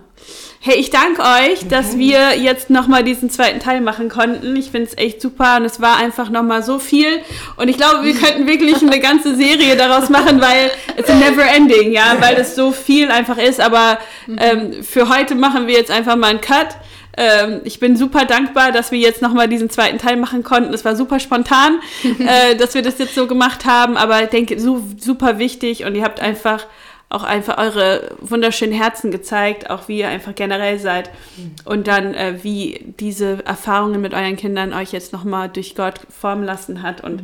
Hey, 0.60 0.80
ich 0.80 0.90
danke 0.90 1.22
euch, 1.22 1.68
dass 1.68 1.98
wir 2.00 2.36
jetzt 2.42 2.70
nochmal 2.72 3.04
diesen 3.04 3.30
zweiten 3.30 3.60
Teil 3.60 3.82
machen 3.82 4.10
konnten. 4.10 4.56
Ich 4.56 4.72
finde 4.72 4.88
es 4.90 4.98
echt 4.98 5.22
super 5.22 5.58
und 5.58 5.66
es 5.66 5.82
war 5.82 5.98
einfach 5.98 6.30
nochmal 6.32 6.64
so 6.64 6.80
viel. 6.80 7.20
Und 7.58 7.68
ich 7.68 7.78
glaube, 7.78 8.04
wir 8.06 8.16
könnten 8.16 8.48
wirklich 8.48 8.82
eine 8.82 9.00
ganze 9.00 9.36
Serie 9.36 9.76
daraus 9.76 10.10
machen, 10.10 10.40
weil 10.42 10.63
es 10.96 11.08
ist 11.08 11.16
never 11.16 11.46
ending, 11.46 11.92
ja, 11.92 12.16
weil 12.20 12.36
es 12.36 12.56
so 12.56 12.72
viel 12.72 13.12
einfach 13.12 13.38
ist. 13.38 13.60
Aber 13.60 14.00
ähm, 14.38 14.84
für 14.84 15.10
heute 15.10 15.36
machen 15.36 15.68
wir 15.68 15.74
jetzt 15.74 15.92
einfach 15.92 16.16
mal 16.16 16.28
einen 16.28 16.42
Cut. 16.42 16.76
Ähm, 17.16 17.62
ich 17.64 17.80
bin 17.80 17.96
super 17.96 18.26
dankbar, 18.26 18.72
dass 18.72 18.92
wir 18.92 19.00
jetzt 19.00 19.22
nochmal 19.22 19.48
diesen 19.48 19.70
zweiten 19.70 20.00
Teil 20.00 20.18
machen 20.18 20.44
konnten. 20.44 20.74
Es 20.74 20.84
war 20.84 20.96
super 20.96 21.20
spontan, 21.20 21.80
äh, 22.20 22.56
dass 22.56 22.74
wir 22.74 22.82
das 22.82 22.98
jetzt 22.98 23.16
so 23.16 23.28
gemacht 23.28 23.66
haben, 23.66 23.98
aber 23.98 24.24
ich 24.24 24.30
denke, 24.30 24.60
so, 24.60 24.84
super 24.98 25.38
wichtig 25.38 25.86
und 25.86 25.96
ihr 25.96 26.04
habt 26.04 26.20
einfach 26.20 26.66
auch 27.14 27.24
einfach 27.24 27.60
eure 27.60 28.10
wunderschönen 28.22 28.74
Herzen 28.74 29.12
gezeigt, 29.12 29.70
auch 29.70 29.88
wie 29.88 30.00
ihr 30.00 30.08
einfach 30.08 30.34
generell 30.34 30.80
seid. 30.80 31.12
Und 31.64 31.88
dann 31.88 32.16
äh, 32.16 32.40
wie 32.42 32.94
diese 33.00 33.46
Erfahrungen 33.46 34.02
mit 34.02 34.16
euren 34.16 34.36
Kindern 34.36 34.74
euch 34.74 34.92
jetzt 34.94 35.14
nochmal 35.14 35.48
durch 35.48 35.76
Gott 35.76 36.02
formen 36.10 36.44
lassen 36.44 36.82
hat. 36.82 37.04
Und 37.04 37.22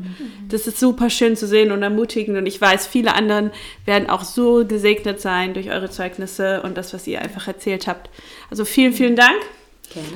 das 0.48 0.68
ist 0.68 0.80
super 0.80 1.10
schön 1.10 1.36
zu 1.36 1.48
sehen 1.48 1.72
und 1.72 1.82
ermutigend. 1.82 2.38
Und 2.38 2.46
ich 2.46 2.62
weiß, 2.62 2.86
viele 2.86 3.16
anderen 3.16 3.50
werden 3.86 4.12
auch 4.12 4.24
so 4.24 4.64
gesegnet 4.64 5.22
sein 5.22 5.56
durch 5.56 5.72
eure 5.72 5.90
Zeugnisse 5.90 6.62
und 6.62 6.78
das, 6.78 6.94
was 6.94 7.08
ihr 7.08 7.22
einfach 7.22 7.48
erzählt 7.48 7.88
habt. 7.88 8.12
Also 8.52 8.66
vielen, 8.66 8.94
vielen 8.94 9.16
Dank 9.16 9.40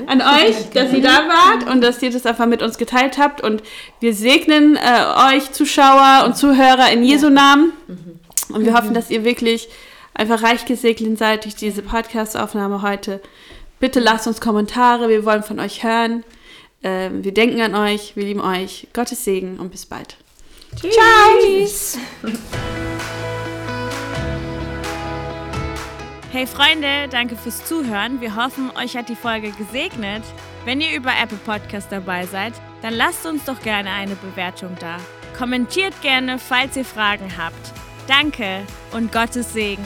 an 0.06 0.22
euch, 0.22 0.70
dass 0.74 0.94
ihr 0.94 1.02
da 1.02 1.28
wart 1.28 1.68
und 1.68 1.82
dass 1.82 2.00
ihr 2.04 2.12
das 2.12 2.28
einfach 2.28 2.46
mit 2.46 2.62
uns 2.62 2.78
geteilt 2.78 3.18
habt. 3.18 3.42
Und 3.42 3.64
wir 4.00 4.14
segnen 4.14 4.76
äh, 4.76 5.36
euch 5.36 5.52
Zuschauer 5.52 6.26
und 6.26 6.38
Zuhörer 6.38 6.92
in 6.92 7.04
Jesu 7.04 7.30
Namen. 7.30 7.74
Und 8.50 8.66
wir 8.66 8.74
hoffen, 8.74 8.94
dass 8.94 9.10
ihr 9.10 9.24
wirklich 9.24 9.70
einfach 10.14 10.44
reich 10.44 10.66
gesegnet 10.66 11.18
seid 11.18 11.46
durch 11.46 11.56
diese 11.56 11.82
Podcast-Aufnahme 11.82 12.82
heute. 12.82 13.22
Bitte 13.80 14.00
lasst 14.00 14.28
uns 14.28 14.42
Kommentare, 14.42 15.10
wir 15.10 15.26
wollen 15.26 15.44
von 15.44 15.60
euch 15.60 15.84
hören. 15.84 16.24
Ähm, 16.84 17.24
wir 17.24 17.34
denken 17.34 17.62
an 17.62 17.76
euch, 17.76 18.16
wir 18.16 18.26
lieben 18.26 18.42
euch. 18.42 18.88
Gottes 18.94 19.24
Segen 19.24 19.60
und 19.60 19.72
bis 19.72 19.86
bald. 19.86 20.18
Tschüss. 20.76 21.98
Hey 26.32 26.48
Freunde, 26.48 27.08
danke 27.12 27.36
fürs 27.36 27.64
Zuhören. 27.66 28.20
Wir 28.20 28.36
hoffen, 28.36 28.72
euch 28.76 28.98
hat 28.98 29.08
die 29.08 29.16
Folge 29.16 29.52
gesegnet. 29.52 30.24
Wenn 30.66 30.82
ihr 30.82 30.96
über 30.96 31.12
Apple 31.22 31.38
Podcast 31.46 31.92
dabei 31.92 32.26
seid, 32.26 32.54
dann 32.82 32.96
lasst 32.96 33.26
uns 33.26 33.46
doch 33.46 33.62
gerne 33.62 33.92
eine 33.92 34.16
Bewertung 34.16 34.76
da. 34.80 34.98
Kommentiert 35.38 35.94
gerne, 36.02 36.40
falls 36.40 36.76
ihr 36.76 36.86
Fragen 36.86 37.38
habt. 37.38 37.83
Danke 38.08 38.62
und 38.92 39.12
Gottes 39.12 39.54
Segen. 39.54 39.86